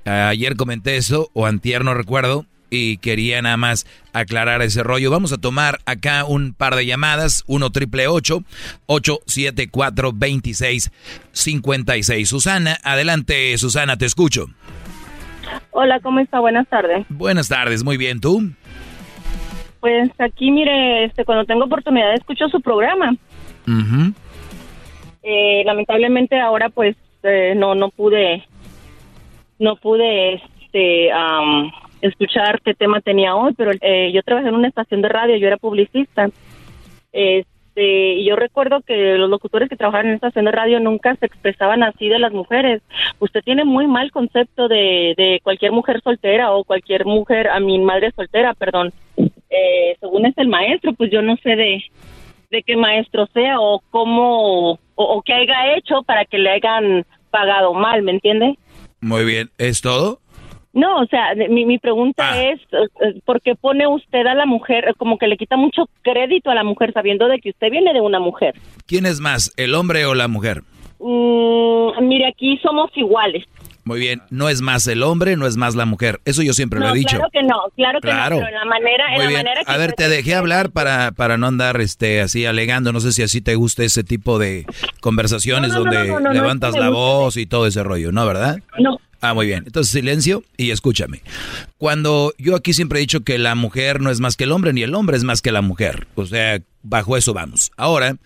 [0.06, 5.12] Ayer comenté eso, o antier, no recuerdo y quería nada más aclarar ese rollo.
[5.12, 7.44] Vamos a tomar acá un par de llamadas.
[7.48, 12.28] 1 triple 874 2656.
[12.28, 14.48] Susana, adelante, Susana, te escucho.
[15.72, 16.40] Hola, ¿cómo está?
[16.40, 17.06] Buenas tardes.
[17.10, 18.42] Buenas tardes, muy bien, ¿tú?
[19.80, 23.16] Pues aquí, mire, este, cuando tengo oportunidad escucho su programa.
[25.24, 28.44] Eh, lamentablemente ahora pues eh, no no pude
[29.60, 31.10] no pude este
[32.02, 35.48] escuchar qué tema tenía hoy, pero eh, yo trabajé en una estación de radio, yo
[35.48, 36.30] era publicista.
[37.14, 41.26] Este, y yo recuerdo que los locutores que trabajaban en estación de radio nunca se
[41.26, 42.82] expresaban así de las mujeres.
[43.20, 47.80] Usted tiene muy mal concepto de, de cualquier mujer soltera o cualquier mujer, a mi
[47.80, 48.92] madre soltera, perdón.
[49.18, 51.84] Eh, según es el maestro, pues yo no sé de,
[52.54, 57.06] de qué maestro sea o cómo o, o qué haya hecho para que le hayan
[57.32, 58.58] pagado mal, ¿me entiende?
[59.02, 60.20] Muy bien, ¿es todo?
[60.72, 62.44] No, o sea, mi, mi pregunta Ah.
[62.44, 65.88] es, eh, ¿por qué pone usted a la mujer, eh, como que le quita mucho
[66.04, 68.56] crédito a la mujer sabiendo de que usted viene de una mujer?
[68.88, 70.62] ¿Quién es más, el hombre o la mujer?
[71.00, 73.46] Mm, mire, aquí somos iguales.
[73.86, 76.22] Muy bien, no es más el hombre, no es más la mujer.
[76.24, 77.18] Eso yo siempre no, lo he dicho.
[77.18, 78.36] claro que no, claro que Claro.
[78.38, 79.40] no, pero en la manera, en la bien.
[79.40, 82.94] manera que A ver, te dejé hablar para, para no andar este así alegando.
[82.94, 84.66] No sé si así te gusta ese tipo de
[85.02, 88.26] conversaciones No, no, no, donde levantas la voz y todo ese rollo, ¿no?
[88.26, 88.60] ¿Verdad?
[88.80, 89.00] No.
[89.24, 89.64] Ah, muy bien.
[89.66, 91.22] Entonces silencio y escúchame.
[91.78, 94.74] Cuando yo aquí siempre he dicho que la mujer no es más que el hombre,
[94.74, 96.08] ni el hombre es más que la mujer.
[96.16, 97.72] O sea, bajo eso vamos.
[97.78, 98.18] Ahora,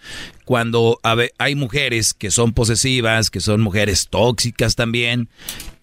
[0.44, 1.00] cuando
[1.38, 5.30] hay mujeres que son posesivas, que son mujeres tóxicas también,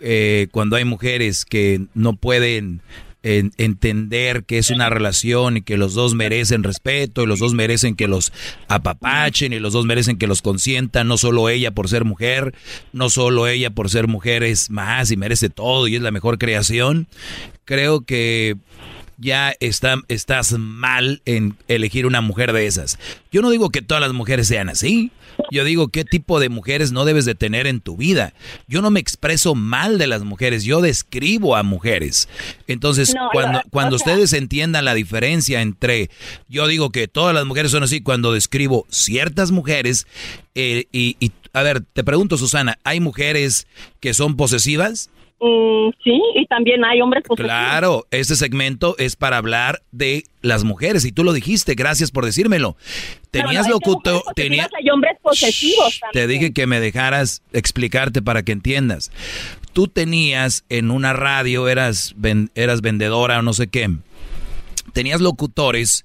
[0.01, 2.83] eh, cuando hay mujeres que no pueden
[3.25, 7.55] en- entender que es una relación y que los dos merecen respeto y los dos
[7.55, 8.33] merecen que los
[8.69, 12.55] apapachen y los dos merecen que los consientan, no solo ella por ser mujer,
[12.93, 16.39] no solo ella por ser mujer es más y merece todo y es la mejor
[16.39, 17.09] creación.
[17.65, 18.57] Creo que
[19.19, 22.99] ya está, estás mal en elegir una mujer de esas.
[23.31, 25.11] Yo no digo que todas las mujeres sean así.
[25.51, 28.35] Yo digo qué tipo de mujeres no debes de tener en tu vida.
[28.69, 32.29] Yo no me expreso mal de las mujeres, yo describo a mujeres.
[32.67, 33.31] Entonces, No,
[33.71, 36.11] cuando, ustedes entiendan la diferencia entre,
[36.49, 40.07] yo digo que todas las mujeres son así, cuando describo ciertas mujeres,
[40.55, 43.67] eh, y, y, a ver, te pregunto, Susana, ¿hay mujeres
[44.01, 45.11] que son posesivas?
[45.41, 47.51] Mm, sí, y también hay hombres posesivos.
[47.53, 52.25] Claro, este segmento es para hablar de las mujeres y tú lo dijiste, gracias por
[52.25, 52.77] decírmelo.
[53.31, 56.29] Tenías No, locutor, mujeres tenía, posesivas Hay hombres posesivos te también.
[56.41, 59.11] dije que me dejaras explicarte para que entiendas.
[59.73, 63.91] Tú tenías en una radio, eras, ven- eras vendedora o no sé qué,
[64.93, 66.05] tenías locutores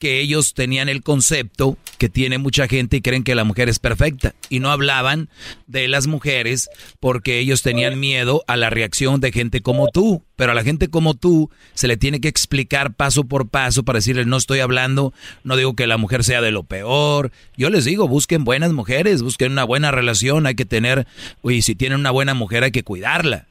[0.00, 3.78] que ellos tenían el concepto que tiene mucha gente y creen que la mujer es
[3.78, 4.34] perfecta.
[4.48, 5.28] Y no hablaban
[5.66, 10.52] de las mujeres porque ellos tenían miedo a la reacción de gente como tú, pero
[10.52, 14.24] a la gente como tú se le tiene que explicar paso por paso para decirle
[14.24, 15.12] no estoy hablando,
[15.44, 19.22] no digo que la mujer sea de lo peor, yo les digo busquen buenas mujeres,
[19.22, 21.06] busquen una buena relación, hay que tener,
[21.44, 23.46] y si tienen una buena mujer hay que cuidarla.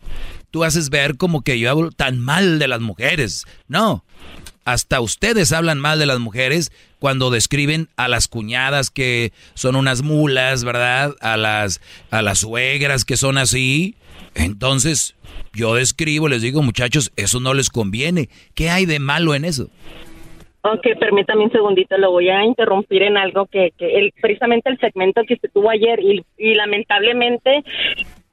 [0.49, 4.03] Tú haces ver como que yo hablo tan mal de las mujeres, no,
[4.71, 10.03] hasta ustedes hablan mal de las mujeres cuando describen a las cuñadas que son unas
[10.03, 11.15] mulas, ¿verdad?
[11.21, 11.81] A las
[12.11, 13.95] a las suegras que son así.
[14.35, 15.15] Entonces,
[15.53, 18.29] yo describo, les digo, muchachos, eso no les conviene.
[18.53, 19.69] ¿Qué hay de malo en eso?
[20.61, 24.77] Ok, permítame un segundito, lo voy a interrumpir en algo que, que el, precisamente el
[24.77, 27.63] segmento que se tuvo ayer y, y lamentablemente,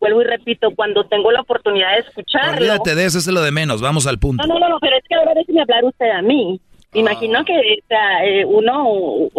[0.06, 2.56] vuelvo y repito, cuando tengo la oportunidad de escucharlo.
[2.56, 3.80] Olvídate de eso, es lo de menos.
[3.80, 4.46] Vamos al punto.
[4.46, 6.60] No, no, no, pero es que ahora déjeme hablar usted a mí.
[6.94, 9.30] Imagino que o sea, eh, uno uh,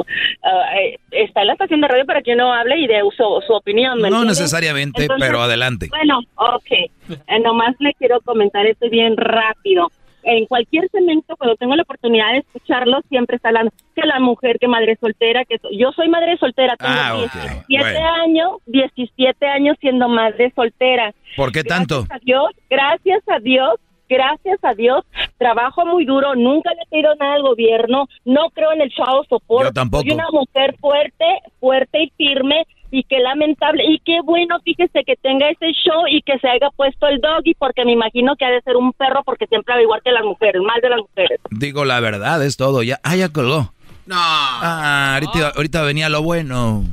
[0.79, 3.53] eh, está en la estación de radio para que uno hable y dé su, su
[3.53, 3.99] opinión.
[3.99, 5.87] ¿me No necesariamente, Entonces, pero adelante.
[5.89, 6.71] Bueno, ok.
[6.71, 9.91] Eh, nomás le quiero comentar esto bien rápido.
[10.23, 14.57] En cualquier segmento, cuando tengo la oportunidad de escucharlo, siempre está hablando que la mujer,
[14.59, 17.31] que madre soltera, que so- yo soy madre soltera, tengo Ah, ok.
[17.67, 17.67] 17
[17.99, 18.13] Bueno.
[18.23, 21.13] años, 17 años siendo madre soltera.
[21.35, 22.03] ¿Por qué tanto?
[22.07, 23.75] Gracias a Dios, gracias a Dios,
[24.09, 25.05] gracias a Dios,
[25.37, 29.23] trabajo muy duro, nunca le he pedido nada al gobierno, no creo en el chavo
[29.29, 29.65] soporte.
[29.69, 30.03] Yo tampoco.
[30.03, 31.25] Soy una mujer fuerte,
[31.59, 36.21] fuerte y firme y qué lamentable y qué bueno, fíjese que tenga ese show y
[36.21, 39.23] que se haya puesto el doggy porque me imagino que ha de ser un perro
[39.25, 41.39] porque siempre va igual que las mujeres, más de las mujeres.
[41.51, 42.83] Digo la verdad, es todo.
[42.83, 43.73] Ya, ah, ya colgó.
[44.05, 44.15] No.
[44.17, 46.85] Ah, ahorita, ahorita venía lo bueno.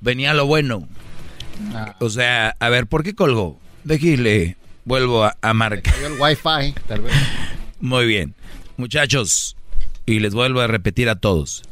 [0.00, 0.88] Venía lo bueno.
[2.00, 3.58] O sea, a ver, ¿por qué colgó?
[3.84, 5.94] Déjale, vuelvo a, a marcar.
[6.04, 7.12] el wifi, tal vez.
[7.80, 8.34] Muy bien.
[8.76, 9.56] Muchachos,
[10.06, 11.67] y les vuelvo a repetir a todos.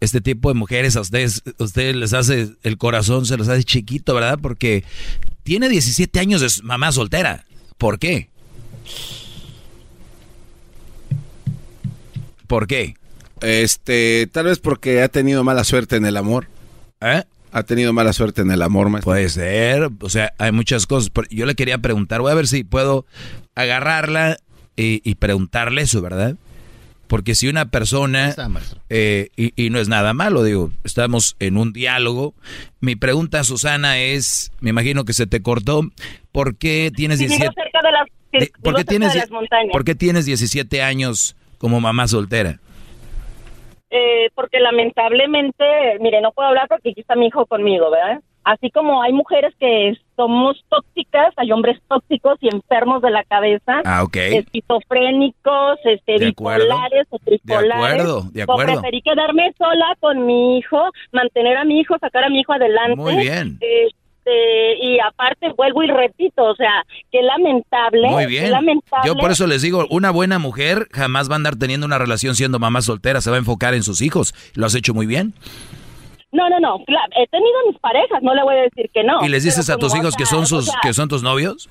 [0.00, 3.64] Este tipo de mujeres a ustedes, a ustedes les hace el corazón, se los hace
[3.64, 4.38] chiquito, ¿verdad?
[4.40, 4.84] Porque
[5.42, 7.44] tiene 17 años de mamá soltera.
[7.78, 8.28] ¿Por qué?
[12.46, 12.94] ¿Por qué?
[13.40, 16.48] Este, tal vez porque ha tenido mala suerte en el amor.
[17.00, 17.22] ¿Eh?
[17.52, 19.12] Ha tenido mala suerte en el amor, maestro.
[19.12, 21.10] Puede ser, o sea, hay muchas cosas.
[21.30, 23.06] Yo le quería preguntar, voy a ver si puedo
[23.54, 24.38] agarrarla
[24.76, 26.36] y, y preguntarle eso, ¿verdad?
[27.08, 28.34] Porque si una persona,
[28.90, 32.34] eh, y, y no es nada malo, digo, estamos en un diálogo.
[32.80, 35.82] Mi pregunta, Susana, es, me imagino que se te cortó,
[36.32, 39.12] ¿por qué tienes Sí, vivo 17, cerca de las, de- vivo ¿por qué cerca tienes,
[39.14, 39.72] de las montañas.
[39.72, 42.60] ¿por qué tienes 17 años como mamá soltera?
[43.90, 45.64] Eh, porque lamentablemente,
[46.00, 48.20] mire, no puedo hablar porque aquí está mi hijo conmigo, ¿verdad?
[48.50, 53.82] Así como hay mujeres que somos tóxicas, hay hombres tóxicos y enfermos de la cabeza,
[53.84, 54.16] Ah, ok.
[54.16, 57.72] esquizofrénicos, este, De bipolares o tripolares.
[57.74, 58.72] acuerdo, de Pues acuerdo.
[58.80, 62.96] preferí quedarme sola con mi hijo, mantener a mi hijo, sacar a mi hijo adelante.
[62.96, 63.58] Muy bien.
[63.60, 68.08] Este, y aparte vuelvo y repito, o sea, qué lamentable.
[68.08, 68.50] Muy qué bien.
[68.50, 69.06] lamentable.
[69.06, 72.34] Yo por eso les digo, una buena mujer jamás va a andar teniendo una relación
[72.34, 74.34] siendo mamá soltera, se va a enfocar en sus hijos.
[74.54, 75.34] Lo has hecho muy bien.
[76.32, 76.76] No, no, no.
[77.16, 79.24] He tenido mis parejas, no le voy a decir que no.
[79.24, 81.68] ¿Y les dices a tus hijos que son o sus sea, que son tus novios?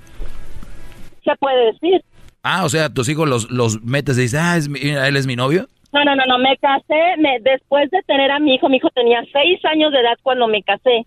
[1.23, 2.01] Se puede decir.
[2.43, 5.27] Ah, o sea, tus hijos los, los metes y dices, ah, es mi- él es
[5.27, 5.67] mi novio.
[5.93, 6.37] No, no, no, no.
[6.39, 8.67] Me casé me, después de tener a mi hijo.
[8.69, 11.05] Mi hijo tenía seis años de edad cuando me casé.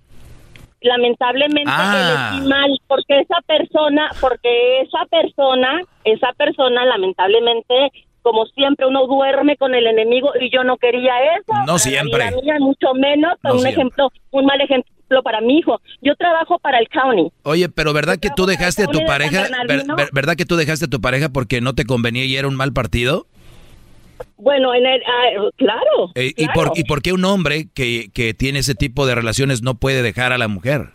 [0.82, 2.30] Lamentablemente Ah.
[2.34, 7.90] elegí mal porque esa persona, porque esa persona, esa persona, lamentablemente,
[8.22, 11.52] como siempre, uno duerme con el enemigo y yo no quería eso.
[11.60, 12.30] No para siempre.
[12.42, 13.80] Mía, mucho menos, No un siempre.
[13.82, 15.80] ejemplo, un mal ejemplo para mi hijo.
[16.02, 17.32] Yo trabajo para el county.
[17.42, 19.42] Oye, pero ¿verdad que tú dejaste a tu pareja?
[19.42, 19.96] ver- Bernardino.
[19.96, 22.54] ver- ¿Verdad que tú dejaste a tu pareja porque no te convenía y era un
[22.56, 23.26] mal partido?
[24.36, 26.10] Bueno, en el, ah, claro.
[26.14, 29.62] Eh, ¿y, por, ¿Y por qué un hombre que, que tiene ese tipo de relaciones
[29.62, 30.90] no puede dejar a la mujer?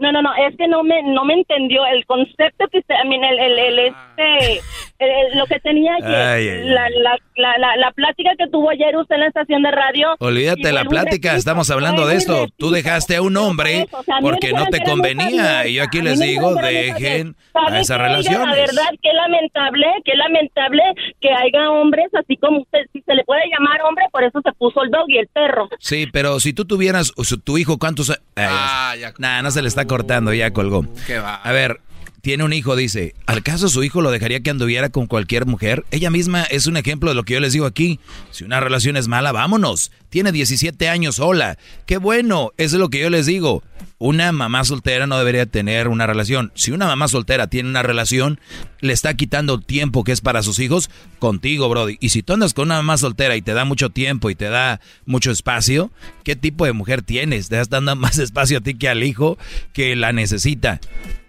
[0.00, 3.08] No, no, no, es que no me no me entendió el concepto que usted, I
[3.08, 4.60] mean, el, el, el, este,
[4.98, 6.68] el- el- lo que tenía ayer, Ay, ay, ay.
[6.68, 10.16] La, la, la, la, la plática que tuvo ayer usted en la estación de radio.
[10.18, 12.40] Olvídate la plática, estamos hablando de esto.
[12.40, 12.54] repito.
[12.58, 16.02] Tú dejaste a un hombre o sea, a porque no te convenía y yo aquí
[16.02, 18.46] les digo, dejen ¿Sabe a esas relaciones.
[18.48, 20.82] La verdad, qué lamentable, qué lamentable
[21.20, 24.52] que haya hombres así como usted, si se le puede llamar hombre, por eso se
[24.52, 25.68] puso el dog y el perro.
[25.78, 28.12] Sí, pero si tú tuvieras o sea, tu hijo, ¿cuántos?
[28.36, 29.12] Ah, ya.
[29.18, 30.84] Nah, no se le está cortando, ya colgó.
[31.06, 31.36] Qué va.
[31.36, 31.80] A ver,
[32.20, 35.84] tiene un hijo, dice, ¿al caso su hijo lo dejaría que anduviera con cualquier mujer?
[35.90, 38.00] Ella misma es un ejemplo de lo que yo les digo aquí.
[38.30, 39.92] Si una relación es mala, vámonos.
[40.10, 41.58] Tiene 17 años sola.
[41.86, 43.62] Qué bueno, eso es lo que yo les digo.
[43.98, 46.52] Una mamá soltera no debería tener una relación.
[46.54, 48.40] Si una mamá soltera tiene una relación,
[48.80, 50.88] le está quitando tiempo que es para sus hijos
[51.18, 51.98] contigo, Brody.
[52.00, 54.46] Y si tú andas con una mamá soltera y te da mucho tiempo y te
[54.46, 55.90] da mucho espacio,
[56.24, 57.48] ¿qué tipo de mujer tienes?
[57.48, 59.36] Te estás dando más espacio a ti que al hijo
[59.72, 60.80] que la necesita.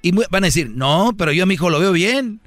[0.01, 2.41] Y van a decir, no, pero yo a mi hijo lo veo bien.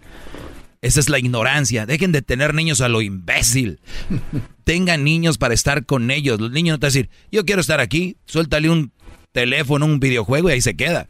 [0.80, 1.86] Esa es la ignorancia.
[1.86, 3.80] Dejen de tener niños a lo imbécil.
[4.64, 6.40] Tengan niños para estar con ellos.
[6.40, 8.16] Los niños no te van a decir, yo quiero estar aquí.
[8.26, 8.92] Suéltale un
[9.30, 11.08] teléfono, un videojuego y ahí se queda.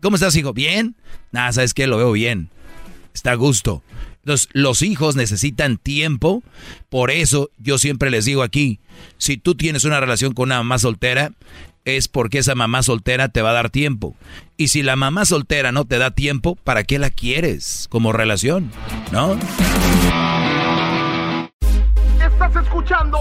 [0.00, 0.52] ¿Cómo estás, hijo?
[0.52, 0.96] ¿Bien?
[1.32, 1.86] Nada, ¿sabes qué?
[1.86, 2.50] Lo veo bien.
[3.14, 3.82] Está a gusto.
[4.18, 6.42] Entonces, los hijos necesitan tiempo.
[6.90, 8.80] Por eso yo siempre les digo aquí,
[9.18, 11.32] si tú tienes una relación con una mamá soltera,
[11.86, 14.14] es porque esa mamá soltera te va a dar tiempo.
[14.58, 18.70] Y si la mamá soltera no te da tiempo, ¿para qué la quieres como relación?
[19.12, 19.38] ¿No?
[22.20, 23.18] Estás escuchando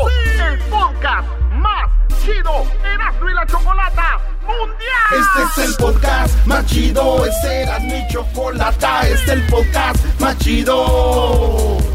[0.49, 1.89] el podcast más
[2.23, 5.45] chido, Erasmo y la Chocolata Mundial.
[5.45, 10.37] Este es el podcast más chido, este era mi chocolata, este es el podcast más
[10.39, 11.94] chido.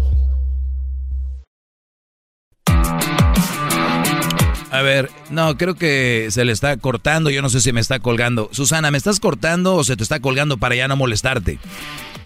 [4.71, 7.99] A ver, no, creo que se le está cortando, yo no sé si me está
[7.99, 8.47] colgando.
[8.53, 11.59] Susana, ¿me estás cortando o se te está colgando para ya no molestarte?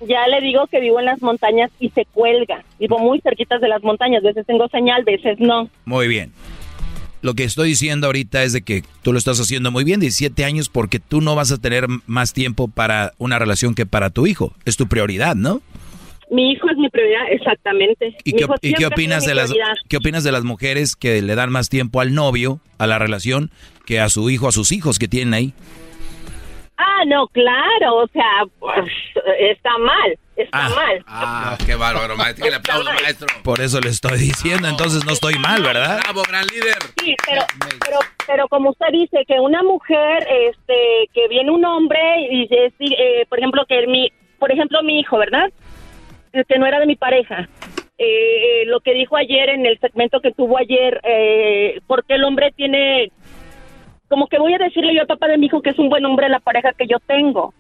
[0.08, 2.64] Ya le digo que vivo en las montañas y se cuelga.
[2.80, 4.22] Vivo muy cerquitas de las montañas.
[4.22, 5.70] Veces tengo señal, veces no.
[5.86, 6.34] Muy bien.
[7.24, 10.46] Lo que estoy diciendo ahorita es de que tú lo estás haciendo muy bien, 17
[10.46, 14.28] años, porque tú no vas a tener más tiempo para una relación que para tu
[14.28, 14.54] hijo.
[14.66, 15.64] Es tu prioridad, ¿no?
[16.32, 18.16] Mi hijo es mi prioridad, exactamente.
[18.24, 19.54] ¿Y qué, y opinas de las
[19.88, 23.52] qué opinas de las mujeres que le dan más tiempo al novio, a la relación,
[23.86, 25.54] que a su hijo, a sus hijos que tienen ahí?
[26.78, 28.92] Ah, no, claro, o sea, pues,
[29.40, 31.04] está mal, está mal.
[31.08, 32.44] Ah, qué bárbaro, maestro.
[32.44, 33.28] Que le aplaudo, maestro.
[33.44, 36.00] Por eso le estoy diciendo, entonces no estoy mal, ¿verdad?
[36.04, 36.80] Bravo, gran líder.
[37.00, 37.44] Sí, pero,
[37.80, 42.00] pero, pero como usted dice, que una mujer, este, que viene un hombre
[42.30, 45.50] y dice, eh, por ejemplo, que mi, por ejemplo, mi hijo, ¿verdad?
[46.48, 47.48] Que no era de mi pareja.
[47.98, 52.52] Eh, lo que dijo ayer en el segmento que tuvo ayer, eh, porque el hombre
[52.56, 53.12] tiene,
[54.10, 56.04] como que voy a decirle yo al papá de mi hijo que es un buen
[56.06, 57.54] hombre la pareja que yo tengo.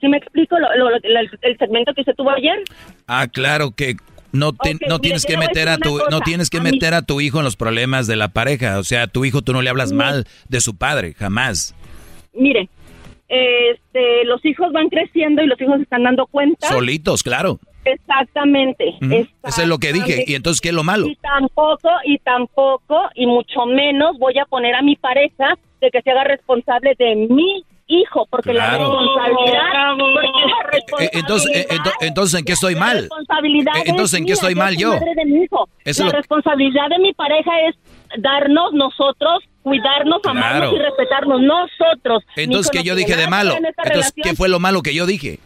[0.00, 0.96] ¿Sí me explico lo, lo- lo-
[1.42, 2.58] el, segmento que se tuvo ayer?
[3.06, 3.94] Ah, claro que
[4.32, 7.20] no, te- no tienes que meter a tu no tienes que A meter a tu
[7.20, 9.70] hijo en los problemas de la pareja, o sea, a tu hijo tú no le
[9.70, 11.74] hablas mal de su padre, jamás.
[12.34, 12.68] Mire,
[13.28, 16.68] este, los hijos van creciendo y los hijos se están dando cuenta.
[16.68, 17.58] Solitos, claro.
[17.84, 18.94] Exactamente.
[19.00, 19.26] Ujú.
[19.44, 20.24] Eso es lo que dije.
[20.26, 21.06] ¿Y entonces qué es lo malo?
[21.06, 26.02] Y tampoco, y tampoco, y mucho menos voy a poner a mi pareja de que
[26.02, 28.92] se haga responsable de mi hijo, porque Claro.
[28.92, 30.28] la responsabilidad, porque
[30.98, 32.96] la Eh, Entonces, eh, ento- entonces ¿en qué estoy la mal?
[32.98, 34.90] responsabilidad Eh, entonces, ¿en qué estoy mal yo?
[34.90, 35.68] madre de mi hijo.
[35.84, 37.76] Eso la lo- responsabilidad de mi pareja es
[38.18, 39.38] darnos nosotros,
[39.68, 40.38] cuidarnos, Claro.
[40.38, 42.24] amarnos y respetarnos nosotros.
[42.36, 43.54] Entonces, ¿qué yo dije de malo?
[43.56, 45.38] en Entonces, ¿qué fue lo malo que yo dije?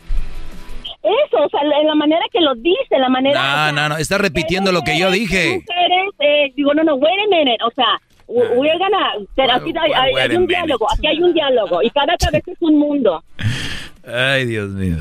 [1.03, 3.41] Eso, o sea, la, la manera que lo dice, la manera...
[3.41, 5.61] o No, sea, no, no, está repitiendo lo que yo dije.
[5.67, 9.73] mujeres, eh, digo, no, no, wait a minute, o sea, we- we're gonna, pero aquí
[9.77, 13.25] hay, un diálogo, aquí hay un diálogo, y cada cabeza es un mundo.
[14.07, 14.99] Ay, Dios mío.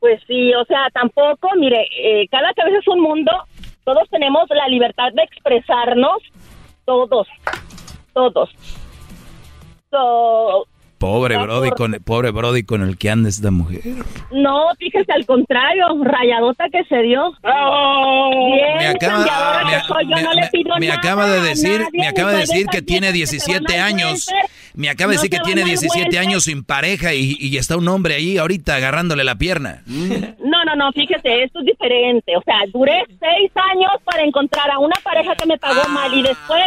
[0.00, 3.30] Pues sí, o sea, tampoco, mire, eh, cada cabeza es un mundo,
[3.84, 6.22] todos tenemos la libertad de expresarnos,
[6.86, 7.28] todos,
[8.12, 8.50] todos.
[9.90, 10.66] So,
[10.98, 13.80] Pobre Ah, Brody por- con pobre Brody con el que anda esta mujer.
[14.30, 17.32] no, fíjese al contrario, rayadota que se dio.
[17.42, 21.40] Bien, Me acaba- cambiadora me- que soy, yo no le pido Me nada acaba de
[21.40, 24.28] decir, nadie, me acaba de decir que tiene viejas que se 17 van al años.
[24.74, 26.18] Me acaba de No decir que tiene van al 17 welfare.
[26.28, 29.82] años sin pareja y, y está un hombre ahí ahorita agarrándole la pierna.
[29.86, 32.36] No, no, no, fíjese, esto es diferente.
[32.36, 36.22] O sea, duré seis años para encontrar a una pareja que me pagó mal y
[36.22, 36.62] después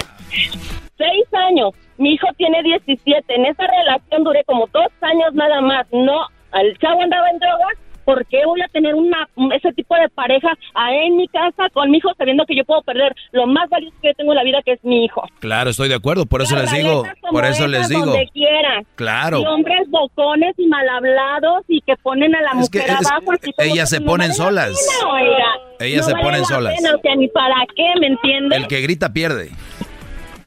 [0.97, 1.72] seis años.
[1.97, 3.23] Mi hijo tiene 17.
[3.35, 5.85] En esa relación duré como dos años nada más.
[5.91, 7.77] No, el chavo andaba en drogas.
[8.06, 11.89] ¿Por qué voy a tener una ese tipo de pareja ahí en mi casa con
[11.89, 14.43] mi hijo sabiendo que yo puedo perder lo más valioso que yo tengo en la
[14.43, 15.23] vida que es mi hijo?
[15.39, 18.06] Claro, estoy de acuerdo, por eso les digo, por eso les digo.
[18.06, 18.84] Donde quiera.
[18.93, 19.39] Claro.
[19.41, 23.07] Y hombres bocones y mal hablados y que ponen a la Es que mujer es-
[23.11, 23.31] abajo.
[23.31, 24.99] así como ellas que se no ponen la solas.
[25.02, 25.45] pena.
[25.80, 26.76] Ellas No se vale ponen la solas.
[26.76, 28.60] pena, o sea, ni para qué, ¿me entiendes?
[28.60, 29.49] El que grita pierde.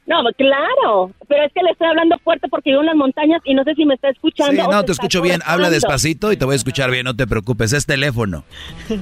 [0.09, 3.55] No, claro, pero es que le estoy hablando fuerte porque vivo en las montañas y
[3.55, 4.61] no sé si me está escuchando.
[4.63, 5.41] Sí, no, te escucho bien.
[5.45, 7.73] Habla despacito y te voy a escuchar bien, no te preocupes.
[7.73, 8.45] Es teléfono.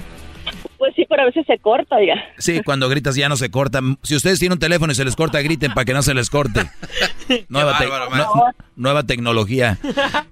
[0.79, 2.15] Pues sí, pero a veces se corta, oiga.
[2.39, 3.81] Sí, cuando gritas ya no se corta.
[4.03, 6.29] Si ustedes tienen un teléfono y se les corta, griten para que no se les
[6.31, 6.61] corte.
[7.49, 8.45] Nueva, te- no-
[8.77, 9.79] nueva tecnología.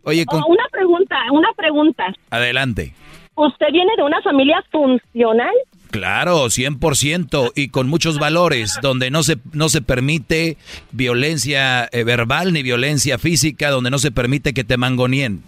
[0.04, 2.04] Oye, con- Oh, una pregunta, una pregunta.
[2.30, 2.94] adelante.
[3.34, 5.50] ¿Usted viene de una familia funcional?
[5.94, 10.56] Claro, 100% y con muchos valores, donde no se, no se permite
[10.90, 15.44] violencia eh, verbal ni violencia física, donde no se permite que te mangonien.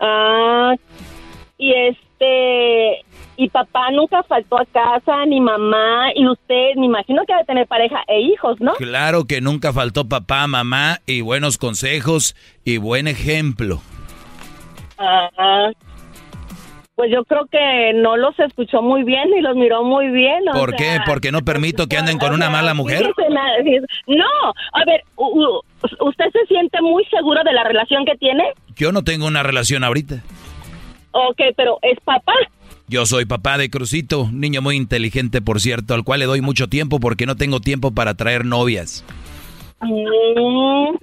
[0.00, 0.74] Ah,
[1.56, 3.06] y este,
[3.38, 7.66] y papá nunca faltó a casa, ni mamá, y usted, me imagino que debe tener
[7.66, 8.74] pareja e hijos, ¿no?
[8.74, 13.80] Claro que nunca faltó papá, mamá y buenos consejos y buen ejemplo.
[14.98, 15.70] Ah,
[16.98, 20.48] Pues yo creo que no los escuchó muy bien y los miró muy bien.
[20.48, 20.98] o ¿Por qué?
[21.06, 23.14] ¿Porque no permito que anden con una mala mujer?
[24.08, 24.24] No,
[24.72, 28.42] a ver, ¿usted se siente muy seguro de la relación que tiene?
[28.74, 30.24] Yo no tengo una relación ahorita.
[31.12, 32.32] Ok, pero es papá.
[32.88, 36.66] Yo soy papá de Crucito, niño muy inteligente, por cierto, al cual le doy mucho
[36.66, 39.04] tiempo porque no tengo tiempo para traer novias.
[39.82, 40.96] Mm.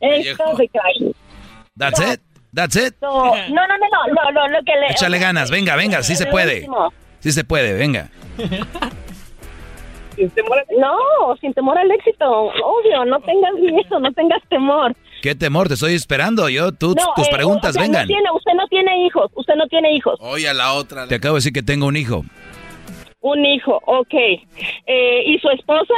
[1.76, 2.20] That's it.
[2.52, 2.96] That's it.
[3.00, 4.92] No, no, no, no, no, no, lo que le...
[4.92, 6.66] Échale ganas, venga, venga, sí se puede.
[7.20, 8.08] Sí se puede, venga.
[10.78, 14.94] No, sin temor al éxito, obvio, no tengas miedo, no tengas temor.
[15.22, 15.68] ¿Qué temor?
[15.68, 16.48] Te estoy esperando.
[16.48, 18.02] Yo, tú, No, tus eh, preguntas, o sea, vengan.
[18.02, 20.18] No tiene, usted no tiene hijos, usted no tiene hijos.
[20.20, 21.06] Oye, a la otra.
[21.06, 22.24] Te acabo de decir que tengo un hijo.
[23.20, 24.14] Un hijo, ok.
[24.14, 25.94] Eh, ¿Y su esposa?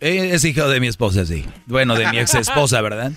[0.00, 1.44] Eh, Es hijo de mi esposa, sí.
[1.66, 3.12] Bueno, de mi ex esposa, ¿verdad?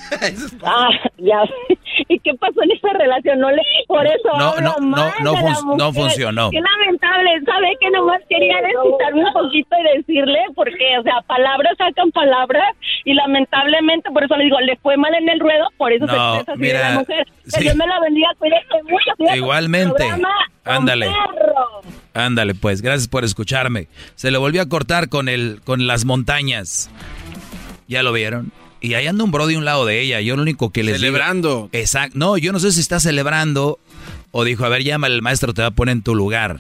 [0.64, 1.42] Ah, ya.
[2.08, 3.40] ¿Y qué pasó en esa relación?
[3.40, 6.50] No le por eso No, no, no, mal no de la fun- no funcionó.
[6.52, 7.68] Qué lamentable, ¿sabe?
[7.82, 13.14] Que nomás quería desquitarme un poquito y decirle, porque, o sea, palabras sacan palabras y
[13.14, 16.18] lamentablemente, por eso le digo, le fue mal en el ruedo, por eso No, se
[16.40, 17.26] expresa así de mira, la mujer.
[17.44, 17.62] Que sí.
[17.64, 19.12] Dios me la bendiga, cuídate mucho.
[19.18, 20.04] cuídate Igualmente.
[20.64, 21.08] Ándale.
[22.14, 23.88] Ándale, pues, gracias por escucharme.
[24.16, 26.90] Se le volvió a cortar con el, con las montañas.
[27.88, 28.52] ¿Ya lo vieron?
[28.82, 30.22] Y ahí anda un bro de un lado de ella.
[30.22, 31.70] Yo lo único que les Celebrando.
[31.72, 32.18] Exacto.
[32.18, 33.80] No, yo no sé si está celebrando
[34.32, 36.60] o dijo, a ver, llámale, el maestro te va a poner en tu lugar.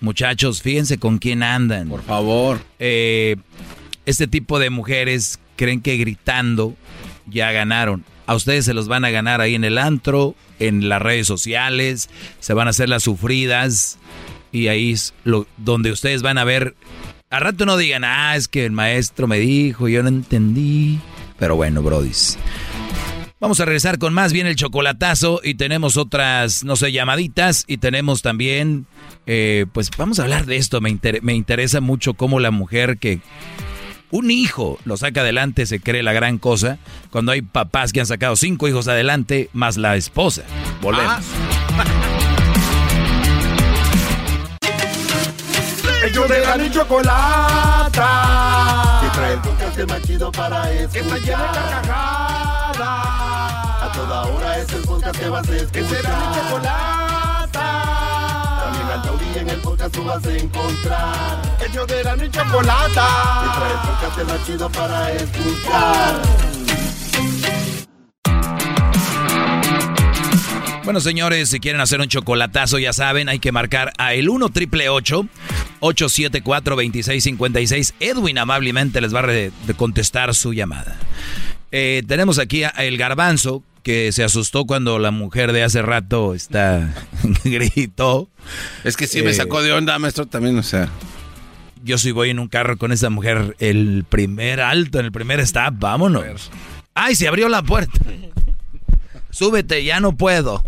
[0.00, 1.88] Muchachos, fíjense con quién andan.
[1.88, 2.60] Por favor.
[2.78, 6.76] este tipo de mujeres creen que gritando
[7.26, 8.04] ya ganaron.
[8.26, 12.10] A ustedes se los van a ganar ahí en el antro, en las redes sociales,
[12.40, 13.98] se van a hacer las sufridas
[14.52, 16.74] y ahí es lo, donde ustedes van a ver.
[17.30, 20.98] A rato no digan, ah, es que el maestro me dijo, yo no entendí.
[21.38, 22.38] Pero bueno, brodis.
[23.40, 27.76] Vamos a regresar con más bien el chocolatazo y tenemos otras, no sé, llamaditas y
[27.76, 28.86] tenemos también,
[29.26, 30.80] eh, pues vamos a hablar de esto.
[30.80, 33.20] Me, me interesa mucho cómo la mujer que
[34.10, 36.78] un hijo lo saca adelante se cree la gran cosa
[37.10, 40.42] cuando hay papás que han sacado cinco hijos adelante más la esposa.
[40.80, 41.24] Volvemos.
[46.08, 48.08] Ellos de la y chocolata.
[49.02, 50.90] Que trae el podcast más chido para escuchar.
[50.90, 52.80] Que está llena de carcajadas.
[53.82, 55.72] A toda hora es el podcast que vas a escuchar.
[55.72, 57.50] Que será mi chocolata.
[58.64, 61.42] También al taurí en el podcast tú vas a encontrar.
[61.68, 63.06] Ellos de la y chocolata.
[63.42, 66.67] Que trae el podcast más chido para escuchar.
[70.88, 74.48] Bueno, señores, si quieren hacer un chocolatazo, ya saben, hay que marcar a el 1
[74.48, 77.92] triple 874 2656.
[78.00, 80.96] Edwin amablemente les va a contestar su llamada.
[81.72, 86.32] Eh, tenemos aquí a el garbanzo que se asustó cuando la mujer de hace rato
[86.32, 86.94] está
[87.44, 88.30] gritó.
[88.82, 90.88] Es que sí me Eh, sacó de onda, maestro, también, o sea.
[91.84, 95.38] Yo si voy en un carro con esa mujer, el primer alto, en el primer
[95.40, 96.50] stop, vámonos.
[96.94, 97.92] ¡Ay, se abrió la puerta!
[99.30, 100.64] Súbete, ya no puedo.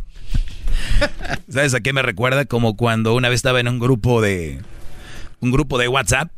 [1.49, 2.45] ¿Sabes a qué me recuerda?
[2.45, 4.61] Como cuando una vez estaba en un grupo de
[5.41, 6.31] un grupo de WhatsApp.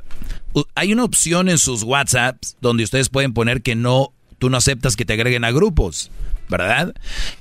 [0.74, 4.96] Hay una opción en sus WhatsApps donde ustedes pueden poner que no tú no aceptas
[4.96, 6.10] que te agreguen a grupos,
[6.48, 6.94] ¿verdad?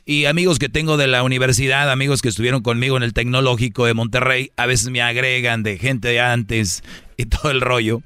[0.05, 3.95] Y amigos que tengo de la universidad, amigos que estuvieron conmigo en el tecnológico de
[3.95, 6.83] Monterrey, a veces me agregan de gente de antes
[7.17, 8.03] y todo el rollo.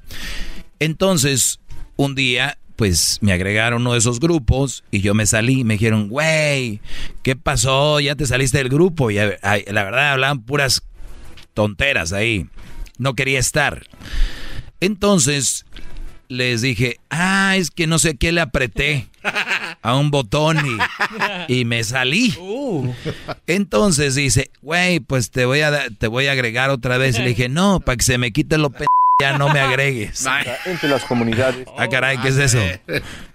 [0.78, 1.60] Entonces,
[1.96, 6.08] un día, pues me agregaron uno de esos grupos y yo me salí me dijeron,
[6.08, 6.80] güey,
[7.22, 7.98] ¿qué pasó?
[8.00, 9.10] Ya te saliste del grupo.
[9.10, 10.82] Y eh, la verdad hablaban puras
[11.54, 12.46] tonteras ahí.
[12.98, 13.86] No quería estar.
[14.80, 15.64] Entonces
[16.28, 19.08] les dije, ah, es que no sé qué le apreté
[19.82, 20.58] a un botón
[21.48, 22.34] y, y me salí.
[23.46, 27.18] Entonces dice, güey, pues te voy a te voy a agregar otra vez.
[27.18, 28.86] Y le dije, no, para que se me quite lo p
[29.20, 30.26] ya no me agregues.
[30.66, 31.66] Entre las comunidades.
[31.78, 32.58] Ah, caray, ¿qué es eso?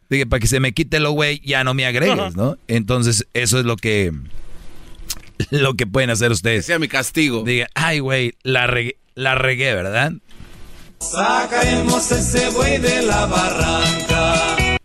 [0.09, 2.57] Dije, para que se me quite lo güey, ya no me agregues, ¿no?
[2.67, 4.11] Entonces, eso es lo que
[5.49, 6.65] lo que pueden hacer ustedes.
[6.65, 7.43] Sea mi castigo.
[7.43, 10.13] Diga, ay, güey, la regué, la regué, ¿verdad?
[10.99, 14.77] Sacaremos ese buey de la barranca.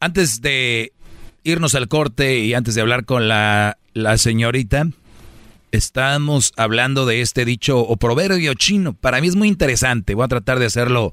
[0.00, 0.92] Antes de
[1.44, 4.86] irnos al corte y antes de hablar con la, la señorita,
[5.72, 8.94] estamos hablando de este dicho o proverbio chino.
[8.94, 10.14] Para mí es muy interesante.
[10.14, 11.12] Voy a tratar de hacerlo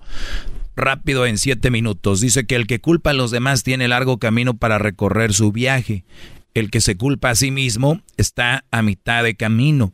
[0.75, 2.21] rápido en siete minutos.
[2.21, 6.05] Dice que el que culpa a los demás tiene largo camino para recorrer su viaje.
[6.53, 9.93] El que se culpa a sí mismo está a mitad de camino.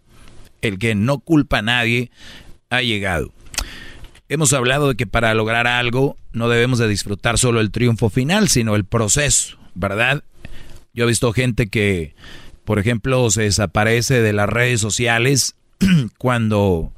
[0.61, 2.11] El que no culpa a nadie
[2.69, 3.31] ha llegado.
[4.29, 8.47] Hemos hablado de que para lograr algo no debemos de disfrutar solo el triunfo final,
[8.47, 10.23] sino el proceso, ¿verdad?
[10.93, 12.15] Yo he visto gente que
[12.71, 15.55] por ejemplo, se desaparece de las redes sociales
[16.17, 16.93] cuando,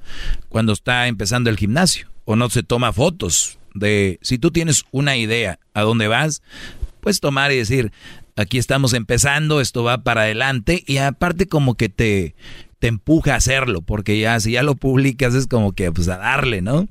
[0.47, 5.17] cuando está empezando el gimnasio o no se toma fotos de si tú tienes una
[5.17, 6.43] idea a dónde vas,
[6.99, 7.91] puedes tomar y decir,
[8.35, 12.35] aquí estamos empezando, esto va para adelante y aparte como que te,
[12.77, 16.17] te empuja a hacerlo, porque ya si ya lo publicas es como que pues a
[16.17, 16.87] darle, ¿no?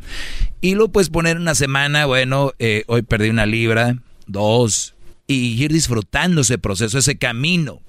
[0.61, 4.97] Y lo puedes poner una semana, bueno, eh, hoy perdí una libra, dos,
[5.29, 7.81] y ir disfrutando ese proceso, ese camino,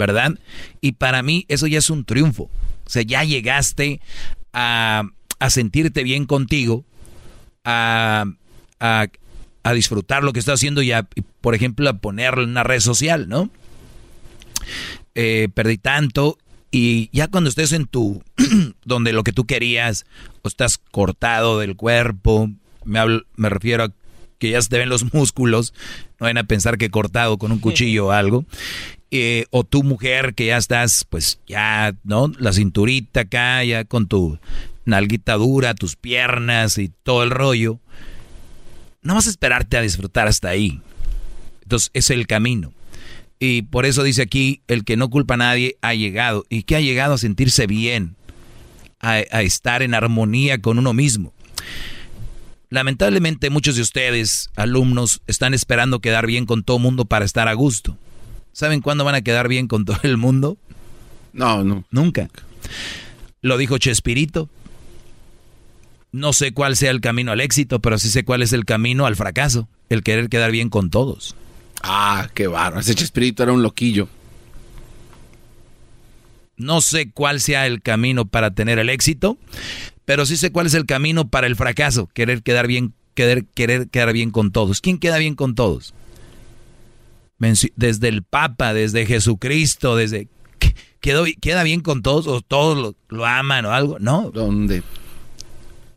[0.00, 0.38] ¿verdad?
[0.80, 2.44] Y para mí eso ya es un triunfo.
[2.44, 4.00] O sea, ya llegaste
[4.54, 5.04] a,
[5.38, 6.86] a sentirte bien contigo,
[7.64, 8.24] a,
[8.80, 9.08] a,
[9.74, 10.90] disfrutar lo que estás haciendo y,
[11.42, 13.50] por ejemplo, a ponerlo en una red social, ¿no?
[15.14, 16.38] Eh, perdí tanto
[16.70, 18.22] y ya cuando estés en tu,
[18.84, 20.06] donde lo que tú querías,
[20.42, 22.50] o estás cortado del cuerpo,
[22.84, 23.00] me,
[23.36, 23.92] me refiero a
[24.38, 25.74] que ya se te ven los músculos,
[26.18, 28.46] no vayan a pensar que cortado con un cuchillo o algo.
[29.12, 32.30] Eh, o tu mujer que ya estás, pues ya, ¿no?
[32.38, 34.38] La cinturita acá, ya con tu
[34.84, 37.80] nalguita dura, tus piernas y todo el rollo.
[39.02, 40.80] No vas a esperarte a disfrutar hasta ahí.
[41.62, 42.72] Entonces, es el camino.
[43.40, 46.44] Y por eso dice aquí, el que no culpa a nadie ha llegado.
[46.48, 48.14] ¿Y que ha llegado a sentirse bien?
[49.00, 51.32] A, a estar en armonía con uno mismo.
[52.68, 57.54] Lamentablemente muchos de ustedes, alumnos, están esperando quedar bien con todo mundo para estar a
[57.54, 57.96] gusto.
[58.52, 60.58] ¿Saben cuándo van a quedar bien con todo el mundo?
[61.32, 61.84] No, no.
[61.90, 62.28] Nunca.
[63.42, 64.48] Lo dijo Chespirito.
[66.12, 69.06] No sé cuál sea el camino al éxito, pero sí sé cuál es el camino
[69.06, 69.68] al fracaso.
[69.88, 71.36] El querer quedar bien con todos.
[71.82, 72.80] Ah, qué barro.
[72.80, 74.08] Ese Chespirito era un loquillo.
[76.56, 79.38] No sé cuál sea el camino para tener el éxito,
[80.04, 82.08] pero sí sé cuál es el camino para el fracaso.
[82.12, 84.80] Querer quedar bien, querer, querer quedar bien con todos.
[84.80, 85.94] ¿Quién queda bien con todos?
[87.40, 90.28] Desde el Papa, desde Jesucristo, desde...
[91.00, 93.98] ¿Quedó, ¿Queda bien con todos o todos lo, lo aman o algo?
[93.98, 94.30] No.
[94.30, 94.82] ¿Dónde?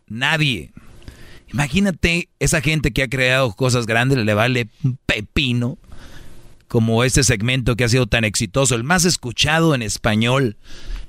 [0.08, 0.72] Nadie.
[1.52, 5.78] Imagínate esa gente que ha creado cosas grandes, le vale un pepino,
[6.68, 10.58] como este segmento que ha sido tan exitoso, el más escuchado en español.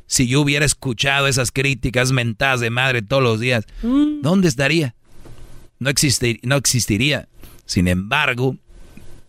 [0.07, 4.95] Si yo hubiera escuchado esas críticas mentadas de madre todos los días, ¿dónde estaría?
[5.79, 7.29] No, existir, no existiría.
[7.65, 8.59] Sin embargo,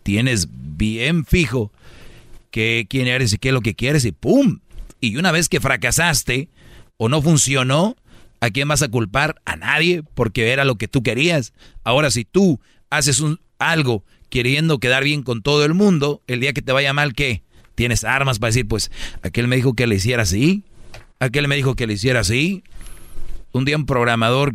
[0.06, 1.72] tienes bien fijo
[2.52, 4.60] que quién eres y qué es lo que quieres y ¡pum!
[5.00, 6.48] Y una vez que fracasaste
[6.96, 7.96] o no funcionó,
[8.38, 9.42] ¿a quién vas a culpar?
[9.44, 11.54] A nadie, porque era lo que tú querías.
[11.82, 16.52] Ahora, si tú haces un, algo queriendo quedar bien con todo el mundo, el día
[16.52, 17.42] que te vaya mal, ¿qué?
[17.74, 18.92] Tienes armas para decir, pues,
[19.22, 20.62] aquel me dijo que le hiciera así,
[21.18, 22.62] aquel me dijo que le hiciera así.
[23.50, 24.54] Un día un programador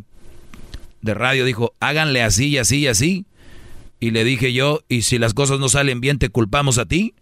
[1.01, 3.25] de radio dijo, háganle así y así y así.
[4.01, 7.13] Y le dije yo, ¿y si las cosas no salen bien, te culpamos a ti?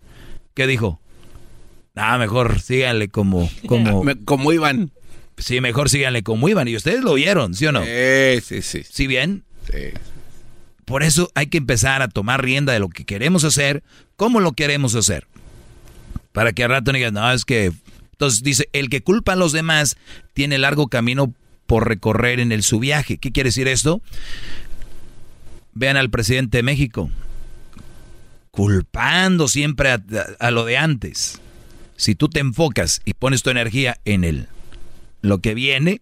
[0.56, 1.02] ¿Qué dijo?
[1.94, 3.52] Ah, mejor síganle como...
[3.68, 4.90] Como, como iban.
[5.38, 6.70] Sí, mejor síganle como iban.
[6.70, 7.84] Y ustedes lo oyeron, ¿sí o no?
[7.84, 8.84] Sí, sí, sí.
[8.90, 9.44] ¿Sí bien?
[9.70, 9.90] Sí.
[10.86, 13.84] Por eso hay que empezar a tomar rienda de lo que queremos hacer,
[14.16, 15.28] cómo lo queremos hacer.
[16.32, 17.74] Para que al rato no digan, no, es que...
[18.14, 19.98] Entonces dice, el que culpa a los demás
[20.34, 21.34] tiene largo camino
[21.66, 23.18] por recorrer en el su viaje.
[23.18, 24.02] ¿Qué quiere decir esto?
[25.74, 27.10] Vean al presidente de México,
[28.52, 31.40] culpando siempre a, lo de antes.
[31.96, 34.48] Si tú te enfocas y pones tu energía en el,
[35.22, 36.02] lo que viene,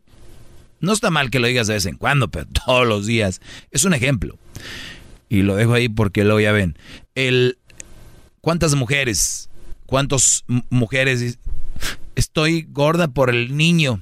[0.80, 3.42] no está mal que lo digas de vez en cuando, pero todos los días.
[3.72, 4.38] Es un ejemplo.
[5.30, 6.78] Y lo dejo ahí porque luego ya ven.
[7.16, 7.58] El,
[8.42, 9.50] ¿Cuántas mujeres?
[9.86, 11.38] ¿Cuántas mujeres?
[12.16, 14.02] Estoy gorda por el niño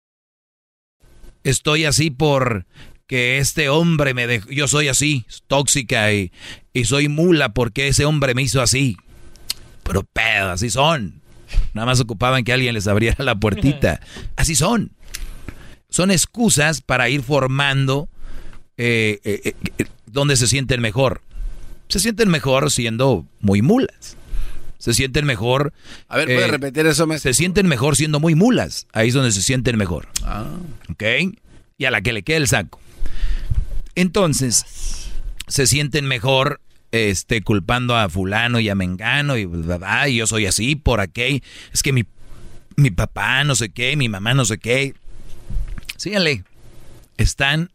[1.43, 2.65] Estoy así por
[3.07, 4.49] que este hombre me dejó.
[4.49, 6.31] Yo soy así, tóxica y,
[6.73, 8.97] y soy mula porque ese hombre me hizo así.
[9.83, 11.21] pero pedo, así son.
[11.73, 13.99] Nada más ocupaban que alguien les abriera la puertita.
[14.35, 14.93] Así son.
[15.89, 18.07] Son excusas para ir formando
[18.77, 21.21] eh, eh, eh, donde se sienten mejor.
[21.89, 24.15] Se sienten mejor siendo muy mulas.
[24.81, 25.73] Se sienten mejor.
[26.07, 28.87] A ver, ¿puede repetir eso, Se sienten mejor siendo muy mulas.
[28.93, 30.07] Ahí es donde se sienten mejor.
[30.23, 30.47] Ah.
[30.89, 31.03] ¿Ok?
[31.77, 32.79] Y a la que le quede el saco.
[33.93, 35.11] Entonces,
[35.47, 39.47] se sienten mejor este, culpando a fulano y a mengano y,
[40.07, 41.43] y yo soy así por aquí.
[41.71, 42.03] Es que mi,
[42.75, 44.95] mi papá no sé qué, mi mamá no sé qué.
[45.95, 46.43] Síganle.
[47.17, 47.69] Están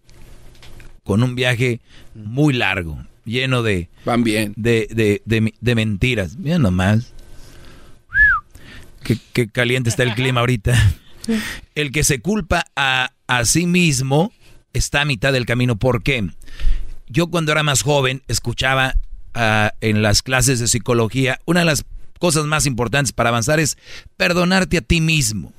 [1.05, 1.81] con un viaje
[2.17, 3.91] muy largo, lleno de...
[4.05, 4.55] Van bien.
[4.57, 6.37] De, de, de, de mentiras.
[6.37, 7.13] Mira nomás.
[9.03, 10.75] Qué, qué caliente está el clima ahorita.
[11.75, 14.33] El que se culpa a, a sí mismo
[14.73, 15.77] está a mitad del camino.
[15.77, 16.29] ¿Por qué?
[17.09, 18.95] Yo cuando era más joven escuchaba
[19.35, 21.85] ah, en las clases de psicología, una de las
[22.19, 23.77] cosas más importantes para avanzar es
[24.17, 25.53] perdonarte a ti mismo.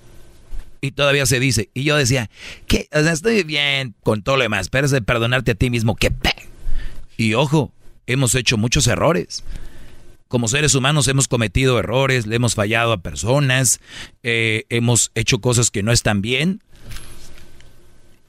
[0.79, 1.69] Y todavía se dice.
[1.73, 2.29] Y yo decía,
[2.67, 5.69] que o sea, estoy bien con todo lo demás, pero es de perdonarte a ti
[5.69, 6.33] mismo, que pe.
[7.17, 7.73] Y ojo,
[8.05, 9.43] hemos hecho muchos errores.
[10.27, 13.79] Como seres humanos hemos cometido errores, le hemos fallado a personas,
[14.23, 16.61] eh, hemos hecho cosas que no están bien.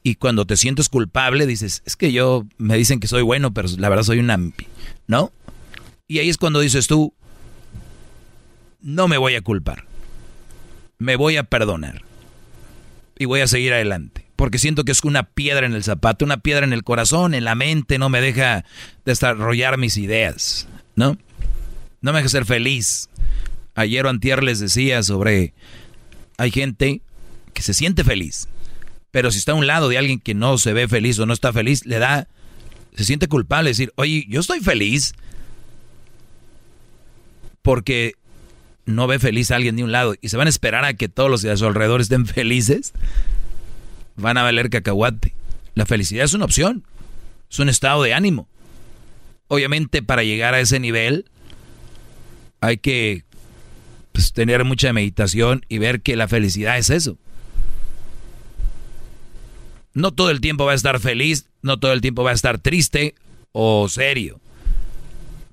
[0.01, 3.67] Y cuando te sientes culpable, dices, es que yo me dicen que soy bueno, pero
[3.77, 4.65] la verdad soy un ampi,
[5.07, 5.31] ¿no?
[6.07, 7.13] Y ahí es cuando dices tú,
[8.81, 9.85] no me voy a culpar,
[10.97, 12.01] me voy a perdonar
[13.17, 14.28] y voy a seguir adelante.
[14.39, 17.43] Porque siento que es una piedra en el zapato, una piedra en el corazón, en
[17.43, 18.63] la mente, no me deja
[19.03, 21.17] desarrollar mis ideas, ¿no?
[21.99, 23.09] No me deja ser feliz.
[23.75, 25.53] Ayer o antier les decía sobre,
[26.37, 27.01] hay gente
[27.53, 28.47] que se siente feliz,
[29.11, 31.33] pero si está a un lado de alguien que no se ve feliz o no
[31.33, 32.29] está feliz, le da,
[32.95, 35.15] se siente culpable decir, oye, yo estoy feliz
[37.61, 38.13] porque
[38.85, 41.09] no ve feliz a alguien de un lado y se van a esperar a que
[41.09, 42.93] todos los de a su alrededor estén felices,
[44.19, 45.33] van a valer cacahuate.
[45.75, 46.85] La felicidad es una opción,
[47.49, 48.47] es un estado de ánimo.
[49.47, 51.25] Obviamente para llegar a ese nivel
[52.61, 53.23] hay que
[54.11, 57.17] pues, tener mucha meditación y ver que la felicidad es eso.
[59.93, 62.59] No todo el tiempo va a estar feliz, no todo el tiempo va a estar
[62.59, 63.15] triste
[63.51, 64.39] o serio.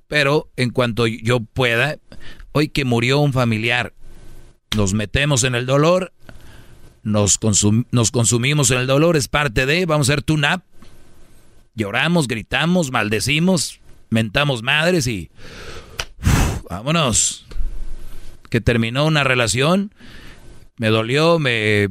[0.07, 1.97] Pero en cuanto yo pueda,
[2.51, 3.93] hoy que murió un familiar,
[4.75, 6.13] nos metemos en el dolor,
[7.07, 10.61] nos, consumimos en el dolor, es parte de, vamos a hacer tune-up,
[11.73, 13.79] lloramos, gritamos, maldecimos,
[14.09, 15.29] mentamos madres y
[16.69, 17.45] vámonos.
[18.49, 19.93] Que terminó una relación,
[20.77, 21.89] me dolió, me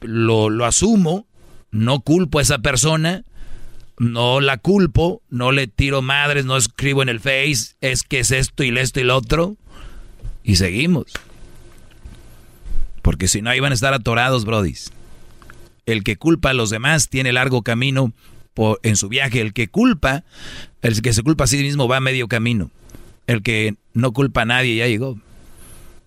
[0.00, 1.26] lo, lo asumo,
[1.70, 3.24] no culpo a esa persona,
[3.98, 8.30] no la culpo, no le tiro madres, no escribo en el Face, es que es
[8.30, 9.56] esto y esto y lo otro.
[10.44, 11.12] Y seguimos.
[13.02, 14.92] Porque si no, ahí van a estar atorados, brodis.
[15.86, 18.12] El que culpa a los demás tiene largo camino
[18.54, 19.40] por, en su viaje.
[19.40, 20.24] El que culpa,
[20.80, 22.70] el que se culpa a sí mismo va a medio camino.
[23.26, 25.16] El que no culpa a nadie ya llegó.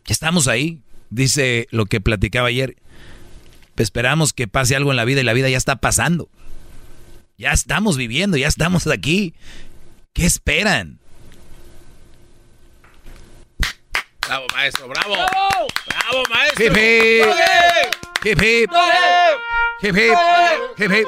[0.06, 0.80] Ya estamos ahí.
[1.10, 2.78] Dice lo que platicaba ayer.
[3.78, 6.30] Esperamos que pase algo en la vida y la vida ya está pasando.
[7.38, 9.34] Ya estamos viviendo, ya estamos aquí.
[10.14, 11.00] ¿Qué esperan?
[14.28, 15.14] Bravo, maestro, bravo.
[15.16, 16.66] Bravo, bravo maestro.
[16.66, 17.26] Hip hip.
[18.24, 18.72] Hip hip.
[19.82, 20.18] Hip hip.
[20.78, 21.08] Hip hip.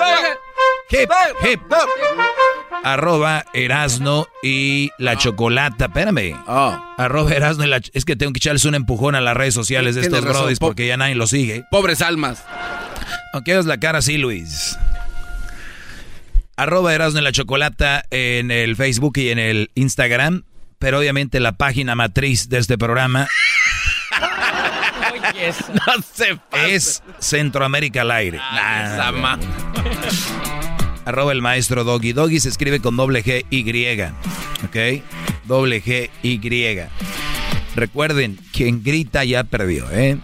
[0.89, 1.10] Hip
[1.44, 1.61] hip.
[2.84, 5.85] Arroba Erasno y la chocolata.
[5.85, 6.35] Espérame.
[6.98, 9.95] Arroba Erasno y la Es que tengo que echarles un empujón a las redes sociales
[9.95, 11.65] de estos brodis po- porque ya nadie lo sigue.
[11.72, 12.44] Pobres almas.
[13.34, 14.77] Aunque hagas la cara así, Luis.
[16.56, 20.44] Arroba Erasno y la Chocolata en el Facebook y en el Instagram.
[20.79, 23.27] Pero obviamente la página matriz de este programa
[25.85, 28.37] No se es Centroamérica al aire.
[28.37, 29.37] Nah.
[31.05, 32.13] Arroba el maestro Doggy.
[32.13, 34.01] Doggy se escribe con doble G Y.
[34.65, 35.03] ¿Ok?
[35.45, 36.79] Doble G Y.
[37.75, 40.17] Recuerden, quien grita ya perdió, ¿eh?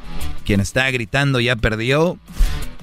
[0.45, 2.17] Quien está gritando ya perdió.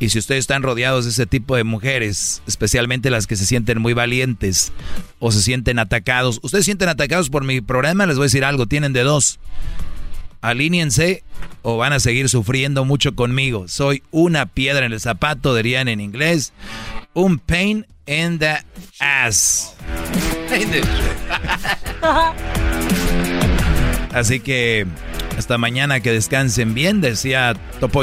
[0.01, 3.81] Y si ustedes están rodeados de ese tipo de mujeres, especialmente las que se sienten
[3.81, 4.73] muy valientes
[5.19, 8.67] o se sienten atacados, ustedes sienten atacados por mi programa, les voy a decir algo,
[8.67, 9.39] tienen de dos.
[10.41, 11.23] Alíñense
[11.61, 13.69] o van a seguir sufriendo mucho conmigo.
[13.69, 16.55] Soy una piedra en el zapato, dirían en inglés.
[17.13, 18.57] Un pain in the
[19.01, 19.75] ass.
[24.15, 24.87] Así que
[25.37, 28.03] hasta mañana que descansen bien, decía Topo